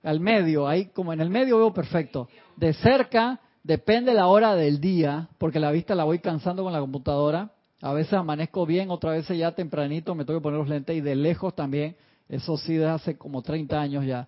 al 0.03 0.19
medio. 0.19 0.67
Ahí 0.67 0.87
como 0.87 1.13
en 1.13 1.21
el 1.21 1.29
medio 1.29 1.57
veo 1.57 1.73
perfecto. 1.73 2.27
De 2.55 2.73
cerca 2.73 3.39
depende 3.63 4.13
la 4.13 4.27
hora 4.27 4.55
del 4.55 4.79
día, 4.79 5.29
porque 5.37 5.59
la 5.59 5.71
vista 5.71 5.95
la 5.95 6.03
voy 6.03 6.19
cansando 6.19 6.63
con 6.63 6.73
la 6.73 6.79
computadora. 6.79 7.51
A 7.81 7.93
veces 7.93 8.13
amanezco 8.13 8.65
bien, 8.65 8.89
otra 8.89 9.11
vez 9.11 9.27
ya 9.27 9.51
tempranito 9.51 10.15
me 10.15 10.25
tengo 10.25 10.39
que 10.39 10.43
poner 10.43 10.59
los 10.59 10.69
lentes 10.69 10.95
y 10.95 11.01
de 11.01 11.15
lejos 11.15 11.55
también. 11.55 11.95
Eso 12.27 12.57
sí, 12.57 12.73
desde 12.73 12.89
hace 12.89 13.17
como 13.17 13.41
30 13.41 13.79
años 13.79 14.05
ya 14.05 14.27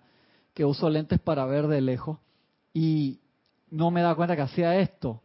que 0.54 0.64
uso 0.64 0.90
lentes 0.90 1.20
para 1.20 1.44
ver 1.46 1.66
de 1.66 1.80
lejos. 1.80 2.18
Y 2.72 3.20
no 3.70 3.90
me 3.90 4.02
da 4.02 4.14
cuenta 4.14 4.36
que 4.36 4.42
hacía 4.42 4.76
esto. 4.76 5.22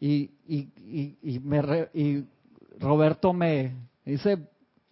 Y, 0.00 0.30
y, 0.46 1.16
y, 1.22 1.38
me 1.38 1.88
y 1.94 2.24
Roberto 2.80 3.32
me, 3.32 3.76
dice, 4.10 4.38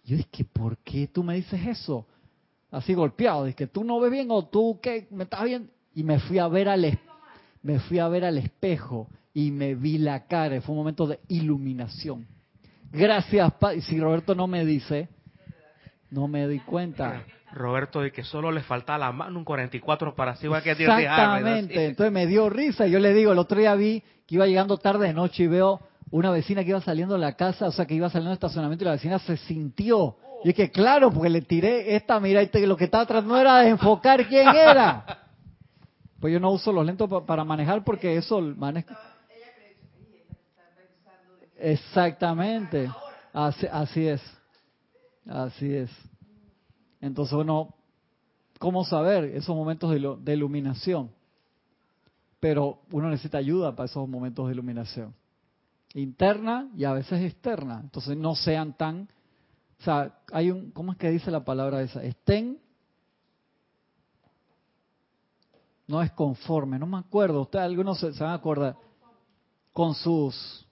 yo 0.03 0.17
dije, 0.17 0.45
¿por 0.45 0.77
qué 0.77 1.07
tú 1.07 1.23
me 1.23 1.35
dices 1.35 1.59
eso? 1.67 2.07
Así 2.71 2.93
golpeado, 2.93 3.45
dije, 3.45 3.67
tú 3.67 3.83
no 3.83 3.99
ves 3.99 4.11
bien 4.11 4.27
o 4.29 4.45
tú 4.45 4.79
qué, 4.81 5.07
me 5.11 5.25
estás 5.25 5.43
bien. 5.43 5.69
Y 5.93 6.03
me 6.03 6.19
fui 6.19 6.39
a 6.39 6.47
ver 6.47 6.69
al 6.69 6.99
me 7.63 7.79
fui 7.79 7.99
a 7.99 8.07
ver 8.07 8.25
al 8.25 8.37
espejo 8.37 9.07
y 9.33 9.51
me 9.51 9.75
vi 9.75 9.97
la 9.97 10.25
cara, 10.25 10.59
fue 10.61 10.73
un 10.73 10.79
momento 10.79 11.05
de 11.05 11.19
iluminación. 11.27 12.25
Gracias, 12.91 13.53
y 13.75 13.81
si 13.81 13.99
Roberto 13.99 14.35
no 14.35 14.47
me 14.47 14.65
dice, 14.65 15.09
no 16.09 16.27
me 16.27 16.47
di 16.47 16.59
cuenta. 16.59 17.23
Roberto 17.53 18.01
de 18.01 18.11
que 18.11 18.23
solo 18.23 18.51
le 18.51 18.61
faltaba 18.61 18.97
la 18.97 19.11
mano 19.11 19.37
un 19.37 19.43
44 19.43 20.15
para 20.15 20.31
así 20.31 20.45
igual 20.45 20.63
que 20.63 20.71
Exactamente, 20.71 21.85
entonces 21.85 22.11
me 22.11 22.25
dio 22.25 22.49
risa. 22.49 22.87
Yo 22.87 22.99
le 22.99 23.13
digo, 23.13 23.33
el 23.33 23.39
otro 23.39 23.59
día 23.59 23.75
vi 23.75 24.01
que 24.25 24.35
iba 24.35 24.47
llegando 24.47 24.77
tarde 24.77 25.07
de 25.07 25.13
noche 25.13 25.43
y 25.43 25.47
veo 25.47 25.81
una 26.11 26.29
vecina 26.29 26.63
que 26.63 26.71
iba 26.71 26.81
saliendo 26.81 27.13
de 27.15 27.21
la 27.21 27.33
casa, 27.33 27.67
o 27.67 27.71
sea, 27.71 27.85
que 27.85 27.95
iba 27.95 28.09
saliendo 28.09 28.29
del 28.29 28.35
estacionamiento 28.35 28.83
y 28.83 28.85
la 28.85 28.91
vecina 28.91 29.17
se 29.19 29.37
sintió. 29.37 30.17
Y 30.43 30.49
es 30.49 30.55
que 30.55 30.69
claro, 30.69 31.11
porque 31.11 31.29
le 31.29 31.41
tiré 31.41 31.95
esta 31.95 32.19
mira 32.19 32.43
y 32.43 32.65
lo 32.65 32.75
que 32.75 32.85
estaba 32.85 33.03
atrás 33.03 33.23
no 33.23 33.37
era 33.37 33.59
de 33.59 33.69
enfocar 33.69 34.27
quién 34.27 34.49
era. 34.49 35.05
Pues 36.19 36.33
yo 36.33 36.39
no 36.39 36.51
uso 36.51 36.71
los 36.71 36.85
lentes 36.85 37.07
para 37.25 37.45
manejar 37.45 37.83
porque 37.83 38.17
eso 38.17 38.41
maneja. 38.41 38.99
Exactamente. 41.57 42.91
Así, 43.33 43.67
así 43.71 44.07
es. 44.07 44.21
Así 45.27 45.73
es. 45.73 45.91
Entonces 46.99 47.33
uno, 47.33 47.73
¿cómo 48.59 48.83
saber 48.83 49.25
esos 49.35 49.55
momentos 49.55 49.91
de, 49.91 50.17
de 50.19 50.33
iluminación? 50.33 51.11
Pero 52.39 52.79
uno 52.91 53.09
necesita 53.09 53.37
ayuda 53.37 53.75
para 53.75 53.85
esos 53.85 54.07
momentos 54.09 54.47
de 54.47 54.53
iluminación 54.53 55.20
interna 55.93 56.69
y 56.75 56.85
a 56.85 56.93
veces 56.93 57.21
externa. 57.21 57.79
Entonces 57.81 58.17
no 58.17 58.35
sean 58.35 58.73
tan, 58.73 59.09
o 59.79 59.83
sea, 59.83 60.19
hay 60.31 60.51
un, 60.51 60.71
¿cómo 60.71 60.91
es 60.91 60.97
que 60.97 61.09
dice 61.09 61.31
la 61.31 61.43
palabra 61.43 61.81
esa? 61.81 62.03
Estén, 62.03 62.59
no 65.87 66.01
es 66.01 66.11
conforme, 66.11 66.79
no 66.79 66.85
me 66.85 66.97
acuerdo, 66.97 67.41
ustedes 67.41 67.65
algunos 67.65 67.99
se, 67.99 68.11
van 68.11 68.31
a 68.31 68.35
acordar, 68.35 68.75
con 69.73 69.93
sus... 69.93 70.65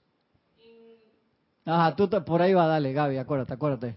Ajá, 1.65 1.95
tú 1.95 2.09
por 2.25 2.41
ahí 2.41 2.53
va, 2.53 2.65
dale, 2.65 2.93
Gaby, 2.93 3.17
acuérdate, 3.17 3.53
acuérdate. 3.53 3.95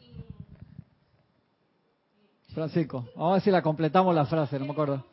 Francisco, 2.52 3.06
vamos 3.16 3.30
a 3.30 3.32
ver 3.34 3.42
si 3.42 3.50
la 3.50 3.62
completamos 3.62 4.14
la 4.14 4.26
frase, 4.26 4.58
no 4.58 4.66
me 4.66 4.72
acuerdo. 4.72 5.11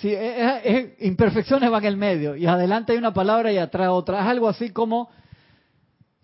Si 0.00 0.12
es, 0.14 0.92
imperfecciones 1.00 1.70
van 1.70 1.82
en 1.84 1.88
el 1.88 1.96
medio 1.96 2.36
y 2.36 2.46
adelante 2.46 2.92
hay 2.92 2.98
una 2.98 3.12
palabra 3.12 3.52
y 3.52 3.58
atrás 3.58 3.88
otra. 3.90 4.20
Es 4.20 4.26
algo 4.26 4.48
así 4.48 4.70
como 4.70 5.10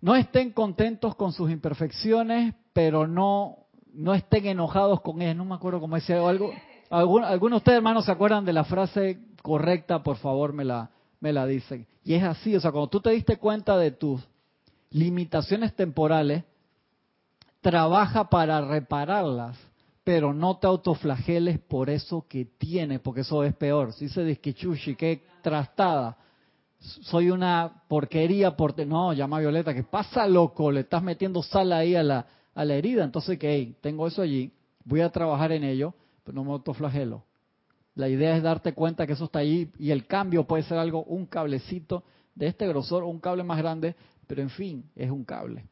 no 0.01 0.15
estén 0.15 0.53
contentos 0.53 1.15
con 1.17 1.33
sus 1.33 1.51
imperfecciones, 1.51 2.55
pero 2.73 3.07
no 3.07 3.67
no 3.97 4.15
estén 4.15 4.47
enojados 4.47 5.01
con 5.01 5.23
ellas. 5.23 5.37
No 5.37 5.45
me 5.45 5.55
acuerdo 5.55 5.81
cómo 5.81 5.97
decía 5.97 6.17
algo. 6.17 6.53
¿Algunos 6.91 7.35
de 7.35 7.57
ustedes, 7.57 7.77
hermanos, 7.77 8.05
se 8.05 8.13
acuerdan 8.13 8.45
de 8.45 8.53
la 8.53 8.65
frase 8.65 9.19
correcta? 9.43 10.03
Por 10.03 10.17
favor, 10.19 10.53
me 10.53 10.65
la, 10.65 10.91
me 11.19 11.33
la 11.33 11.47
dicen. 11.47 11.87
Y 12.05 12.15
es 12.15 12.23
así, 12.23 12.55
o 12.55 12.61
sea, 12.61 12.71
cuando 12.71 12.89
tú 12.89 13.01
te 13.01 13.11
diste 13.11 13.39
cuenta 13.39 13.77
de 13.77 13.91
tus 13.91 14.23
limitaciones 14.91 15.75
temporales, 15.75 16.45
trabaja 17.61 18.29
para 18.29 18.61
repararlas 18.61 19.57
pero 20.07 20.33
no 20.33 20.59
te 20.59 20.69
autoflageles 20.69 21.59
por 21.59 21.91
eso 21.91 22.27
que 22.29 22.45
tienes, 22.45 23.01
porque 23.01 23.23
eso 23.23 23.43
es 23.43 23.53
peor. 23.57 23.93
Si 23.93 24.09
se 24.09 24.23
dice 24.23 24.55
chuchi, 24.55 24.95
qué 24.95 25.25
trastada. 25.43 26.17
Soy 26.79 27.29
una 27.29 27.83
porquería 27.89 28.57
por 28.57 28.79
no, 28.87 29.13
llama 29.13 29.39
a 29.39 29.41
Violeta, 29.41 29.75
que 29.75 29.83
pasa 29.83 30.29
loco, 30.29 30.71
le 30.71 30.83
estás 30.83 31.03
metiendo 31.03 31.43
sal 31.43 31.73
ahí 31.73 31.97
a 31.97 32.05
la, 32.05 32.25
a 32.55 32.65
la 32.65 32.75
herida, 32.75 33.03
entonces 33.03 33.37
que 33.37 33.75
tengo 33.81 34.07
eso 34.07 34.23
allí, 34.23 34.53
voy 34.85 35.01
a 35.01 35.11
trabajar 35.11 35.51
en 35.51 35.65
ello, 35.65 35.93
pero 36.23 36.37
no 36.37 36.45
me 36.45 36.53
autoflagelo. 36.53 37.25
La 37.97 38.09
idea 38.09 38.37
es 38.37 38.45
darte 38.45 38.75
cuenta 38.75 39.09
que 39.09 39.15
eso 39.15 39.25
está 39.25 39.41
ahí 39.41 39.73
y 39.77 39.91
el 39.91 40.07
cambio 40.07 40.45
puede 40.45 40.63
ser 40.63 40.79
algo, 40.79 41.03
un 41.03 41.27
cablecito 41.27 42.05
de 42.33 42.47
este 42.47 42.69
grosor 42.69 43.03
o 43.03 43.09
un 43.09 43.19
cable 43.19 43.43
más 43.43 43.59
grande, 43.59 43.97
pero 44.29 44.41
en 44.41 44.51
fin, 44.51 44.89
es 44.95 45.11
un 45.11 45.25
cable. 45.25 45.65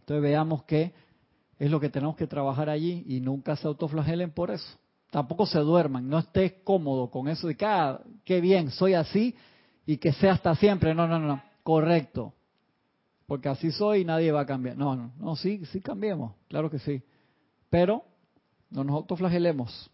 Entonces 0.00 0.20
veamos 0.20 0.64
que 0.64 1.05
es 1.58 1.70
lo 1.70 1.80
que 1.80 1.88
tenemos 1.88 2.16
que 2.16 2.26
trabajar 2.26 2.68
allí 2.68 3.04
y 3.06 3.20
nunca 3.20 3.56
se 3.56 3.66
autoflagelen 3.66 4.30
por 4.30 4.50
eso. 4.50 4.66
Tampoco 5.10 5.46
se 5.46 5.58
duerman, 5.60 6.08
no 6.08 6.18
estés 6.18 6.54
cómodo 6.64 7.10
con 7.10 7.28
eso 7.28 7.46
de 7.48 7.56
que, 7.56 7.64
ah, 7.64 8.00
qué 8.24 8.40
bien, 8.40 8.70
soy 8.70 8.94
así 8.94 9.34
y 9.86 9.96
que 9.96 10.12
sea 10.12 10.32
hasta 10.32 10.54
siempre. 10.56 10.94
No, 10.94 11.06
no, 11.06 11.18
no, 11.18 11.42
correcto. 11.62 12.34
porque 13.26 13.48
así 13.48 13.72
soy 13.72 14.00
y 14.00 14.04
nadie 14.04 14.30
va 14.32 14.42
a 14.42 14.46
cambiar. 14.46 14.76
No, 14.76 14.94
no, 14.94 15.12
no, 15.18 15.36
sí, 15.36 15.64
sí 15.72 15.80
cambiemos, 15.80 16.34
claro 16.48 16.70
que 16.70 16.78
sí. 16.78 17.02
Pero 17.70 18.04
no 18.70 18.84
nos 18.84 18.96
autoflagelemos. 18.96 19.90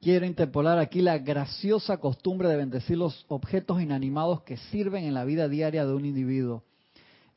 Quiero 0.00 0.24
interpolar 0.24 0.78
aquí 0.78 1.02
la 1.02 1.18
graciosa 1.18 1.98
costumbre 1.98 2.48
de 2.48 2.56
bendecir 2.56 2.96
los 2.96 3.26
objetos 3.28 3.82
inanimados 3.82 4.42
que 4.42 4.56
sirven 4.56 5.04
en 5.04 5.14
la 5.14 5.24
vida 5.24 5.48
diaria 5.48 5.84
de 5.84 5.94
un 5.94 6.04
individuo. 6.04 6.62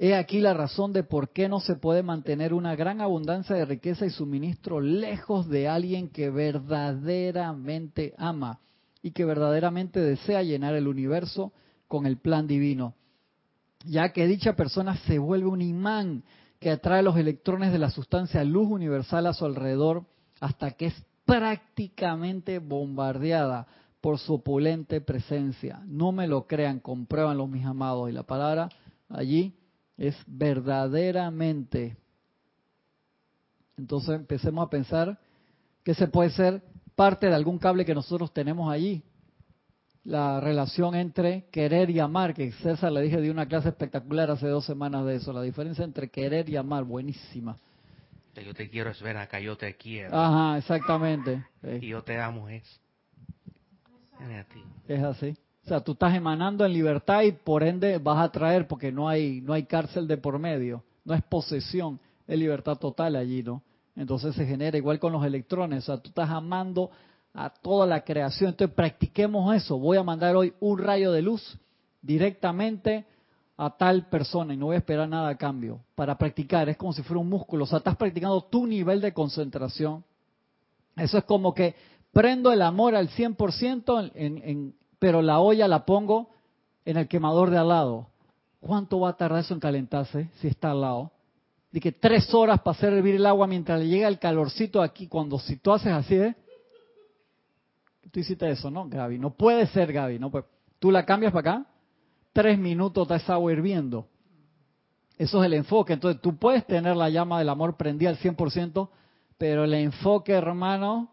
He 0.01 0.15
aquí 0.15 0.39
la 0.39 0.53
razón 0.53 0.93
de 0.93 1.03
por 1.03 1.33
qué 1.33 1.49
no 1.49 1.59
se 1.59 1.75
puede 1.75 2.03
mantener 2.03 2.53
una 2.53 2.73
gran 2.73 3.01
abundancia 3.01 3.53
de 3.57 3.65
riqueza 3.65 4.05
y 4.05 4.09
suministro 4.09 4.79
lejos 4.79 5.49
de 5.49 5.67
alguien 5.67 6.07
que 6.07 6.29
verdaderamente 6.29 8.13
ama 8.17 8.61
y 9.03 9.11
que 9.11 9.25
verdaderamente 9.25 9.99
desea 9.99 10.41
llenar 10.41 10.73
el 10.75 10.87
universo 10.87 11.51
con 11.89 12.05
el 12.05 12.17
plan 12.17 12.47
divino, 12.47 12.95
ya 13.83 14.13
que 14.13 14.25
dicha 14.25 14.55
persona 14.55 14.95
se 15.05 15.19
vuelve 15.19 15.47
un 15.47 15.61
imán 15.61 16.23
que 16.61 16.71
atrae 16.71 17.03
los 17.03 17.17
electrones 17.17 17.73
de 17.73 17.79
la 17.79 17.89
sustancia 17.89 18.41
luz 18.45 18.69
universal 18.69 19.27
a 19.27 19.33
su 19.33 19.43
alrededor 19.43 20.05
hasta 20.39 20.71
que 20.71 20.87
es 20.87 21.05
prácticamente 21.25 22.59
bombardeada 22.59 23.67
por 23.99 24.17
su 24.17 24.35
opulente 24.35 25.01
presencia. 25.01 25.81
No 25.85 26.13
me 26.13 26.25
lo 26.25 26.47
crean, 26.47 26.79
compruébanlo 26.79 27.47
mis 27.47 27.65
amados. 27.65 28.09
Y 28.09 28.13
la 28.13 28.23
palabra 28.23 28.69
allí 29.09 29.58
es 29.99 30.15
verdaderamente. 30.25 31.97
Entonces 33.77 34.15
empecemos 34.15 34.65
a 34.65 34.69
pensar 34.69 35.19
que 35.83 35.93
se 35.93 36.07
puede 36.07 36.31
ser 36.31 36.63
parte 36.95 37.27
de 37.27 37.35
algún 37.35 37.59
cable 37.59 37.85
que 37.85 37.93
nosotros 37.93 38.33
tenemos 38.33 38.71
allí. 38.71 39.03
La 40.05 40.39
relación 40.39 40.95
entre 40.95 41.45
querer 41.51 41.89
y 41.89 41.99
amar, 41.99 42.33
que 42.33 42.51
César 42.53 42.91
le 42.91 43.01
dije 43.01 43.19
de 43.19 43.29
una 43.29 43.45
clase 43.45 43.69
espectacular 43.69 44.31
hace 44.31 44.47
dos 44.47 44.65
semanas 44.65 45.05
de 45.05 45.17
eso, 45.17 45.33
la 45.33 45.41
diferencia 45.41 45.83
entre 45.83 46.09
querer 46.09 46.49
y 46.49 46.55
amar, 46.55 46.85
buenísima. 46.85 47.57
Yo 48.35 48.53
te 48.53 48.69
quiero 48.69 48.89
es 48.91 49.01
ver 49.01 49.17
acá, 49.17 49.41
yo 49.41 49.57
te 49.57 49.75
quiero. 49.75 50.17
Ajá, 50.17 50.57
exactamente. 50.57 51.43
Y 51.81 51.87
yo 51.87 52.01
te 52.03 52.17
amo 52.17 52.47
es. 52.47 52.63
Es 54.87 55.03
así. 55.03 55.35
Sea, 55.69 55.81
tú 55.81 55.91
estás 55.91 56.15
emanando 56.15 56.65
en 56.65 56.73
libertad 56.73 57.21
y 57.21 57.31
por 57.31 57.61
ende 57.61 57.99
vas 57.99 58.17
a 58.17 58.31
traer, 58.31 58.67
porque 58.67 58.91
no 58.91 59.07
hay, 59.07 59.39
no 59.41 59.53
hay 59.53 59.63
cárcel 59.63 60.07
de 60.07 60.17
por 60.17 60.39
medio, 60.39 60.83
no 61.05 61.13
es 61.13 61.21
posesión, 61.21 61.99
es 62.27 62.39
libertad 62.39 62.77
total 62.77 63.15
allí, 63.15 63.43
¿no? 63.43 63.61
Entonces 63.95 64.33
se 64.33 64.47
genera 64.47 64.77
igual 64.79 64.97
con 64.97 65.13
los 65.13 65.23
electrones, 65.23 65.83
o 65.83 65.85
sea, 65.85 65.97
tú 66.01 66.09
estás 66.09 66.29
amando 66.29 66.89
a 67.35 67.51
toda 67.51 67.85
la 67.85 68.03
creación. 68.03 68.49
Entonces 68.49 68.75
practiquemos 68.75 69.55
eso. 69.55 69.77
Voy 69.77 69.97
a 69.97 70.03
mandar 70.03 70.35
hoy 70.35 70.53
un 70.59 70.79
rayo 70.79 71.11
de 71.11 71.21
luz 71.21 71.57
directamente 72.01 73.05
a 73.55 73.69
tal 73.69 74.07
persona 74.07 74.55
y 74.55 74.57
no 74.57 74.67
voy 74.67 74.75
a 74.75 74.79
esperar 74.79 75.07
nada 75.07 75.29
a 75.29 75.37
cambio. 75.37 75.81
Para 75.93 76.17
practicar, 76.17 76.67
es 76.67 76.77
como 76.77 76.93
si 76.93 77.03
fuera 77.03 77.19
un 77.19 77.29
músculo. 77.29 77.65
O 77.65 77.67
sea, 77.67 77.77
estás 77.77 77.95
practicando 77.95 78.41
tu 78.41 78.65
nivel 78.65 79.01
de 79.01 79.13
concentración. 79.13 80.03
Eso 80.95 81.19
es 81.19 81.23
como 81.25 81.53
que 81.53 81.75
prendo 82.11 82.51
el 82.51 82.63
amor 82.63 82.95
al 82.95 83.09
100%, 83.09 84.11
en, 84.15 84.37
en, 84.43 84.73
pero 84.99 85.21
la 85.21 85.39
olla 85.39 85.67
la 85.67 85.85
pongo 85.85 86.29
en 86.85 86.97
el 86.97 87.07
quemador 87.07 87.49
de 87.49 87.57
al 87.57 87.69
lado. 87.69 88.07
¿Cuánto 88.59 88.99
va 88.99 89.09
a 89.09 89.17
tardar 89.17 89.39
eso 89.39 89.53
en 89.53 89.59
calentarse 89.59 90.29
si 90.39 90.47
está 90.47 90.71
al 90.71 90.81
lado? 90.81 91.11
De 91.71 91.79
que 91.79 91.91
tres 91.91 92.33
horas 92.33 92.59
para 92.61 92.77
hacer 92.77 92.93
hervir 92.93 93.15
el 93.15 93.25
agua 93.25 93.47
mientras 93.47 93.79
le 93.79 93.87
llega 93.87 94.07
el 94.07 94.19
calorcito 94.19 94.81
aquí. 94.81 95.07
Cuando 95.07 95.39
si 95.39 95.57
tú 95.57 95.71
haces 95.71 95.93
así, 95.93 96.15
¿eh? 96.15 96.35
Tú 98.11 98.19
hiciste 98.19 98.49
eso, 98.49 98.71
¿no, 98.71 98.89
Gaby? 98.89 99.19
No 99.19 99.31
puede 99.31 99.67
ser, 99.67 99.93
Gaby. 99.93 100.19
¿no? 100.19 100.31
Pues, 100.31 100.45
tú 100.79 100.91
la 100.91 101.05
cambias 101.05 101.31
para 101.31 101.51
acá, 101.51 101.65
tres 102.33 102.57
minutos 102.57 103.03
está 103.03 103.15
esa 103.17 103.33
agua 103.33 103.51
hirviendo. 103.51 104.07
Eso 105.17 105.43
es 105.43 105.45
el 105.45 105.53
enfoque. 105.53 105.93
Entonces 105.93 106.21
tú 106.21 106.37
puedes 106.37 106.65
tener 106.65 106.95
la 106.95 107.09
llama 107.09 107.39
del 107.39 107.49
amor 107.49 107.77
prendida 107.77 108.09
al 108.09 108.17
100%, 108.17 108.89
pero 109.37 109.63
el 109.63 109.73
enfoque, 109.73 110.31
hermano, 110.31 111.11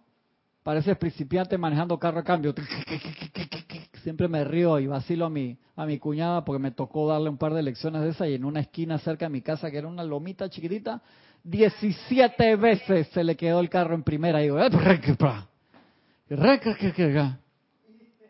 parece 0.62 0.96
principiante 0.96 1.58
manejando 1.58 1.98
carro 1.98 2.20
a 2.20 2.24
cambio. 2.24 2.54
Siempre 4.06 4.28
me 4.28 4.44
río 4.44 4.78
y 4.78 4.86
vacilo 4.86 5.26
a 5.26 5.30
mi, 5.30 5.58
a 5.74 5.84
mi 5.84 5.98
cuñada 5.98 6.44
porque 6.44 6.62
me 6.62 6.70
tocó 6.70 7.08
darle 7.08 7.28
un 7.28 7.38
par 7.38 7.52
de 7.54 7.60
lecciones 7.60 8.02
de 8.02 8.10
esas 8.10 8.28
y 8.28 8.34
en 8.34 8.44
una 8.44 8.60
esquina 8.60 8.98
cerca 8.98 9.24
de 9.24 9.30
mi 9.30 9.42
casa, 9.42 9.68
que 9.68 9.78
era 9.78 9.88
una 9.88 10.04
lomita 10.04 10.48
chiquitita, 10.48 11.02
17 11.42 12.54
veces 12.54 13.08
se 13.08 13.24
le 13.24 13.36
quedó 13.36 13.58
el 13.58 13.68
carro 13.68 13.96
en 13.96 14.04
primera. 14.04 14.38
Y 14.40 14.44
digo, 14.44 14.58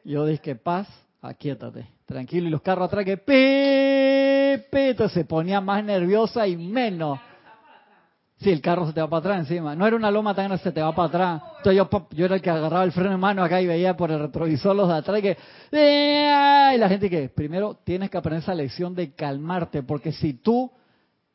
yo 0.02 0.24
dije, 0.24 0.54
paz, 0.54 0.88
aquíétate, 1.20 1.86
tranquilo. 2.06 2.46
Y 2.48 2.50
los 2.52 2.62
carros 2.62 2.86
atrás 2.86 3.04
que 3.04 3.18
pi, 3.18 5.08
se 5.10 5.26
ponía 5.26 5.60
más 5.60 5.84
nerviosa 5.84 6.48
y 6.48 6.56
menos. 6.56 7.20
Sí, 8.39 8.51
el 8.51 8.61
carro 8.61 8.87
se 8.87 8.93
te 8.93 9.01
va 9.01 9.09
para 9.09 9.20
atrás 9.20 9.39
encima. 9.41 9.74
No 9.74 9.87
era 9.87 9.97
una 9.97 10.11
loma 10.11 10.34
tan 10.34 10.47
grande, 10.47 10.62
se 10.62 10.70
te 10.70 10.82
va 10.82 10.95
para 10.95 11.09
atrás. 11.09 11.43
Entonces 11.59 11.76
yo, 11.76 12.07
yo 12.11 12.26
era 12.26 12.34
el 12.34 12.43
que 12.43 12.51
agarraba 12.51 12.84
el 12.84 12.93
freno 12.93 13.12
en 13.12 13.20
mano 13.20 13.43
acá 13.43 13.62
y 13.62 13.66
veía 13.66 13.97
por 13.97 14.11
el 14.11 14.18
retrovisor 14.18 14.76
los 14.76 14.89
de 14.89 14.95
atrás 14.95 15.22
que... 15.22 15.39
Y 15.72 16.78
la 16.78 16.89
gente 16.89 17.09
que, 17.09 17.30
primero 17.30 17.78
tienes 17.82 18.11
que 18.11 18.18
aprender 18.18 18.43
esa 18.43 18.55
lección 18.55 18.95
de 18.95 19.14
calmarte, 19.14 19.82
porque 19.82 20.12
si 20.12 20.34
tú, 20.34 20.70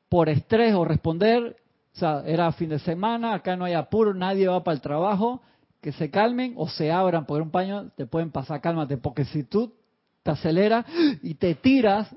por 0.10 0.30
estrés 0.30 0.76
o 0.76 0.86
responder, 0.86 1.58
o 1.96 1.98
sea, 1.98 2.22
era 2.26 2.52
fin 2.52 2.70
de 2.70 2.80
semana, 2.80 3.34
acá 3.34 3.56
no 3.56 3.66
hay 3.66 3.74
apuro, 3.74 4.14
nadie 4.14 4.48
va 4.48 4.64
para 4.64 4.76
el 4.76 4.82
trabajo, 4.82 5.42
que 5.82 5.92
se 5.94 6.12
calmen 6.12 6.54
o 6.56 6.70
se 6.70 6.92
abran 6.92 7.26
por 7.26 7.42
un 7.42 7.50
paño, 7.50 7.90
te 7.96 8.06
pueden 8.06 8.30
pasar, 8.30 8.62
cálmate, 8.62 8.98
porque 8.98 9.26
si 9.26 9.44
tú 9.44 9.74
te 10.22 10.30
aceleras 10.30 10.86
y 11.24 11.34
te 11.34 11.56
tiras, 11.56 12.16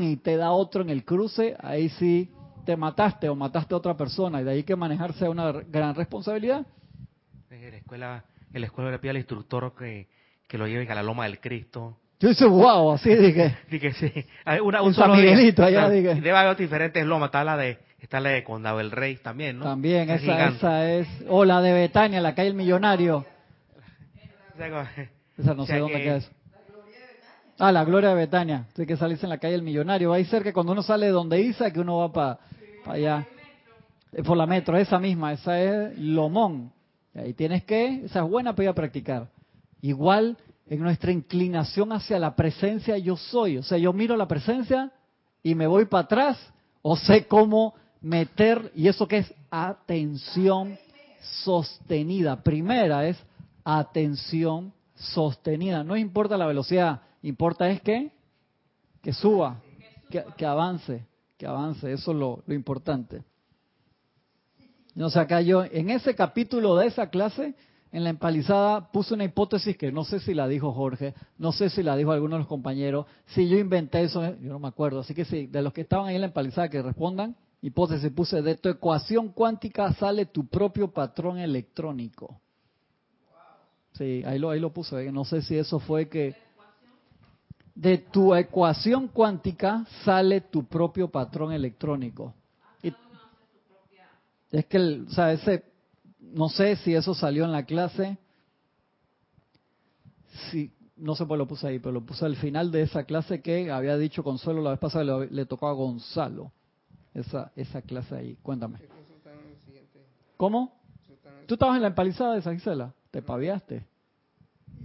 y 0.00 0.16
te 0.16 0.36
da 0.36 0.52
otro 0.52 0.82
en 0.82 0.90
el 0.90 1.04
cruce, 1.04 1.56
ahí 1.58 1.88
sí 1.88 2.30
te 2.64 2.76
mataste 2.76 3.28
o 3.28 3.34
mataste 3.34 3.74
a 3.74 3.76
otra 3.76 3.96
persona, 3.96 4.40
y 4.40 4.44
de 4.44 4.50
ahí 4.50 4.62
que 4.62 4.76
manejarse 4.76 5.28
una 5.28 5.52
gran 5.52 5.94
responsabilidad. 5.94 6.66
En 7.50 7.70
la 7.70 7.76
escuela, 7.76 8.24
en 8.52 8.60
la 8.60 8.66
escuela 8.66 8.90
le 8.90 8.98
pide 8.98 9.10
al 9.10 9.16
instructor 9.18 9.74
que, 9.78 10.08
que 10.48 10.58
lo 10.58 10.66
lleven 10.66 10.90
a 10.90 10.94
la 10.94 11.02
loma 11.02 11.24
del 11.24 11.40
Cristo. 11.40 11.98
Yo 12.20 12.30
hice 12.30 12.46
wow, 12.46 12.92
así 12.92 13.14
dije. 13.14 13.56
dije 13.70 13.92
sí. 13.92 14.12
Una, 14.62 14.82
un 14.82 14.94
San 14.94 15.12
Miguelito, 15.12 15.64
allá 15.64 15.88
dije. 15.88 16.14
Debe 16.14 16.36
haber 16.36 16.56
diferentes 16.56 17.04
lomas, 17.04 17.28
está 17.28 17.44
la 17.44 17.56
de 17.56 17.78
Está 18.04 18.20
la 18.20 18.28
de 18.28 18.44
Condado 18.44 18.78
del 18.78 18.90
Rey 18.90 19.16
también, 19.16 19.58
¿no? 19.58 19.64
También, 19.64 20.10
esa, 20.10 20.48
esa, 20.48 20.92
es. 20.92 21.08
O 21.26 21.46
la 21.46 21.62
de 21.62 21.72
Betania, 21.72 22.20
la 22.20 22.34
calle 22.34 22.48
El 22.48 22.54
Millonario. 22.54 23.24
Esa 25.38 25.54
no 25.54 25.64
sé 25.64 25.78
dónde 25.78 26.02
queda 26.02 26.16
eso. 26.16 26.30
Ah, 27.58 27.72
la 27.72 27.82
Gloria 27.82 28.10
de 28.10 28.16
Betania. 28.16 28.66
Tiene 28.74 28.86
que 28.86 28.98
salirse 28.98 29.24
en 29.24 29.30
la 29.30 29.38
calle 29.38 29.54
El 29.54 29.62
Millonario. 29.62 30.12
Ahí 30.12 30.26
cerca, 30.26 30.52
cuando 30.52 30.72
uno 30.72 30.82
sale 30.82 31.06
de 31.06 31.12
donde 31.12 31.40
Isa, 31.40 31.70
que 31.70 31.80
uno 31.80 31.96
va 31.96 32.12
para 32.12 32.38
allá. 32.86 33.26
Por 34.24 34.36
la 34.36 34.46
metro, 34.46 34.76
esa 34.76 34.98
misma. 34.98 35.32
Esa 35.32 35.60
es 35.60 35.98
Lomón. 35.98 36.72
Ahí 37.14 37.34
tienes 37.34 37.64
que, 37.64 38.04
esa 38.04 38.20
es 38.24 38.30
buena 38.30 38.52
para 38.52 38.64
ir 38.64 38.70
a 38.70 38.74
practicar. 38.74 39.28
Igual 39.80 40.36
en 40.66 40.80
nuestra 40.80 41.12
inclinación 41.12 41.92
hacia 41.92 42.18
la 42.18 42.34
presencia 42.34 42.98
yo 42.98 43.16
soy. 43.16 43.58
O 43.58 43.62
sea, 43.62 43.78
yo 43.78 43.92
miro 43.92 44.16
la 44.16 44.26
presencia 44.26 44.90
y 45.42 45.54
me 45.54 45.66
voy 45.66 45.84
para 45.84 46.04
atrás 46.04 46.52
o 46.82 46.96
sé 46.96 47.26
cómo 47.26 47.74
meter, 48.00 48.70
y 48.74 48.88
eso 48.88 49.08
que 49.08 49.18
es 49.18 49.34
atención 49.50 50.78
sostenida. 51.42 52.42
Primera 52.42 53.06
es 53.08 53.16
atención 53.64 54.72
sostenida. 54.94 55.82
No 55.82 55.96
importa 55.96 56.36
la 56.36 56.46
velocidad, 56.46 57.00
importa 57.22 57.68
es 57.70 57.80
que, 57.80 58.12
que 59.02 59.12
suba, 59.12 59.60
que, 60.10 60.46
avance, 60.46 61.06
avance. 61.46 61.92
Eso 61.92 62.12
es 62.12 62.16
lo, 62.16 62.42
lo 62.46 62.54
importante. 62.54 63.22
O 64.96 65.10
sea, 65.10 65.22
acá 65.22 65.40
yo, 65.40 65.64
en 65.64 65.90
ese 65.90 66.14
capítulo 66.14 66.76
de 66.76 66.86
esa 66.86 67.10
clase, 67.10 67.54
en 67.90 68.04
la 68.04 68.10
empalizada, 68.10 68.90
puse 68.90 69.14
una 69.14 69.24
hipótesis 69.24 69.76
que 69.76 69.92
no 69.92 70.04
sé 70.04 70.20
si 70.20 70.34
la 70.34 70.48
dijo 70.48 70.72
Jorge, 70.72 71.14
no 71.38 71.52
sé 71.52 71.70
si 71.70 71.82
la 71.82 71.96
dijo 71.96 72.12
alguno 72.12 72.34
de 72.34 72.40
los 72.40 72.48
compañeros, 72.48 73.06
si 73.26 73.48
yo 73.48 73.56
inventé 73.58 74.02
eso, 74.02 74.36
yo 74.40 74.50
no 74.52 74.58
me 74.58 74.68
acuerdo. 74.68 75.00
Así 75.00 75.14
que 75.14 75.24
sí, 75.24 75.46
de 75.46 75.62
los 75.62 75.72
que 75.72 75.82
estaban 75.82 76.06
ahí 76.06 76.16
en 76.16 76.20
la 76.20 76.26
empalizada, 76.28 76.68
que 76.68 76.82
respondan, 76.82 77.36
hipótesis 77.62 78.10
puse, 78.10 78.42
de 78.42 78.56
tu 78.56 78.68
ecuación 78.68 79.28
cuántica 79.28 79.92
sale 79.94 80.26
tu 80.26 80.46
propio 80.46 80.92
patrón 80.92 81.38
electrónico. 81.38 82.40
Sí, 83.92 84.22
ahí 84.26 84.40
lo, 84.40 84.50
ahí 84.50 84.58
lo 84.58 84.72
puse, 84.72 85.10
no 85.12 85.24
sé 85.24 85.42
si 85.42 85.56
eso 85.56 85.78
fue 85.78 86.08
que... 86.08 86.34
De 87.74 87.98
tu 87.98 88.34
ecuación 88.34 89.08
cuántica 89.08 89.84
sale 90.04 90.40
tu 90.40 90.64
propio 90.64 91.08
patrón 91.08 91.52
electrónico. 91.52 92.34
es 94.52 94.66
que, 94.66 94.78
o 94.78 95.10
sea, 95.10 95.32
ese, 95.32 95.64
no 96.20 96.48
sé 96.48 96.76
si 96.76 96.94
eso 96.94 97.14
salió 97.14 97.44
en 97.44 97.52
la 97.52 97.64
clase. 97.64 98.16
Sí, 100.50 100.72
no 100.96 101.16
sé 101.16 101.26
por 101.26 101.38
lo 101.38 101.46
puse 101.46 101.66
ahí, 101.66 101.78
pero 101.78 101.92
lo 101.92 102.06
puse 102.06 102.24
al 102.24 102.36
final 102.36 102.70
de 102.70 102.82
esa 102.82 103.04
clase 103.04 103.42
que 103.42 103.70
había 103.70 103.96
dicho 103.96 104.22
Consuelo 104.22 104.62
la 104.62 104.70
vez 104.70 104.78
pasada, 104.78 105.04
le, 105.04 105.30
le 105.30 105.46
tocó 105.46 105.66
a 105.68 105.72
Gonzalo 105.72 106.52
esa, 107.14 107.52
esa 107.56 107.82
clase 107.82 108.14
ahí. 108.14 108.38
Cuéntame. 108.42 108.78
¿Cómo? 110.36 110.72
¿Tú 111.46 111.54
estabas 111.54 111.76
en 111.76 111.82
la 111.82 111.88
empalizada 111.88 112.34
de 112.34 112.40
esa 112.40 112.52
Gisela? 112.52 112.92
¿Te 113.10 113.22
paviaste? 113.22 113.86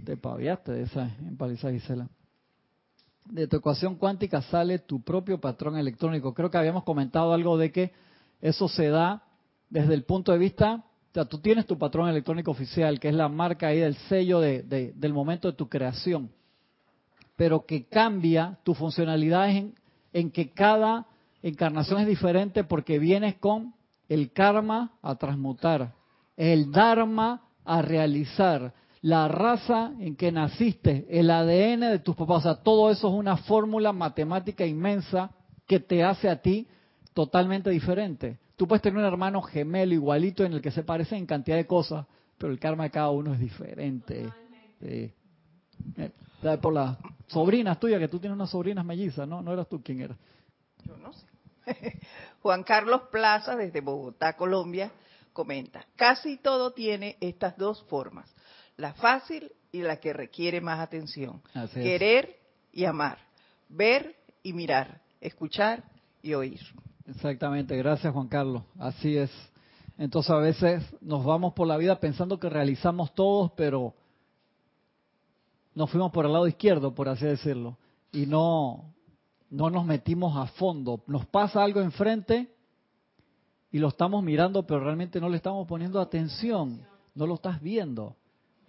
¿Te 0.04 0.16
paviaste 0.16 0.72
de 0.72 0.82
esa 0.82 1.14
empalizada 1.20 1.72
Gisela? 1.72 2.08
De 3.30 3.46
tu 3.46 3.56
ecuación 3.56 3.96
cuántica 3.96 4.42
sale 4.42 4.78
tu 4.78 5.02
propio 5.02 5.40
patrón 5.40 5.76
electrónico. 5.76 6.34
Creo 6.34 6.50
que 6.50 6.58
habíamos 6.58 6.84
comentado 6.84 7.32
algo 7.32 7.56
de 7.56 7.72
que 7.72 7.92
eso 8.40 8.68
se 8.68 8.88
da 8.88 9.22
desde 9.68 9.94
el 9.94 10.04
punto 10.04 10.32
de 10.32 10.38
vista, 10.38 10.84
o 11.10 11.14
sea, 11.14 11.24
tú 11.24 11.38
tienes 11.38 11.66
tu 11.66 11.78
patrón 11.78 12.08
electrónico 12.08 12.50
oficial, 12.50 13.00
que 13.00 13.08
es 13.08 13.14
la 13.14 13.28
marca 13.28 13.68
ahí 13.68 13.78
del 13.78 13.96
sello 14.08 14.40
de, 14.40 14.62
del 14.62 15.12
momento 15.12 15.50
de 15.50 15.56
tu 15.56 15.68
creación, 15.68 16.30
pero 17.36 17.66
que 17.66 17.86
cambia 17.86 18.58
tu 18.64 18.74
funcionalidad 18.74 19.50
en, 19.50 19.74
en 20.12 20.30
que 20.30 20.50
cada 20.50 21.06
encarnación 21.42 22.00
es 22.00 22.06
diferente 22.06 22.64
porque 22.64 22.98
vienes 22.98 23.36
con 23.36 23.74
el 24.08 24.32
karma 24.32 24.92
a 25.02 25.14
transmutar, 25.16 25.94
el 26.36 26.70
dharma 26.72 27.42
a 27.64 27.82
realizar, 27.82 28.74
la 29.02 29.28
raza 29.28 29.92
en 29.98 30.14
que 30.16 30.30
naciste, 30.30 31.06
el 31.08 31.30
ADN 31.30 31.80
de 31.80 31.98
tus 32.00 32.14
papás, 32.16 32.38
o 32.38 32.40
sea, 32.40 32.62
todo 32.62 32.90
eso 32.90 33.08
es 33.08 33.14
una 33.14 33.36
fórmula 33.38 33.92
matemática 33.92 34.66
inmensa 34.66 35.30
que 35.66 35.80
te 35.80 36.04
hace 36.04 36.28
a 36.28 36.42
ti 36.42 36.68
totalmente 37.14 37.70
diferente. 37.70 38.38
Tú 38.56 38.68
puedes 38.68 38.82
tener 38.82 38.98
un 38.98 39.06
hermano 39.06 39.40
gemelo 39.40 39.94
igualito 39.94 40.44
en 40.44 40.52
el 40.52 40.60
que 40.60 40.70
se 40.70 40.82
parecen 40.82 41.18
en 41.18 41.26
cantidad 41.26 41.56
de 41.56 41.66
cosas, 41.66 42.06
pero 42.36 42.52
el 42.52 42.58
karma 42.58 42.84
de 42.84 42.90
cada 42.90 43.10
uno 43.10 43.32
es 43.32 43.40
diferente. 43.40 44.30
Sí. 44.80 45.12
Eh, 45.96 46.12
por 46.60 46.72
las 46.72 46.98
sobrinas 47.26 47.78
tuyas, 47.80 48.00
que 48.00 48.08
tú 48.08 48.18
tienes 48.18 48.34
unas 48.34 48.50
sobrinas 48.50 48.84
mellizas, 48.84 49.26
¿no? 49.26 49.40
No 49.40 49.52
eras 49.52 49.68
tú 49.68 49.82
quien 49.82 50.00
era. 50.00 50.16
Yo 50.84 50.96
no 50.98 51.12
sé. 51.12 51.26
Juan 52.42 52.64
Carlos 52.64 53.02
Plaza, 53.10 53.56
desde 53.56 53.80
Bogotá, 53.80 54.36
Colombia, 54.36 54.90
comenta, 55.32 55.86
casi 55.96 56.36
todo 56.38 56.72
tiene 56.72 57.16
estas 57.20 57.56
dos 57.56 57.82
formas 57.84 58.34
la 58.80 58.94
fácil 58.94 59.52
y 59.70 59.82
la 59.82 59.96
que 59.96 60.12
requiere 60.12 60.60
más 60.60 60.80
atención. 60.80 61.40
Querer 61.74 62.36
y 62.72 62.84
amar, 62.84 63.18
ver 63.68 64.16
y 64.42 64.52
mirar, 64.52 65.00
escuchar 65.20 65.84
y 66.22 66.34
oír. 66.34 66.60
Exactamente, 67.06 67.76
gracias 67.76 68.12
Juan 68.12 68.28
Carlos, 68.28 68.62
así 68.78 69.16
es. 69.16 69.30
Entonces 69.98 70.30
a 70.30 70.38
veces 70.38 70.82
nos 71.00 71.24
vamos 71.24 71.52
por 71.52 71.66
la 71.66 71.76
vida 71.76 72.00
pensando 72.00 72.40
que 72.40 72.48
realizamos 72.48 73.14
todos, 73.14 73.52
pero 73.52 73.94
nos 75.74 75.90
fuimos 75.90 76.10
por 76.10 76.24
el 76.24 76.32
lado 76.32 76.48
izquierdo, 76.48 76.94
por 76.94 77.08
así 77.08 77.26
decirlo, 77.26 77.76
y 78.12 78.26
no, 78.26 78.94
no 79.50 79.68
nos 79.68 79.84
metimos 79.84 80.36
a 80.36 80.46
fondo. 80.46 81.02
Nos 81.06 81.26
pasa 81.26 81.62
algo 81.62 81.80
enfrente 81.80 82.54
y 83.70 83.78
lo 83.78 83.88
estamos 83.88 84.24
mirando, 84.24 84.66
pero 84.66 84.80
realmente 84.80 85.20
no 85.20 85.28
le 85.28 85.36
estamos 85.36 85.68
poniendo 85.68 86.00
atención, 86.00 86.80
no 87.14 87.26
lo 87.26 87.34
estás 87.34 87.60
viendo 87.60 88.16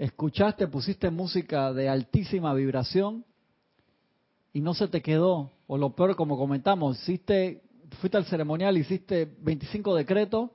escuchaste, 0.02 0.68
pusiste 0.68 1.12
música 1.12 1.72
de 1.74 1.88
altísima 1.88 2.56
vibración 2.56 3.24
y 4.52 4.60
no 4.60 4.74
se 4.74 4.88
te 4.88 5.02
quedó. 5.02 5.52
O 5.68 5.78
lo 5.78 5.96
peor, 5.96 6.16
como 6.16 6.38
comentamos, 6.38 7.00
hiciste, 7.00 7.62
fuiste 8.00 8.18
al 8.18 8.26
ceremonial, 8.26 8.76
hiciste 8.78 9.32
25 9.42 9.96
decretos, 9.96 10.50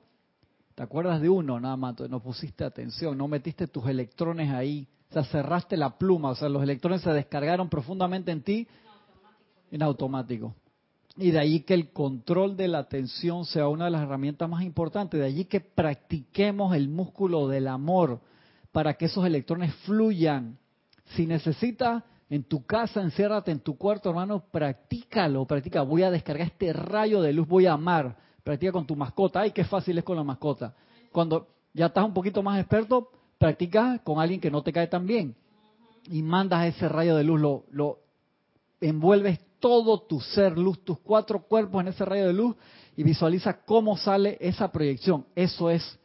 te 0.75 0.83
acuerdas 0.83 1.21
de 1.21 1.29
uno 1.29 1.61
nada 1.61 1.77
más, 1.77 1.97
no 2.09 2.21
pusiste 2.21 2.65
atención, 2.65 3.17
no 3.17 3.29
metiste 3.29 3.67
tus 3.67 3.87
electrones 3.87 4.51
ahí, 4.51 4.85
o 5.09 5.13
sea, 5.13 5.23
cerraste 5.23 5.77
la 5.77 5.97
pluma, 5.97 6.31
o 6.31 6.35
sea, 6.35 6.49
los 6.49 6.61
electrones 6.61 7.01
se 7.01 7.11
descargaron 7.11 7.69
profundamente 7.69 8.31
en 8.31 8.41
ti 8.41 8.67
en 9.71 9.81
automático. 9.81 10.53
Y 11.15 11.31
de 11.31 11.39
ahí 11.39 11.61
que 11.61 11.73
el 11.73 11.91
control 11.93 12.57
de 12.57 12.67
la 12.67 12.79
atención 12.79 13.45
sea 13.45 13.69
una 13.69 13.85
de 13.85 13.91
las 13.91 14.03
herramientas 14.03 14.49
más 14.49 14.63
importantes, 14.63 15.21
de 15.21 15.25
allí 15.25 15.45
que 15.45 15.61
practiquemos 15.61 16.75
el 16.75 16.89
músculo 16.89 17.47
del 17.47 17.69
amor, 17.69 18.19
para 18.71 18.93
que 18.93 19.05
esos 19.05 19.25
electrones 19.25 19.73
fluyan. 19.85 20.57
Si 21.15 21.25
necesitas 21.25 22.03
en 22.29 22.43
tu 22.43 22.65
casa, 22.65 23.01
enciérrate 23.01 23.51
en 23.51 23.59
tu 23.59 23.77
cuarto, 23.77 24.09
hermano, 24.09 24.43
practícalo, 24.51 25.45
practica. 25.45 25.81
Voy 25.81 26.03
a 26.03 26.11
descargar 26.11 26.47
este 26.47 26.73
rayo 26.73 27.21
de 27.21 27.33
luz, 27.33 27.47
voy 27.47 27.65
a 27.65 27.73
amar. 27.73 28.17
Practica 28.43 28.71
con 28.71 28.85
tu 28.85 28.95
mascota. 28.95 29.41
Ay, 29.41 29.51
qué 29.51 29.63
fácil 29.63 29.97
es 29.97 30.03
con 30.03 30.17
la 30.17 30.23
mascota. 30.23 30.73
Cuando 31.11 31.47
ya 31.73 31.87
estás 31.87 32.05
un 32.05 32.13
poquito 32.13 32.43
más 32.43 32.59
experto, 32.59 33.09
practica 33.37 33.99
con 34.03 34.19
alguien 34.19 34.39
que 34.39 34.51
no 34.51 34.61
te 34.61 34.73
cae 34.73 34.87
tan 34.87 35.05
bien. 35.05 35.35
Y 36.09 36.21
mandas 36.21 36.65
ese 36.65 36.87
rayo 36.87 37.15
de 37.15 37.23
luz, 37.23 37.39
lo, 37.39 37.65
lo 37.71 37.99
envuelves 38.79 39.39
todo 39.59 40.01
tu 40.01 40.19
ser 40.19 40.57
luz, 40.57 40.83
tus 40.83 40.99
cuatro 40.99 41.41
cuerpos 41.41 41.81
en 41.81 41.89
ese 41.89 42.05
rayo 42.05 42.27
de 42.27 42.33
luz 42.33 42.55
y 42.95 43.03
visualiza 43.03 43.61
cómo 43.65 43.97
sale 43.97 44.37
esa 44.39 44.71
proyección. 44.71 45.25
Eso 45.35 45.69
es 45.69 45.99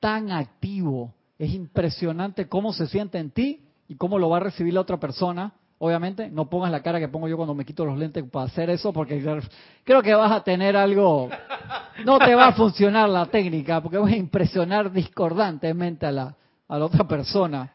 tan 0.00 0.30
activo 0.30 1.14
es 1.38 1.52
impresionante 1.52 2.48
cómo 2.48 2.72
se 2.72 2.86
siente 2.86 3.18
en 3.18 3.30
ti 3.30 3.64
y 3.88 3.96
cómo 3.96 4.18
lo 4.18 4.28
va 4.28 4.38
a 4.38 4.40
recibir 4.40 4.74
la 4.74 4.80
otra 4.80 4.98
persona. 4.98 5.52
Obviamente, 5.78 6.30
no 6.30 6.48
pongas 6.48 6.70
la 6.70 6.82
cara 6.82 7.00
que 7.00 7.08
pongo 7.08 7.28
yo 7.28 7.36
cuando 7.36 7.54
me 7.54 7.64
quito 7.64 7.84
los 7.84 7.98
lentes 7.98 8.24
para 8.30 8.46
hacer 8.46 8.70
eso, 8.70 8.92
porque 8.92 9.20
creo 9.82 10.02
que 10.02 10.14
vas 10.14 10.32
a 10.32 10.42
tener 10.42 10.76
algo, 10.76 11.28
no 12.04 12.18
te 12.18 12.34
va 12.34 12.48
a 12.48 12.52
funcionar 12.52 13.08
la 13.08 13.26
técnica, 13.26 13.82
porque 13.82 13.98
vas 13.98 14.12
a 14.12 14.16
impresionar 14.16 14.92
discordantemente 14.92 16.06
a 16.06 16.12
la, 16.12 16.36
a 16.68 16.78
la 16.78 16.84
otra 16.84 17.06
persona. 17.06 17.72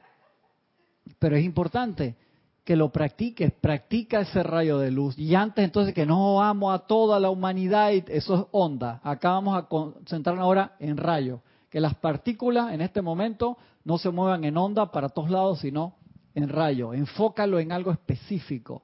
Pero 1.19 1.35
es 1.35 1.43
importante 1.43 2.15
que 2.63 2.75
lo 2.75 2.89
practiques, 2.89 3.51
practica 3.51 4.21
ese 4.21 4.43
rayo 4.43 4.77
de 4.77 4.91
luz. 4.91 5.17
Y 5.17 5.35
antes 5.35 5.65
entonces 5.65 5.93
que 5.93 6.05
no 6.05 6.41
amo 6.41 6.71
a 6.71 6.87
toda 6.87 7.19
la 7.19 7.29
humanidad, 7.29 7.91
eso 7.91 8.35
es 8.35 8.45
onda. 8.51 9.01
Acá 9.03 9.31
vamos 9.31 9.57
a 9.57 9.67
concentrarnos 9.67 10.43
ahora 10.43 10.75
en 10.79 10.95
rayo 10.95 11.41
que 11.69 11.79
las 11.79 11.95
partículas 11.95 12.73
en 12.73 12.81
este 12.81 13.01
momento 13.01 13.57
no 13.83 13.97
se 13.97 14.09
muevan 14.09 14.43
en 14.43 14.57
onda 14.57 14.91
para 14.91 15.09
todos 15.09 15.29
lados, 15.29 15.59
sino 15.59 15.95
en 16.33 16.49
rayo. 16.49 16.93
Enfócalo 16.93 17.59
en 17.59 17.71
algo 17.71 17.91
específico. 17.91 18.83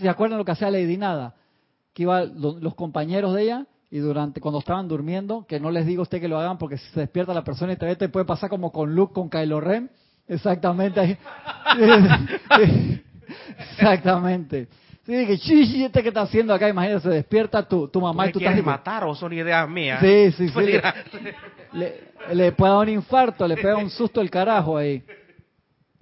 ¿Se 0.00 0.08
acuerdan 0.08 0.38
lo 0.38 0.44
que 0.44 0.52
hacía 0.52 0.70
Lady 0.70 0.96
Nada? 0.96 1.34
Que 1.92 2.04
iban 2.04 2.40
los 2.40 2.74
compañeros 2.74 3.34
de 3.34 3.42
ella 3.42 3.66
y 3.90 3.98
durante 3.98 4.40
cuando 4.40 4.60
estaban 4.60 4.88
durmiendo, 4.88 5.46
que 5.46 5.60
no 5.60 5.70
les 5.70 5.86
digo 5.86 6.00
a 6.00 6.04
usted 6.04 6.20
que 6.20 6.28
lo 6.28 6.38
hagan 6.38 6.58
porque 6.58 6.78
si 6.78 6.88
se 6.90 7.00
despierta 7.00 7.34
la 7.34 7.44
persona 7.44 7.74
y 7.74 7.76
te 7.76 7.86
ve, 7.86 7.96
te 7.96 8.08
puede 8.08 8.24
pasar 8.24 8.48
como 8.48 8.72
con 8.72 8.94
Luke, 8.94 9.12
con 9.12 9.28
Kylo 9.28 9.60
Ren. 9.60 9.90
Exactamente. 10.26 11.18
Exactamente. 13.70 14.68
Sí, 15.06 15.14
dije, 15.14 15.36
sí, 15.36 15.84
este 15.84 16.02
que 16.02 16.08
está 16.08 16.22
haciendo 16.22 16.54
acá, 16.54 16.66
imagínate, 16.68 17.02
se 17.02 17.10
despierta 17.10 17.66
tu, 17.68 17.88
tu 17.88 18.00
mamá 18.00 18.28
y 18.28 18.32
tú 18.32 18.38
estás... 18.38 18.64
matar 18.64 19.04
o 19.04 19.14
son 19.14 19.34
ideas 19.34 19.68
mías? 19.68 20.00
Sí, 20.00 20.32
sí, 20.32 20.48
sí. 20.48 20.80
Le, 21.72 22.04
le, 22.32 22.52
puede 22.52 22.72
dar 22.72 22.82
un 22.82 22.88
infarto, 22.88 23.46
le 23.46 23.56
pega 23.56 23.76
un 23.76 23.90
susto 23.90 24.22
el 24.22 24.30
carajo 24.30 24.78
ahí. 24.78 25.04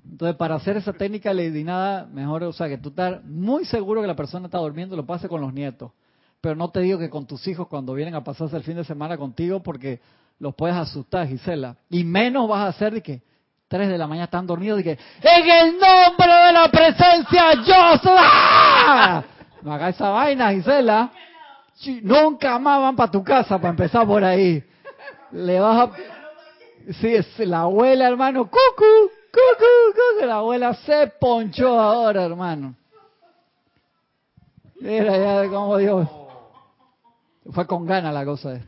Entonces, 0.09 0.36
para 0.36 0.55
hacer 0.55 0.76
esa 0.76 0.92
técnica 0.92 1.32
Lady 1.32 1.64
Nada, 1.64 2.07
mejor, 2.07 2.44
o 2.44 2.53
sea, 2.53 2.68
que 2.68 2.78
tú 2.78 2.90
estás 2.90 3.24
muy 3.24 3.64
seguro 3.64 4.03
que 4.03 4.07
la 4.07 4.14
persona 4.14 4.46
está 4.46 4.59
durmiendo, 4.59 4.94
lo 4.94 5.07
pase 5.07 5.28
con 5.28 5.40
los 5.40 5.53
nietos. 5.53 5.90
Pero 6.40 6.55
no 6.55 6.70
te 6.70 6.80
digo 6.80 6.98
que 6.98 7.11
con 7.11 7.26
tus 7.26 7.46
hijos 7.48 7.66
cuando 7.68 7.94
vienen 7.94 8.14
a 8.14 8.22
pasarse 8.22 8.57
el 8.57 8.62
fin 8.62 8.76
de 8.76 8.84
semana 8.84 9.16
contigo, 9.16 9.62
porque 9.62 10.00
los 10.38 10.55
puedes 10.55 10.76
asustar, 10.76 11.26
Gisela. 11.26 11.76
Y 11.88 12.05
menos 12.05 12.48
vas 12.48 12.61
a 12.61 12.68
hacer 12.68 12.94
de 12.94 13.03
que 13.03 13.22
3 13.72 13.88
de 13.88 13.96
la 13.96 14.06
mañana 14.06 14.26
están 14.26 14.46
dormidos 14.46 14.80
y 14.80 14.82
que, 14.82 14.98
en 15.22 15.50
el 15.50 15.78
nombre 15.78 16.30
de 16.30 16.52
la 16.52 16.68
presencia 16.70 17.54
yo 17.54 17.98
soy. 18.02 18.18
¡Ah! 18.18 19.24
No 19.62 19.72
haga 19.72 19.88
esa 19.88 20.10
vaina, 20.10 20.50
Gisela. 20.50 21.10
Nunca 22.02 22.58
más 22.58 22.82
van 22.82 22.96
para 22.96 23.10
tu 23.10 23.24
casa 23.24 23.56
para 23.56 23.70
empezar 23.70 24.06
por 24.06 24.22
ahí. 24.22 24.62
Le 25.30 25.58
vas 25.58 25.88
a... 25.88 26.92
Sí, 27.00 27.14
es 27.14 27.38
la 27.38 27.60
abuela, 27.60 28.08
hermano. 28.08 28.44
Cucu, 28.44 29.10
cucu, 29.32 29.64
cucu. 29.94 30.26
La 30.26 30.36
abuela 30.36 30.74
se 30.74 31.06
ponchó 31.18 31.80
ahora, 31.80 32.24
hermano. 32.24 32.74
Mira 34.80 35.16
ya 35.16 35.48
cómo 35.48 35.78
Dios. 35.78 36.08
Fue 37.50 37.66
con 37.66 37.86
gana 37.86 38.12
la 38.12 38.26
cosa. 38.26 38.60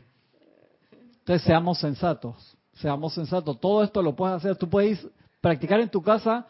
Entonces 1.19 1.43
seamos 1.43 1.77
sensatos 1.77 2.54
seamos 2.75 3.13
sensatos, 3.13 3.59
todo 3.59 3.83
esto 3.83 4.01
lo 4.01 4.15
puedes 4.15 4.37
hacer, 4.37 4.55
tú 4.55 4.69
puedes 4.69 5.05
practicar 5.41 5.79
en 5.79 5.89
tu 5.89 6.01
casa 6.01 6.47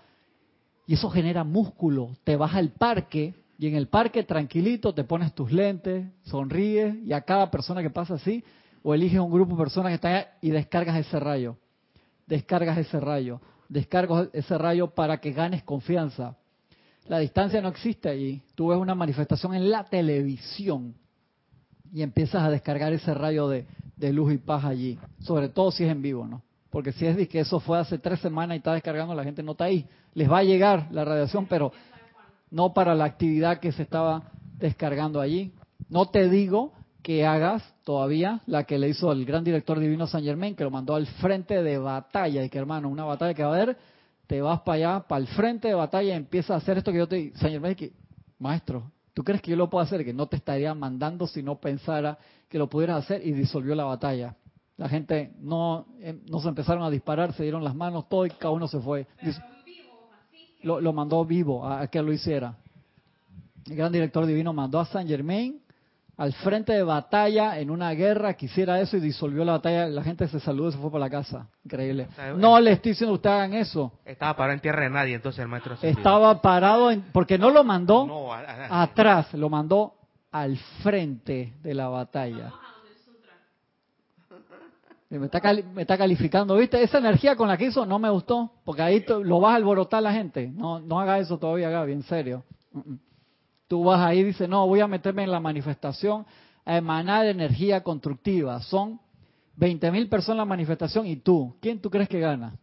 y 0.88 0.93
eso 0.93 1.09
genera 1.09 1.43
músculo. 1.43 2.15
Te 2.23 2.36
vas 2.36 2.55
al 2.55 2.69
parque 2.69 3.34
y 3.57 3.67
en 3.67 3.76
el 3.76 3.88
parque 3.88 4.23
tranquilito 4.23 4.93
te 4.93 5.03
pones 5.03 5.34
tus 5.34 5.51
lentes, 5.51 6.07
sonríes 6.23 6.95
y 7.03 7.13
a 7.13 7.21
cada 7.21 7.49
persona 7.49 7.82
que 7.82 7.89
pasa 7.89 8.15
así, 8.15 8.43
o 8.84 8.93
eliges 8.93 9.19
un 9.19 9.32
grupo 9.32 9.55
de 9.55 9.63
personas 9.63 9.91
que 9.91 9.95
están 9.95 10.13
allá 10.13 10.38
y 10.41 10.49
descargas 10.51 10.97
ese 10.97 11.19
rayo. 11.19 11.57
Descargas 12.28 12.78
ese 12.78 12.99
rayo. 12.99 13.41
Descargas 13.69 14.30
ese 14.34 14.57
rayo 14.57 14.88
para 14.88 15.17
que 15.17 15.32
ganes 15.32 15.63
confianza. 15.63 16.38
La 17.07 17.19
distancia 17.19 17.61
no 17.61 17.69
existe 17.69 18.09
allí. 18.09 18.41
Tú 18.55 18.67
ves 18.67 18.78
una 18.78 18.95
manifestación 18.95 19.53
en 19.55 19.69
la 19.69 19.86
televisión 19.86 20.95
y 21.93 22.01
empiezas 22.01 22.43
a 22.43 22.49
descargar 22.49 22.93
ese 22.93 23.13
rayo 23.13 23.47
de, 23.47 23.65
de 23.97 24.13
luz 24.13 24.33
y 24.33 24.37
paz 24.37 24.65
allí, 24.65 24.99
sobre 25.19 25.49
todo 25.49 25.71
si 25.71 25.83
es 25.83 25.91
en 25.91 26.01
vivo, 26.01 26.27
¿no? 26.27 26.41
Porque 26.69 26.91
si 26.91 27.05
es 27.05 27.27
que 27.29 27.39
eso 27.39 27.59
fue 27.59 27.79
hace 27.79 27.97
tres 27.97 28.19
semanas 28.19 28.55
y 28.55 28.57
está 28.57 28.73
descargando, 28.73 29.15
la 29.15 29.23
gente 29.23 29.41
no 29.41 29.53
está 29.53 29.65
ahí. 29.65 29.87
Les 30.13 30.29
va 30.29 30.39
a 30.39 30.43
llegar 30.43 30.87
la 30.91 31.05
radiación, 31.05 31.45
pero 31.45 31.71
no 32.51 32.73
para 32.73 32.93
la 32.95 33.05
actividad 33.05 33.59
que 33.59 33.71
se 33.71 33.83
estaba 33.83 34.31
descargando 34.57 35.21
allí. 35.21 35.53
No 35.89 36.07
te 36.07 36.29
digo 36.29 36.73
que 37.01 37.25
hagas 37.25 37.63
todavía 37.83 38.41
la 38.45 38.63
que 38.63 38.79
le 38.79 38.89
hizo 38.89 39.11
el 39.11 39.25
gran 39.25 39.43
director 39.43 39.79
divino 39.79 40.07
San 40.07 40.23
Germain, 40.23 40.55
que 40.55 40.63
lo 40.63 40.71
mandó 40.71 40.95
al 40.95 41.05
frente 41.05 41.61
de 41.61 41.77
batalla, 41.77 42.43
y 42.43 42.49
que 42.49 42.57
hermano, 42.57 42.89
una 42.89 43.05
batalla 43.05 43.33
que 43.33 43.43
va 43.43 43.51
a 43.51 43.53
haber, 43.53 43.77
te 44.27 44.41
vas 44.41 44.61
para 44.61 44.75
allá, 44.75 45.07
para 45.07 45.21
el 45.21 45.27
frente 45.27 45.67
de 45.67 45.75
batalla, 45.75 46.09
y 46.09 46.17
empiezas 46.17 46.51
a 46.51 46.55
hacer 46.55 46.77
esto 46.77 46.91
que 46.91 46.97
yo 46.97 47.07
te 47.07 47.31
San 47.35 47.51
Germain, 47.51 47.75
que 47.75 47.93
maestro, 48.39 48.91
¿tú 49.16 49.24
crees 49.24 49.41
que 49.41 49.49
yo 49.49 49.57
lo 49.57 49.68
puedo 49.72 49.84
hacer? 49.84 50.05
Que 50.05 50.13
no 50.13 50.28
te 50.28 50.36
estaría 50.36 50.76
mandando 50.76 51.26
si 51.26 51.41
no 51.41 51.55
pensara 51.59 52.20
que 52.47 52.59
lo 52.59 52.70
pudieras 52.70 53.03
hacer 53.03 53.26
y 53.26 53.32
disolvió 53.32 53.74
la 53.74 53.86
batalla. 53.86 54.36
La 54.78 54.88
gente 54.89 55.32
no, 55.39 55.88
eh, 55.99 56.20
no 56.30 56.39
se 56.41 56.49
empezaron 56.49 56.84
a 56.84 56.91
disparar, 56.91 57.34
se 57.34 57.41
dieron 57.43 57.63
las 57.63 57.74
manos, 57.74 58.07
todo 58.07 58.28
y 58.28 58.30
cada 58.30 58.51
uno 58.53 58.68
se 58.68 58.80
fue. 58.80 59.07
Dis- 59.24 59.41
Lo, 60.61 60.82
lo 60.82 60.93
mandó 60.93 61.24
vivo 61.26 61.66
a, 61.66 61.82
a 61.82 61.88
que 61.88 62.01
lo 62.01 62.11
hiciera. 62.11 62.57
El 63.66 63.76
gran 63.76 63.91
director 63.91 64.26
divino 64.26 64.53
mandó 64.53 64.80
a 64.80 64.86
Saint 64.86 65.09
Germain 65.09 65.59
al 66.18 66.32
frente 66.34 66.72
de 66.74 66.84
batalla 66.84 67.59
en 67.59 67.70
una 67.70 67.91
guerra 67.91 68.36
que 68.36 68.45
hiciera 68.45 68.80
eso 68.80 68.95
y 68.97 68.99
disolvió 69.01 69.43
la 69.43 69.53
batalla. 69.53 69.88
La 69.88 70.03
gente 70.03 70.28
se 70.28 70.39
saludó 70.39 70.70
y 70.70 70.72
se 70.72 70.78
fue 70.78 70.89
para 70.91 71.05
la 71.05 71.09
casa. 71.09 71.47
Increíble. 71.66 72.07
No 72.38 72.59
le 72.59 72.72
estoy 72.74 72.91
diciendo 72.93 73.13
que 73.13 73.16
ustedes 73.18 73.36
hagan 73.36 73.53
eso. 73.53 73.91
Estaba 74.05 74.36
parado 74.36 74.53
en 74.53 74.59
tierra 74.61 74.84
de 74.84 74.89
nadie, 74.89 75.16
entonces 75.16 75.39
el 75.41 75.47
maestro 75.49 75.74
ascendido. 75.74 75.99
Estaba 75.99 76.41
parado 76.41 76.89
en, 76.91 77.01
porque 77.11 77.38
no 77.38 77.49
lo 77.49 77.63
mandó 77.63 78.05
No, 78.07 78.34
a- 78.34 78.39
a- 78.39 78.82
atrás, 78.84 79.34
lo 79.34 79.49
mandó 79.49 79.93
al 80.32 80.57
frente 80.84 81.53
de 81.61 81.74
la 81.74 81.88
batalla. 81.89 82.53
Me 85.09 85.28
está, 85.28 85.39
cali- 85.39 85.63
me 85.63 85.84
está 85.84 85.97
calificando, 85.97 86.55
¿viste? 86.57 86.82
Esa 86.82 86.97
energía 86.97 87.36
con 87.36 87.47
la 87.47 87.55
que 87.57 87.66
hizo 87.66 87.86
no 87.86 87.99
me 87.99 88.09
gustó, 88.09 88.51
porque 88.66 88.82
ahí 88.82 89.05
lo 89.24 89.39
vas 89.39 89.53
a 89.53 89.55
alborotar 89.55 90.01
la 90.03 90.11
gente. 90.11 90.47
No, 90.53 90.80
no 90.80 90.99
haga 90.99 91.20
eso 91.20 91.38
todavía, 91.38 91.70
Gaby, 91.70 91.93
en 91.93 92.03
serio. 92.03 92.43
Mm, 92.74 92.80
mm. 92.80 92.99
Tú 93.68 93.84
vas 93.84 93.99
ahí 93.99 94.20
y 94.20 94.24
dices, 94.24 94.47
no, 94.47 94.68
voy 94.68 94.80
a 94.80 94.88
meterme 94.88 95.24
en 95.24 95.32
la 95.32 95.39
manifestación 95.39 96.26
a 96.66 96.78
emanar 96.78 97.26
energía 97.26 97.82
constructiva. 97.84 98.61
Son 98.61 98.99
20 99.55 99.91
mil 99.91 100.09
personas 100.09 100.36
en 100.36 100.38
la 100.39 100.45
manifestación 100.45 101.07
y 101.07 101.18
tú, 101.18 101.55
¿quién 101.61 101.80
tú 101.80 101.89
crees 101.89 102.09
que 102.09 102.20
gana? 102.20 102.55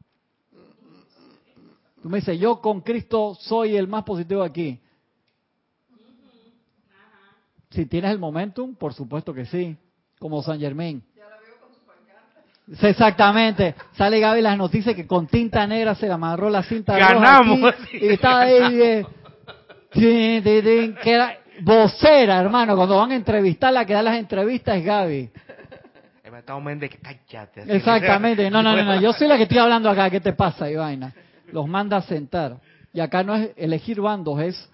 Tú 2.03 2.09
me 2.09 2.19
dices, 2.19 2.39
yo 2.39 2.61
con 2.61 2.81
Cristo 2.81 3.37
soy 3.41 3.77
el 3.77 3.87
más 3.87 4.03
positivo 4.05 4.43
aquí. 4.43 4.81
Si 7.71 7.87
tienes 7.87 8.11
el 8.11 8.19
momentum, 8.19 8.75
por 8.75 8.93
supuesto 8.93 9.33
que 9.33 9.47
sí, 9.47 9.77
como 10.19 10.43
San 10.43 10.59
Germain. 10.59 11.03
Sí, 12.79 12.87
Exactamente. 12.87 13.75
Sale 13.97 14.21
Gaby 14.21 14.41
las 14.41 14.57
noticias 14.57 14.95
que 14.95 15.07
con 15.07 15.27
tinta 15.27 15.67
negra 15.67 15.95
se 15.95 16.07
le 16.07 16.13
amarró 16.13 16.49
la 16.49 16.63
cinta 16.63 16.99
roja 16.99 17.15
Ganamos. 17.15 17.75
aquí, 17.75 17.99
y 18.01 18.09
está 18.09 18.41
ahí 18.41 18.81
eh, 18.81 19.07
que 19.93 20.95
era 21.05 21.39
vocera, 21.61 22.41
hermano. 22.41 22.77
Cuando 22.77 22.97
van 22.97 23.13
a 23.13 23.17
entrevistarla, 23.17 23.85
que 23.85 23.93
da 23.93 24.03
las 24.03 24.19
entrevistas 24.19 24.77
es 24.77 24.85
Gaby. 24.85 25.31
Exactamente. 27.69 28.51
No, 28.51 28.63
no, 28.63 28.75
no, 28.75 28.83
no. 28.85 29.01
Yo 29.01 29.13
soy 29.13 29.29
la 29.29 29.37
que 29.37 29.43
estoy 29.45 29.59
hablando 29.59 29.91
acá. 29.91 30.09
¿Qué 30.11 30.21
te 30.21 30.33
pasa, 30.33 30.71
Ivaina? 30.71 31.13
Los 31.53 31.69
manda 31.69 31.99
a 31.99 32.03
sentar. 32.03 32.59
Y 32.93 33.01
acá 33.01 33.23
no 33.23 33.35
es 33.35 33.51
elegir 33.57 34.01
bandos, 34.01 34.41
es 34.41 34.71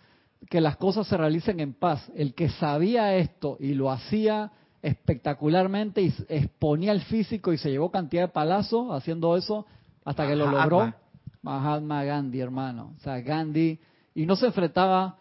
que 0.48 0.60
las 0.60 0.76
cosas 0.76 1.06
se 1.06 1.16
realicen 1.16 1.60
en 1.60 1.74
paz. 1.74 2.10
El 2.14 2.34
que 2.34 2.48
sabía 2.48 3.14
esto 3.16 3.56
y 3.60 3.74
lo 3.74 3.90
hacía 3.90 4.52
espectacularmente 4.82 6.00
y 6.00 6.14
exponía 6.28 6.92
el 6.92 7.00
físico 7.02 7.52
y 7.52 7.58
se 7.58 7.70
llevó 7.70 7.90
cantidad 7.90 8.22
de 8.22 8.28
palazos 8.28 8.92
haciendo 8.92 9.36
eso 9.36 9.66
hasta 10.04 10.26
que 10.26 10.36
lo 10.36 10.50
logró. 10.50 10.94
Mahatma 11.42 12.04
Gandhi, 12.04 12.40
hermano. 12.40 12.94
O 12.96 13.00
sea, 13.00 13.20
Gandhi. 13.20 13.78
Y 14.18 14.26
no 14.26 14.34
se 14.34 14.46
enfrentaba 14.46 15.16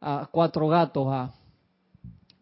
a 0.00 0.28
cuatro 0.30 0.66
gatos, 0.66 1.06
a 1.08 1.30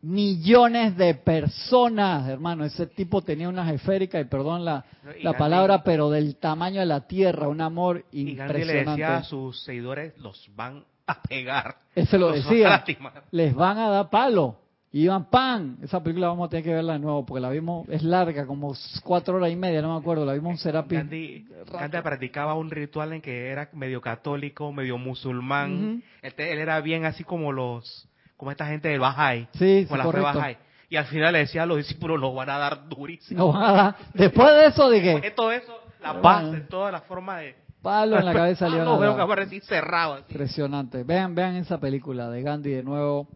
millones 0.00 0.96
de 0.96 1.14
personas, 1.14 2.28
hermano. 2.28 2.64
Ese 2.64 2.86
tipo 2.86 3.20
tenía 3.20 3.48
unas 3.48 3.70
esféricas, 3.72 4.22
y 4.22 4.24
perdón 4.24 4.64
la, 4.64 4.84
Y 5.18 5.22
la 5.22 5.32
Gandhi- 5.32 5.38
palabra, 5.38 5.82
pero 5.82 6.08
del 6.08 6.36
tamaño 6.36 6.80
de 6.80 6.86
la 6.86 7.06
tierra, 7.06 7.48
un 7.48 7.60
amor 7.60 8.04
Y 8.12 8.34
Gandhi 8.34 8.54
le 8.54 8.58
decía 8.60 8.78
a 8.78 8.82
impresionante. 8.84 9.28
sus 9.28 9.62
seguidores, 9.64 10.16
los 10.18 10.48
van 10.56 10.84
a 11.06 11.20
pegar. 11.22 11.76
Él 11.94 12.06
se 12.06 12.16
lo 12.18 12.28
van 12.28 12.36
decía, 12.36 12.84
les 13.30 13.54
van 13.54 13.76
a 13.78 13.88
dar 13.90 14.08
palo. 14.08 14.56
Y 14.90 15.02
iban 15.04 15.26
pan. 15.26 15.76
Esa 15.82 16.02
película 16.02 16.28
vamos 16.28 16.46
a 16.46 16.48
tener 16.50 16.64
que 16.64 16.72
verla 16.72 16.94
de 16.94 16.98
nuevo, 17.00 17.26
porque 17.26 17.40
la 17.42 17.50
vimos, 17.50 17.86
es 17.90 18.02
larga, 18.02 18.46
como 18.46 18.72
cuatro 19.04 19.36
horas 19.36 19.50
y 19.50 19.56
media, 19.56 19.82
no 19.82 19.92
me 19.94 20.00
acuerdo, 20.00 20.24
la 20.24 20.32
vimos 20.32 20.52
en 20.52 20.58
Serapi. 20.58 20.94
Gandhi, 20.96 21.46
Gandhi 21.70 21.98
practicaba 22.00 22.54
un 22.54 22.70
ritual 22.70 23.12
en 23.12 23.20
que 23.20 23.48
era 23.48 23.68
medio 23.74 24.00
católico, 24.00 24.72
medio 24.72 24.96
musulmán. 24.98 26.02
Él, 26.22 26.34
te- 26.34 26.52
él 26.52 26.58
era 26.58 26.80
bien 26.80 27.04
así 27.04 27.22
como 27.22 27.52
los, 27.52 28.08
como 28.38 28.50
esta 28.50 28.66
gente 28.66 28.88
del 28.88 29.00
Bahá'í, 29.00 29.48
Sí, 29.52 29.84
como 29.88 30.02
sí, 30.02 30.06
la 30.06 30.32
fe. 30.32 30.38
Bahá'í. 30.38 30.56
Y 30.90 30.96
al 30.96 31.04
final 31.04 31.34
le 31.34 31.40
decía 31.40 31.64
a 31.64 31.66
los 31.66 31.76
discípulos, 31.76 32.18
los 32.18 32.34
van 32.34 32.48
a 32.48 32.56
dar 32.56 32.88
durísimo. 32.88 33.38
No 33.38 33.52
van 33.52 33.62
a 33.64 33.72
dar- 33.72 33.96
Después 34.14 34.48
de 34.54 34.66
eso, 34.68 34.88
de 34.88 35.02
que 35.02 35.30
Todo 35.32 35.52
eso, 35.52 35.74
la 36.00 36.12
Pero 36.12 36.22
bueno. 36.22 36.54
en 36.54 36.66
toda 36.68 36.90
la 36.92 37.02
forma 37.02 37.36
de... 37.40 37.56
palo 37.82 38.18
en 38.18 38.24
la 38.24 38.32
cabeza 38.32 38.66
le 38.70 38.76
iban 38.76 38.88
a 38.88 38.90
No, 38.92 38.98
veo 38.98 39.14
que 39.36 39.60
cerrado. 39.60 40.14
así. 40.14 40.24
Impresionante. 40.30 41.02
Vean, 41.04 41.34
vean 41.34 41.56
esa 41.56 41.78
película 41.78 42.30
de 42.30 42.40
Gandhi 42.40 42.70
de 42.70 42.82
nuevo. 42.82 43.28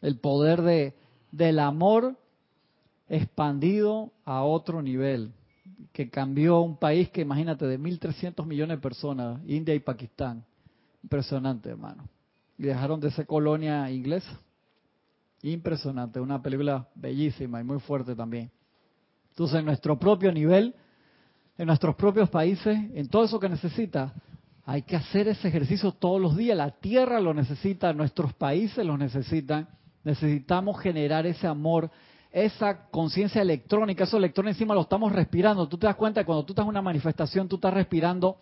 El 0.00 0.18
poder 0.18 0.62
de, 0.62 0.94
del 1.32 1.58
amor 1.58 2.16
expandido 3.08 4.12
a 4.24 4.42
otro 4.42 4.80
nivel. 4.82 5.32
Que 5.92 6.08
cambió 6.08 6.60
un 6.60 6.76
país 6.76 7.10
que, 7.10 7.22
imagínate, 7.22 7.66
de 7.66 7.78
1.300 7.78 8.46
millones 8.46 8.78
de 8.78 8.82
personas, 8.82 9.40
India 9.46 9.74
y 9.74 9.80
Pakistán. 9.80 10.44
Impresionante, 11.02 11.70
hermano. 11.70 12.08
Y 12.56 12.64
dejaron 12.64 13.00
de 13.00 13.10
ser 13.10 13.26
colonia 13.26 13.90
inglesa. 13.90 14.38
Impresionante. 15.42 16.20
Una 16.20 16.40
película 16.40 16.86
bellísima 16.94 17.60
y 17.60 17.64
muy 17.64 17.80
fuerte 17.80 18.14
también. 18.14 18.50
Entonces, 19.30 19.58
en 19.58 19.64
nuestro 19.64 19.98
propio 19.98 20.30
nivel, 20.32 20.74
en 21.56 21.66
nuestros 21.66 21.94
propios 21.96 22.28
países, 22.28 22.78
en 22.94 23.08
todo 23.08 23.24
eso 23.24 23.40
que 23.40 23.48
necesita, 23.48 24.14
hay 24.64 24.82
que 24.82 24.96
hacer 24.96 25.28
ese 25.28 25.48
ejercicio 25.48 25.92
todos 25.92 26.20
los 26.20 26.36
días. 26.36 26.56
La 26.56 26.70
tierra 26.70 27.20
lo 27.20 27.34
necesita, 27.34 27.92
nuestros 27.92 28.32
países 28.34 28.84
lo 28.84 28.96
necesitan. 28.96 29.68
Necesitamos 30.04 30.80
generar 30.80 31.26
ese 31.26 31.46
amor, 31.46 31.90
esa 32.32 32.88
conciencia 32.90 33.42
electrónica. 33.42 34.04
Esos 34.04 34.18
electrones 34.18 34.56
encima 34.56 34.74
lo 34.74 34.82
estamos 34.82 35.12
respirando. 35.12 35.68
Tú 35.68 35.78
te 35.78 35.86
das 35.86 35.96
cuenta 35.96 36.22
que 36.22 36.26
cuando 36.26 36.44
tú 36.44 36.52
estás 36.52 36.64
en 36.64 36.70
una 36.70 36.82
manifestación, 36.82 37.48
tú 37.48 37.56
estás 37.56 37.74
respirando 37.74 38.38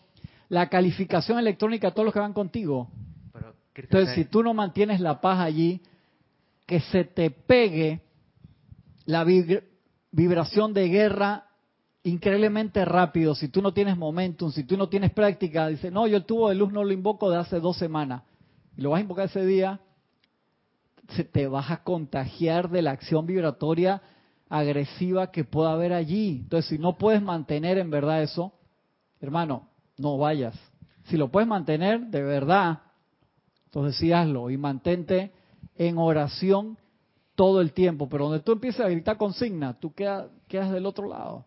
la 0.48 0.68
calificación 0.68 1.38
electrónica 1.38 1.88
a 1.88 1.90
todos 1.90 2.04
los 2.06 2.14
que 2.14 2.20
van 2.20 2.32
contigo. 2.32 2.88
Pero, 3.32 3.54
Entonces, 3.74 4.14
si 4.14 4.24
tú 4.24 4.42
no 4.42 4.54
mantienes 4.54 5.00
la 5.00 5.20
paz 5.20 5.40
allí, 5.40 5.80
que 6.66 6.80
se 6.80 7.04
te 7.04 7.30
pegue 7.30 8.00
la 9.06 9.24
vibra- 9.24 9.62
vibración 10.10 10.72
de 10.74 10.88
guerra 10.88 11.44
increíblemente 12.02 12.84
rápido, 12.84 13.34
si 13.34 13.48
tú 13.48 13.60
no 13.60 13.72
tienes 13.72 13.96
momentum, 13.96 14.50
si 14.52 14.64
tú 14.64 14.76
no 14.76 14.88
tienes 14.88 15.12
práctica, 15.12 15.66
dice, 15.68 15.90
no, 15.90 16.06
yo 16.06 16.16
el 16.16 16.24
tubo 16.24 16.48
de 16.48 16.54
luz 16.54 16.72
no 16.72 16.82
lo 16.84 16.92
invoco 16.92 17.30
de 17.30 17.36
hace 17.38 17.60
dos 17.60 17.76
semanas, 17.76 18.22
y 18.76 18.80
lo 18.82 18.90
vas 18.90 18.98
a 18.98 19.02
invocar 19.02 19.26
ese 19.26 19.44
día, 19.44 19.80
te 21.32 21.48
vas 21.48 21.70
a 21.70 21.82
contagiar 21.82 22.70
de 22.70 22.82
la 22.82 22.92
acción 22.92 23.26
vibratoria 23.26 24.02
agresiva 24.48 25.30
que 25.30 25.44
pueda 25.44 25.72
haber 25.72 25.92
allí. 25.92 26.40
Entonces, 26.42 26.70
si 26.70 26.78
no 26.78 26.96
puedes 26.98 27.22
mantener 27.22 27.78
en 27.78 27.90
verdad 27.90 28.22
eso, 28.22 28.52
hermano, 29.20 29.68
no 29.98 30.18
vayas. 30.18 30.54
Si 31.04 31.16
lo 31.16 31.30
puedes 31.30 31.48
mantener 31.48 32.06
de 32.06 32.22
verdad, 32.22 32.80
entonces 33.66 33.96
sí 33.96 34.12
hazlo 34.12 34.50
y 34.50 34.56
mantente 34.56 35.32
en 35.76 35.98
oración 35.98 36.78
todo 37.34 37.60
el 37.60 37.72
tiempo. 37.72 38.08
Pero 38.08 38.24
donde 38.24 38.40
tú 38.40 38.52
empieces 38.52 38.80
a 38.80 38.88
gritar 38.88 39.16
consigna, 39.16 39.78
tú 39.78 39.92
quedas, 39.94 40.26
quedas 40.46 40.70
del 40.70 40.86
otro 40.86 41.08
lado. 41.08 41.44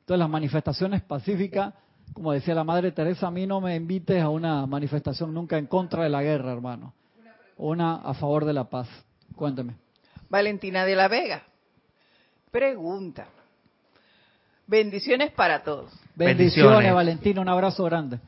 Entonces 0.00 0.18
las 0.18 0.30
manifestaciones 0.30 1.02
pacíficas, 1.02 1.74
como 2.12 2.32
decía 2.32 2.54
la 2.54 2.64
Madre 2.64 2.92
Teresa, 2.92 3.28
a 3.28 3.30
mí 3.30 3.46
no 3.46 3.60
me 3.60 3.76
invites 3.76 4.20
a 4.22 4.28
una 4.28 4.66
manifestación 4.66 5.32
nunca 5.32 5.58
en 5.58 5.66
contra 5.66 6.02
de 6.02 6.10
la 6.10 6.22
guerra, 6.22 6.52
hermano. 6.52 6.94
Una 7.64 7.94
a 7.94 8.12
favor 8.14 8.44
de 8.44 8.52
la 8.52 8.64
paz. 8.68 8.88
Cuénteme. 9.36 9.76
Valentina 10.28 10.84
de 10.84 10.96
la 10.96 11.06
Vega. 11.06 11.44
Pregunta. 12.50 13.28
Bendiciones 14.66 15.30
para 15.30 15.62
todos. 15.62 15.92
Bendiciones, 16.16 16.26
Bendiciones. 16.26 16.92
Valentina, 16.94 17.40
un 17.40 17.48
abrazo 17.48 17.84
grande. 17.84 18.18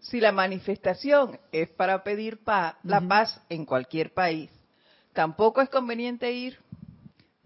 Si 0.00 0.18
la 0.18 0.32
manifestación 0.32 1.38
es 1.52 1.68
para 1.68 2.02
pedir 2.02 2.42
paz, 2.42 2.74
la 2.82 3.00
paz 3.00 3.40
en 3.48 3.64
cualquier 3.64 4.12
país, 4.12 4.50
tampoco 5.12 5.60
es 5.60 5.68
conveniente 5.68 6.32
ir. 6.32 6.58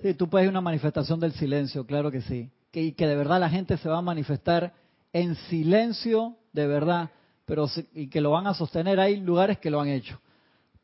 Sí, 0.01 0.15
tú 0.15 0.29
puedes 0.31 0.45
ir 0.47 0.49
a 0.49 0.53
una 0.53 0.61
manifestación 0.63 1.21
del 1.21 1.33
silencio, 1.35 1.85
claro 1.85 2.11
que 2.11 2.23
sí. 2.23 2.51
Que, 2.73 2.81
y 2.83 2.93
que 2.93 3.07
de 3.07 3.15
verdad 3.17 3.41
la 3.41 3.51
gente 3.51 3.77
se 3.77 3.91
va 3.91 3.99
a 3.99 4.03
manifestar 4.03 4.73
en 5.13 5.35
silencio, 5.35 6.37
de 6.55 6.67
verdad, 6.67 7.11
pero 7.45 7.69
si- 7.69 7.87
y 7.93 8.09
que 8.09 8.23
lo 8.23 8.31
van 8.31 8.47
a 8.47 8.55
sostener. 8.55 8.99
Hay 9.01 9.17
lugares 9.21 9.59
que 9.59 9.71
lo 9.71 9.83
han 9.83 9.89
hecho. 9.89 10.19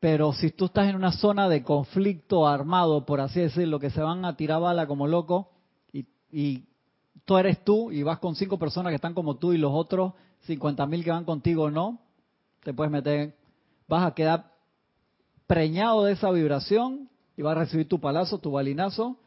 Pero 0.01 0.33
si 0.33 0.51
tú 0.51 0.65
estás 0.65 0.89
en 0.89 0.97
una 0.97 1.13
zona 1.13 1.49
de 1.49 1.63
conflicto 1.63 2.49
armado, 2.49 3.05
por 3.05 3.21
así 3.21 3.41
decirlo, 3.41 3.79
que 3.79 3.91
se 3.91 4.01
van 4.01 4.25
a 4.25 4.35
tirar 4.37 4.61
bala 4.61 4.87
como 4.87 5.07
loco, 5.07 5.51
y, 5.93 6.07
y 6.33 6.65
tú 7.27 7.37
eres 7.37 7.63
tú 7.63 7.93
y 7.93 8.03
vas 8.03 8.19
con 8.19 8.35
cinco 8.35 8.59
personas 8.59 8.91
que 8.91 8.97
están 8.97 9.15
como 9.15 9.37
tú 9.37 9.53
y 9.53 9.59
los 9.59 9.73
otros 9.73 10.15
50 10.47 10.87
mil 10.87 11.05
que 11.05 11.11
van 11.11 11.25
contigo 11.25 11.71
no, 11.71 12.01
te 12.63 12.73
puedes 12.73 12.91
meter, 12.91 13.37
vas 13.89 14.07
a 14.07 14.15
quedar 14.15 14.53
preñado 15.47 16.05
de 16.05 16.13
esa 16.13 16.31
vibración 16.31 17.09
y 17.37 17.43
vas 17.43 17.57
a 17.57 17.61
recibir 17.61 17.89
tu 17.89 18.01
palazo, 18.01 18.39
tu 18.39 18.53
balinazo. 18.53 19.19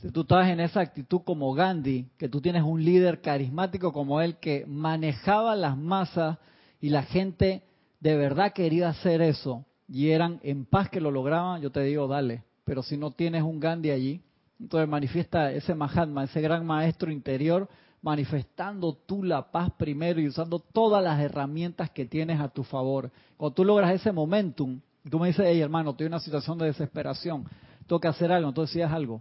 Si 0.00 0.10
tú 0.10 0.22
estás 0.22 0.48
en 0.48 0.60
esa 0.60 0.80
actitud 0.80 1.22
como 1.24 1.52
Gandhi, 1.54 2.08
que 2.18 2.28
tú 2.28 2.40
tienes 2.40 2.62
un 2.62 2.84
líder 2.84 3.20
carismático 3.20 3.92
como 3.92 4.20
él 4.20 4.36
que 4.38 4.64
manejaba 4.66 5.54
las 5.54 5.76
masas 5.76 6.38
y 6.80 6.90
la 6.90 7.02
gente 7.04 7.62
de 8.00 8.16
verdad 8.16 8.52
quería 8.52 8.88
hacer 8.88 9.22
eso, 9.22 9.64
y 9.92 10.08
eran 10.08 10.40
en 10.42 10.64
paz 10.64 10.88
que 10.88 11.02
lo 11.02 11.10
lograban, 11.10 11.60
yo 11.60 11.70
te 11.70 11.82
digo, 11.82 12.08
dale. 12.08 12.42
Pero 12.64 12.82
si 12.82 12.96
no 12.96 13.10
tienes 13.10 13.42
un 13.42 13.60
Gandhi 13.60 13.90
allí, 13.90 14.22
entonces 14.58 14.88
manifiesta 14.88 15.52
ese 15.52 15.74
Mahatma, 15.74 16.24
ese 16.24 16.40
gran 16.40 16.64
maestro 16.64 17.12
interior, 17.12 17.68
manifestando 18.00 18.94
tú 18.94 19.22
la 19.22 19.52
paz 19.52 19.70
primero 19.76 20.18
y 20.18 20.28
usando 20.28 20.60
todas 20.60 21.04
las 21.04 21.20
herramientas 21.20 21.90
que 21.90 22.06
tienes 22.06 22.40
a 22.40 22.48
tu 22.48 22.64
favor. 22.64 23.10
Cuando 23.36 23.54
tú 23.54 23.66
logras 23.66 23.92
ese 23.92 24.12
momentum, 24.12 24.80
tú 25.10 25.18
me 25.18 25.26
dices, 25.26 25.44
hey 25.46 25.60
hermano, 25.60 25.90
estoy 25.90 26.06
en 26.06 26.14
una 26.14 26.20
situación 26.20 26.56
de 26.56 26.66
desesperación, 26.66 27.44
tengo 27.86 28.00
que 28.00 28.08
hacer 28.08 28.32
algo, 28.32 28.48
entonces 28.48 28.76
es 28.76 28.90
algo, 28.90 29.20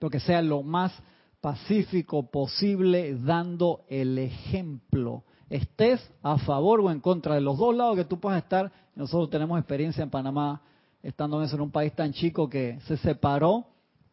pero 0.00 0.10
que 0.10 0.18
sea 0.18 0.42
lo 0.42 0.64
más 0.64 0.92
pacífico 1.40 2.28
posible, 2.28 3.14
dando 3.14 3.84
el 3.88 4.18
ejemplo. 4.18 5.22
Estés 5.52 6.00
a 6.22 6.38
favor 6.38 6.80
o 6.80 6.90
en 6.90 7.00
contra 7.00 7.34
de 7.34 7.42
los 7.42 7.58
dos 7.58 7.76
lados 7.76 7.96
que 7.96 8.06
tú 8.06 8.18
puedas 8.18 8.42
estar. 8.42 8.72
Nosotros 8.94 9.28
tenemos 9.28 9.58
experiencia 9.58 10.02
en 10.02 10.08
Panamá, 10.08 10.62
estando 11.02 11.42
en, 11.42 11.50
en 11.50 11.60
un 11.60 11.70
país 11.70 11.94
tan 11.94 12.14
chico 12.14 12.48
que 12.48 12.80
se 12.86 12.96
separó 12.96 13.66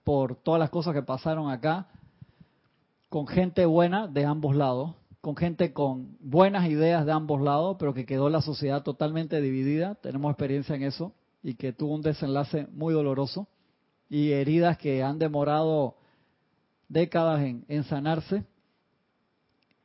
por 0.03 0.35
todas 0.35 0.59
las 0.59 0.69
cosas 0.69 0.93
que 0.93 1.01
pasaron 1.01 1.49
acá, 1.49 1.87
con 3.07 3.25
gente 3.25 3.65
buena 3.65 4.07
de 4.07 4.25
ambos 4.25 4.53
lados, 4.53 4.95
con 5.21 5.37
gente 5.37 5.71
con 5.71 6.17
buenas 6.19 6.67
ideas 6.69 7.05
de 7.05 7.13
ambos 7.13 7.41
lados, 7.41 7.77
pero 7.79 7.93
que 7.93 8.05
quedó 8.05 8.29
la 8.29 8.41
sociedad 8.41 8.83
totalmente 8.83 9.39
dividida. 9.39 9.95
Tenemos 9.95 10.31
experiencia 10.31 10.75
en 10.75 10.83
eso 10.83 11.13
y 11.41 11.55
que 11.55 11.71
tuvo 11.71 11.95
un 11.95 12.01
desenlace 12.01 12.67
muy 12.73 12.93
doloroso 12.93 13.47
y 14.09 14.31
heridas 14.31 14.77
que 14.77 15.03
han 15.03 15.19
demorado 15.19 15.95
décadas 16.89 17.41
en, 17.41 17.83
sanarse, 17.85 18.43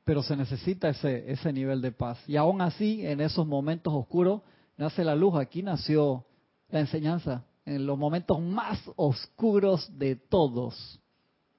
pero 0.04 0.22
se 0.22 0.36
necesita 0.36 0.90
ese, 0.90 1.30
ese 1.30 1.52
nivel 1.52 1.80
de 1.80 1.92
paz. 1.92 2.18
Y 2.28 2.36
aún 2.36 2.60
así, 2.60 3.06
en 3.06 3.20
esos 3.20 3.46
momentos 3.46 3.92
oscuros, 3.92 4.42
nace 4.76 5.02
la 5.02 5.14
luz. 5.14 5.34
Aquí 5.36 5.62
nació 5.62 6.24
la 6.68 6.80
enseñanza, 6.80 7.44
en 7.64 7.86
los 7.86 7.98
momentos 7.98 8.40
más 8.40 8.78
oscuros 8.96 9.90
de 9.98 10.16
todos. 10.16 11.00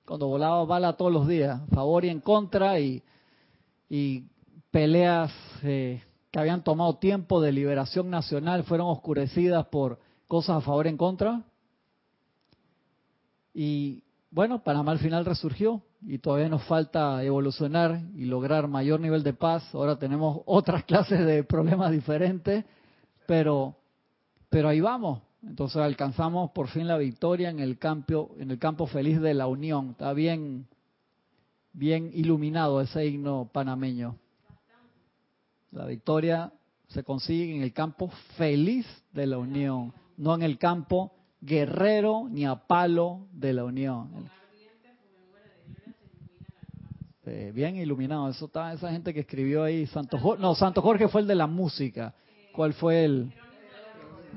Cuando 0.05 0.27
volaba 0.27 0.63
bala 0.65 0.93
todos 0.93 1.11
los 1.11 1.27
días, 1.27 1.59
favor 1.73 2.05
y 2.05 2.09
en 2.09 2.21
contra, 2.21 2.79
y, 2.79 3.01
y 3.89 4.25
peleas 4.69 5.31
eh, 5.63 6.03
que 6.29 6.39
habían 6.39 6.63
tomado 6.63 6.97
tiempo 6.97 7.41
de 7.41 7.51
liberación 7.51 8.09
nacional 8.09 8.63
fueron 8.65 8.87
oscurecidas 8.87 9.65
por 9.67 9.99
cosas 10.27 10.57
a 10.57 10.61
favor 10.61 10.85
y 10.85 10.89
en 10.89 10.97
contra. 10.97 11.43
Y 13.53 14.03
bueno, 14.29 14.61
Panamá 14.61 14.91
al 14.91 14.99
final 14.99 15.25
resurgió 15.25 15.81
y 16.07 16.19
todavía 16.19 16.49
nos 16.49 16.63
falta 16.63 17.23
evolucionar 17.23 17.99
y 18.15 18.25
lograr 18.25 18.67
mayor 18.67 18.99
nivel 18.99 19.23
de 19.23 19.33
paz. 19.33 19.63
Ahora 19.73 19.97
tenemos 19.97 20.41
otras 20.45 20.83
clases 20.83 21.25
de 21.25 21.43
problemas 21.43 21.91
diferentes, 21.91 22.63
pero, 23.25 23.75
pero 24.49 24.69
ahí 24.69 24.81
vamos. 24.81 25.21
Entonces 25.41 25.77
alcanzamos 25.77 26.51
por 26.51 26.67
fin 26.67 26.87
la 26.87 26.97
victoria 26.97 27.49
en 27.49 27.59
el 27.59 27.77
campo, 27.77 28.35
en 28.39 28.51
el 28.51 28.59
campo 28.59 28.87
feliz 28.87 29.19
de 29.21 29.33
la 29.33 29.47
unión. 29.47 29.91
Está 29.91 30.13
bien, 30.13 30.67
bien 31.73 32.09
iluminado 32.13 32.81
ese 32.81 33.05
himno 33.05 33.49
panameño. 33.51 34.15
La 35.71 35.85
victoria 35.85 36.51
se 36.87 37.03
consigue 37.03 37.55
en 37.55 37.61
el 37.61 37.73
campo 37.73 38.09
feliz 38.37 38.87
de 39.11 39.27
la 39.27 39.37
unión, 39.37 39.93
no 40.17 40.33
en 40.35 40.43
el 40.43 40.57
campo 40.57 41.11
guerrero 41.41 42.27
ni 42.29 42.45
a 42.45 42.55
palo 42.55 43.27
de 43.33 43.53
la 43.53 43.65
unión. 43.65 44.29
Eh, 47.27 47.51
bien 47.55 47.75
iluminado, 47.75 48.29
eso 48.29 48.45
está 48.45 48.71
esa 48.71 48.91
gente 48.91 49.11
que 49.11 49.21
escribió 49.21 49.63
ahí, 49.63 49.87
Santo 49.87 50.19
Jorge, 50.19 50.39
no, 50.39 50.53
Santo 50.53 50.83
Jorge 50.83 51.07
fue 51.07 51.21
el 51.21 51.27
de 51.27 51.33
la 51.33 51.47
música. 51.47 52.13
¿Cuál 52.53 52.73
fue 52.73 53.03
el 53.03 53.33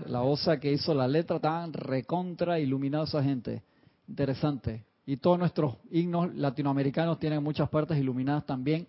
la 0.06 0.22
osa 0.22 0.58
que 0.58 0.72
hizo 0.72 0.94
la 0.94 1.06
letra 1.06 1.38
tan 1.38 1.72
recontra 1.72 2.58
iluminado 2.58 3.04
esa 3.04 3.22
gente? 3.22 3.62
Interesante. 4.08 4.84
Y 5.04 5.18
todos 5.18 5.38
nuestros 5.38 5.76
himnos 5.90 6.34
latinoamericanos 6.34 7.18
tienen 7.18 7.42
muchas 7.42 7.68
partes 7.68 7.98
iluminadas 7.98 8.46
también, 8.46 8.86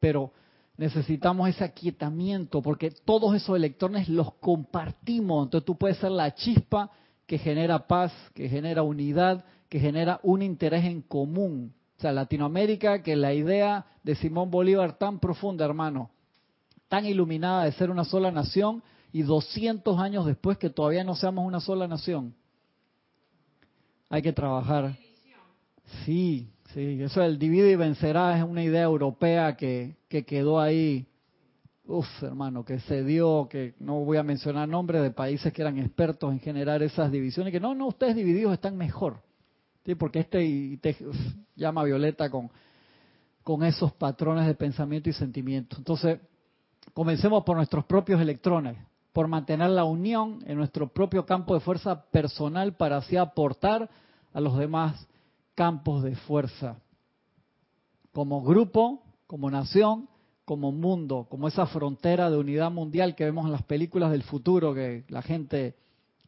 pero 0.00 0.32
necesitamos 0.76 1.48
ese 1.48 1.62
aquietamiento 1.62 2.60
porque 2.60 2.90
todos 2.90 3.36
esos 3.36 3.56
electrones 3.56 4.08
los 4.08 4.34
compartimos. 4.34 5.46
Entonces 5.46 5.64
tú 5.64 5.76
puedes 5.76 5.98
ser 5.98 6.10
la 6.10 6.34
chispa 6.34 6.90
que 7.26 7.38
genera 7.38 7.86
paz, 7.86 8.12
que 8.34 8.48
genera 8.48 8.82
unidad, 8.82 9.44
que 9.68 9.78
genera 9.78 10.18
un 10.24 10.42
interés 10.42 10.84
en 10.84 11.02
común. 11.02 11.72
O 11.98 12.00
sea, 12.00 12.12
Latinoamérica, 12.12 13.02
que 13.02 13.16
la 13.16 13.34
idea 13.34 13.86
de 14.04 14.14
Simón 14.14 14.50
Bolívar 14.50 14.96
tan 14.98 15.18
profunda, 15.18 15.64
hermano, 15.64 16.10
tan 16.88 17.04
iluminada 17.04 17.64
de 17.64 17.72
ser 17.72 17.90
una 17.90 18.04
sola 18.04 18.30
nación, 18.30 18.82
y 19.12 19.22
200 19.22 19.98
años 19.98 20.26
después 20.26 20.58
que 20.58 20.70
todavía 20.70 21.02
no 21.02 21.14
seamos 21.16 21.46
una 21.46 21.60
sola 21.60 21.88
nación. 21.88 22.34
Hay 24.10 24.22
que 24.22 24.32
trabajar. 24.32 24.96
Sí, 26.04 26.48
sí, 26.72 27.02
eso 27.02 27.20
del 27.20 27.38
divide 27.38 27.72
y 27.72 27.76
vencerá 27.76 28.36
es 28.36 28.44
una 28.44 28.62
idea 28.62 28.82
europea 28.82 29.56
que, 29.56 29.96
que 30.08 30.24
quedó 30.24 30.60
ahí 30.60 31.06
Uf, 31.88 32.06
hermano, 32.22 32.66
que 32.66 32.80
se 32.80 33.02
dio, 33.02 33.48
que 33.50 33.74
no 33.80 34.04
voy 34.04 34.18
a 34.18 34.22
mencionar 34.22 34.68
nombres 34.68 35.02
de 35.02 35.10
países 35.10 35.54
que 35.54 35.62
eran 35.62 35.78
expertos 35.78 36.30
en 36.30 36.38
generar 36.38 36.82
esas 36.82 37.10
divisiones, 37.10 37.50
que 37.50 37.60
no, 37.60 37.74
no, 37.74 37.86
ustedes 37.86 38.14
divididos 38.14 38.52
están 38.52 38.76
mejor. 38.76 39.22
Porque 39.96 40.20
este 40.20 40.44
y 40.44 40.76
te, 40.78 40.96
llama 41.56 41.84
Violeta 41.84 42.30
con, 42.30 42.50
con 43.42 43.64
esos 43.64 43.92
patrones 43.92 44.46
de 44.46 44.54
pensamiento 44.54 45.08
y 45.08 45.12
sentimiento. 45.12 45.76
Entonces, 45.78 46.20
comencemos 46.94 47.44
por 47.44 47.56
nuestros 47.56 47.84
propios 47.84 48.20
electrones, 48.20 48.76
por 49.12 49.28
mantener 49.28 49.70
la 49.70 49.84
unión 49.84 50.40
en 50.46 50.56
nuestro 50.56 50.88
propio 50.88 51.26
campo 51.26 51.54
de 51.54 51.60
fuerza 51.60 52.04
personal 52.10 52.76
para 52.76 52.98
así 52.98 53.16
aportar 53.16 53.88
a 54.32 54.40
los 54.40 54.56
demás 54.56 55.06
campos 55.54 56.02
de 56.02 56.14
fuerza. 56.14 56.76
Como 58.12 58.42
grupo, 58.42 59.02
como 59.26 59.50
nación, 59.50 60.08
como 60.44 60.72
mundo, 60.72 61.26
como 61.28 61.48
esa 61.48 61.66
frontera 61.66 62.30
de 62.30 62.38
unidad 62.38 62.70
mundial 62.70 63.14
que 63.14 63.24
vemos 63.24 63.44
en 63.44 63.52
las 63.52 63.64
películas 63.64 64.10
del 64.10 64.22
futuro, 64.22 64.72
que 64.72 65.04
la 65.08 65.20
gente 65.20 65.74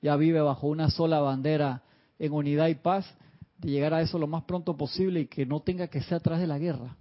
ya 0.02 0.16
vive 0.16 0.40
bajo 0.40 0.66
una 0.66 0.90
sola 0.90 1.20
bandera 1.20 1.82
en 2.18 2.32
unidad 2.32 2.68
y 2.68 2.74
paz, 2.74 3.06
de 3.60 3.70
llegar 3.70 3.94
a 3.94 4.00
eso 4.00 4.18
lo 4.18 4.26
más 4.26 4.44
pronto 4.44 4.76
posible 4.76 5.20
y 5.20 5.26
que 5.26 5.44
no 5.44 5.60
tenga 5.60 5.88
que 5.88 6.00
ser 6.02 6.14
a 6.14 6.20
través 6.20 6.40
de 6.40 6.46
la 6.46 6.58
guerra, 6.58 6.96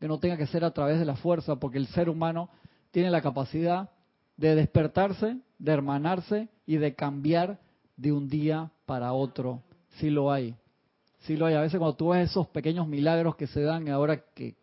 que 0.00 0.08
no 0.08 0.18
tenga 0.18 0.36
que 0.36 0.46
ser 0.46 0.64
a 0.64 0.70
través 0.70 0.98
de 0.98 1.04
la 1.04 1.16
fuerza, 1.16 1.56
porque 1.56 1.78
el 1.78 1.86
ser 1.88 2.08
humano 2.08 2.48
tiene 2.90 3.10
la 3.10 3.20
capacidad 3.20 3.90
de 4.36 4.54
despertarse, 4.54 5.38
de 5.58 5.72
hermanarse 5.72 6.48
y 6.64 6.76
de 6.76 6.94
cambiar 6.94 7.60
de 7.96 8.12
un 8.12 8.28
día 8.28 8.70
para 8.86 9.12
otro, 9.12 9.62
si 9.98 10.08
lo 10.08 10.32
hay. 10.32 10.54
Si 11.20 11.36
lo 11.36 11.46
hay. 11.46 11.54
A 11.54 11.60
veces 11.60 11.78
cuando 11.78 11.96
tú 11.96 12.10
ves 12.10 12.30
esos 12.30 12.46
pequeños 12.48 12.86
milagros 12.86 13.36
que 13.36 13.48
se 13.48 13.60
dan 13.60 13.88
ahora 13.88 14.22
que 14.34 14.54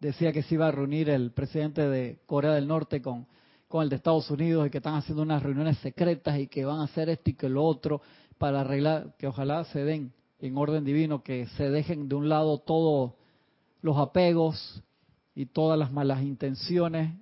decía 0.00 0.32
que 0.32 0.42
se 0.42 0.56
iba 0.56 0.66
a 0.66 0.72
reunir 0.72 1.08
el 1.08 1.30
presidente 1.30 1.88
de 1.88 2.18
Corea 2.26 2.52
del 2.52 2.66
Norte 2.66 3.00
con, 3.00 3.26
con 3.68 3.84
el 3.84 3.88
de 3.88 3.96
Estados 3.96 4.30
Unidos 4.30 4.66
y 4.66 4.70
que 4.70 4.78
están 4.78 4.94
haciendo 4.94 5.22
unas 5.22 5.42
reuniones 5.42 5.78
secretas 5.78 6.38
y 6.38 6.48
que 6.48 6.64
van 6.64 6.80
a 6.80 6.84
hacer 6.84 7.08
esto 7.08 7.30
y 7.30 7.34
que 7.34 7.48
lo 7.48 7.64
otro 7.64 8.02
para 8.36 8.62
arreglar, 8.62 9.14
que 9.16 9.28
ojalá 9.28 9.64
se 9.64 9.84
den 9.84 10.12
en 10.40 10.56
orden 10.56 10.84
divino, 10.84 11.22
que 11.22 11.46
se 11.56 11.70
dejen 11.70 12.08
de 12.08 12.14
un 12.14 12.28
lado 12.28 12.58
todos 12.58 13.12
los 13.82 13.96
apegos 13.98 14.82
y 15.34 15.46
todas 15.46 15.78
las 15.78 15.92
malas 15.92 16.22
intenciones 16.22 17.14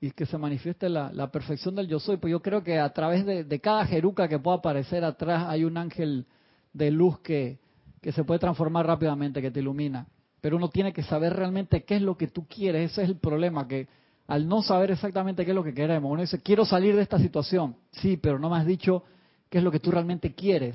y 0.00 0.10
que 0.10 0.26
se 0.26 0.38
manifieste 0.38 0.88
la, 0.88 1.30
perfección 1.30 1.74
del 1.74 1.88
yo 1.88 2.00
soy. 2.00 2.16
Pues 2.16 2.30
yo 2.30 2.40
creo 2.40 2.62
que 2.62 2.78
a 2.78 2.92
través 2.92 3.24
de, 3.24 3.44
de, 3.44 3.60
cada 3.60 3.86
jeruca 3.86 4.28
que 4.28 4.38
pueda 4.38 4.58
aparecer 4.58 5.04
atrás 5.04 5.46
hay 5.48 5.64
un 5.64 5.76
ángel 5.76 6.26
de 6.72 6.90
luz 6.90 7.20
que, 7.20 7.58
que 8.00 8.12
se 8.12 8.24
puede 8.24 8.40
transformar 8.40 8.86
rápidamente, 8.86 9.40
que 9.40 9.50
te 9.50 9.60
ilumina 9.60 10.06
pero 10.42 10.56
uno 10.56 10.68
tiene 10.68 10.92
que 10.92 11.04
saber 11.04 11.34
realmente 11.34 11.84
qué 11.84 11.94
es 11.94 12.02
lo 12.02 12.18
que 12.18 12.26
tú 12.26 12.46
quieres. 12.48 12.90
Ese 12.90 13.04
es 13.04 13.08
el 13.08 13.16
problema, 13.16 13.68
que 13.68 13.86
al 14.26 14.48
no 14.48 14.60
saber 14.60 14.90
exactamente 14.90 15.44
qué 15.44 15.52
es 15.52 15.54
lo 15.54 15.62
que 15.62 15.72
queremos, 15.72 16.10
uno 16.10 16.20
dice, 16.20 16.40
quiero 16.40 16.64
salir 16.64 16.96
de 16.96 17.02
esta 17.02 17.18
situación. 17.20 17.76
Sí, 17.92 18.16
pero 18.16 18.40
no 18.40 18.50
me 18.50 18.56
has 18.56 18.66
dicho 18.66 19.04
qué 19.48 19.58
es 19.58 19.64
lo 19.64 19.70
que 19.70 19.78
tú 19.78 19.92
realmente 19.92 20.34
quieres. 20.34 20.74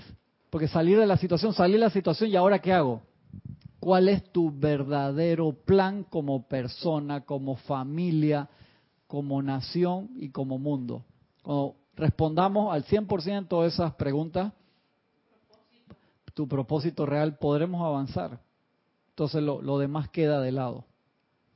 Porque 0.49 0.67
salir 0.67 0.97
de 0.97 1.05
la 1.05 1.17
situación, 1.17 1.53
salir 1.53 1.75
de 1.75 1.85
la 1.85 1.89
situación 1.89 2.29
y 2.29 2.35
ahora 2.35 2.59
qué 2.59 2.73
hago? 2.73 3.01
¿Cuál 3.79 4.09
es 4.09 4.31
tu 4.31 4.51
verdadero 4.51 5.53
plan 5.53 6.03
como 6.03 6.47
persona, 6.47 7.21
como 7.21 7.55
familia, 7.55 8.49
como 9.07 9.41
nación 9.41 10.09
y 10.15 10.29
como 10.29 10.57
mundo? 10.57 11.03
Cuando 11.41 11.75
respondamos 11.95 12.73
al 12.73 12.85
100% 12.85 13.61
de 13.61 13.67
esas 13.67 13.93
preguntas, 13.95 14.53
tu 16.33 16.47
propósito 16.47 17.05
real, 17.05 17.37
podremos 17.37 17.81
avanzar. 17.81 18.39
Entonces 19.09 19.41
lo, 19.41 19.79
demás 19.79 20.09
queda 20.09 20.39
de 20.39 20.51
lado. 20.51 20.85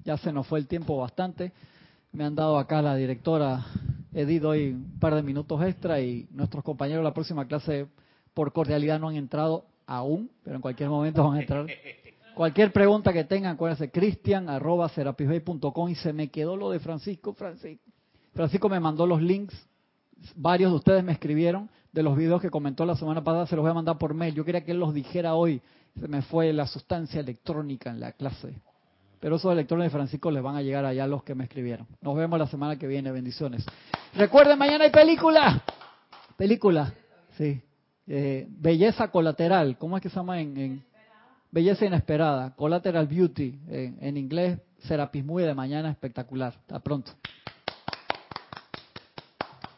Ya 0.04 0.18
se 0.18 0.34
nos 0.34 0.48
fue 0.48 0.58
el 0.58 0.68
tiempo 0.68 0.98
bastante. 0.98 1.52
Me 2.12 2.24
han 2.24 2.34
dado 2.34 2.58
acá 2.58 2.82
la 2.82 2.96
directora 2.96 3.64
Edith 4.14 4.44
hoy 4.44 4.72
un 4.72 4.98
par 5.00 5.14
de 5.14 5.22
minutos 5.22 5.62
extra 5.64 6.02
y 6.02 6.28
nuestros 6.32 6.64
compañeros 6.64 7.04
la 7.04 7.14
próxima 7.14 7.46
clase 7.46 7.88
por 8.34 8.54
cordialidad 8.54 9.00
no 9.00 9.10
han 9.10 9.16
entrado 9.16 9.66
aún, 9.86 10.30
pero 10.44 10.56
en 10.56 10.62
cualquier 10.62 10.90
momento 10.90 11.24
van 11.24 11.38
a 11.38 11.42
entrar. 11.42 11.68
Cualquier 12.36 12.72
pregunta 12.72 13.12
que 13.12 13.26
tengan, 13.26 13.56
acuérdense, 13.56 13.92
cristian 13.92 14.50
arroba 14.50 14.90
y 15.90 15.96
se 15.96 16.14
me 16.14 16.30
quedó 16.30 16.56
lo 16.56 16.72
de 16.72 16.80
Francisco. 16.80 17.34
Francisco, 17.34 17.84
Francisco 18.34 18.70
me 18.70 18.80
mandó 18.80 19.06
los 19.06 19.22
links 19.22 19.68
varios 20.36 20.72
de 20.72 20.78
ustedes 20.78 21.04
me 21.04 21.12
escribieron 21.12 21.70
de 21.92 22.04
los 22.04 22.16
videos 22.16 22.42
que 22.42 22.50
comentó 22.50 22.86
la 22.86 22.96
semana 22.96 23.24
pasada, 23.24 23.48
se 23.48 23.56
los 23.56 23.64
voy 23.64 23.72
a 23.72 23.76
mandar 23.76 23.98
por 23.98 24.14
mail. 24.14 24.34
Yo 24.34 24.46
quería 24.46 24.64
que 24.64 24.72
él 24.72 24.80
los 24.80 24.94
dijera 24.94 25.36
hoy. 25.36 25.62
Se 26.00 26.08
me 26.08 26.22
fue 26.22 26.54
la 26.54 26.66
sustancia 26.68 27.20
electrónica 27.20 27.90
en 27.90 28.00
la 28.00 28.14
clase. 28.14 28.54
Pero 29.20 29.36
esos 29.36 29.52
electrones 29.52 29.88
de 29.88 29.90
Francisco 29.90 30.32
les 30.32 30.42
van 30.42 30.56
a 30.56 30.62
llegar 30.62 30.86
allá 30.86 31.06
los 31.06 31.24
que 31.24 31.36
me 31.36 31.44
escribieron. 31.44 31.86
Nos 32.02 32.16
vemos 32.16 32.40
la 32.40 32.48
semana 32.48 32.78
que 32.78 32.88
viene. 32.88 33.12
Bendiciones. 33.12 33.66
Recuerden, 34.16 34.58
mañana 34.58 34.86
hay 34.86 34.90
película. 34.90 35.64
Película. 36.38 36.94
Sí. 37.38 37.62
Eh, 38.14 38.46
belleza 38.50 39.08
colateral. 39.08 39.78
¿Cómo 39.78 39.96
es 39.96 40.04
que 40.04 40.10
se 40.10 40.18
llama 40.18 40.42
en, 40.42 40.84
Belleza 41.50 41.86
inesperada? 41.86 42.54
Collateral 42.56 43.08
Beauty. 43.08 43.58
en 43.70 44.18
inglés, 44.18 44.60
Serapis 44.80 45.24
Muy 45.24 45.44
de 45.44 45.54
mañana 45.54 45.90
espectacular. 45.90 46.54
Hasta 46.54 46.80
pronto. 46.80 47.14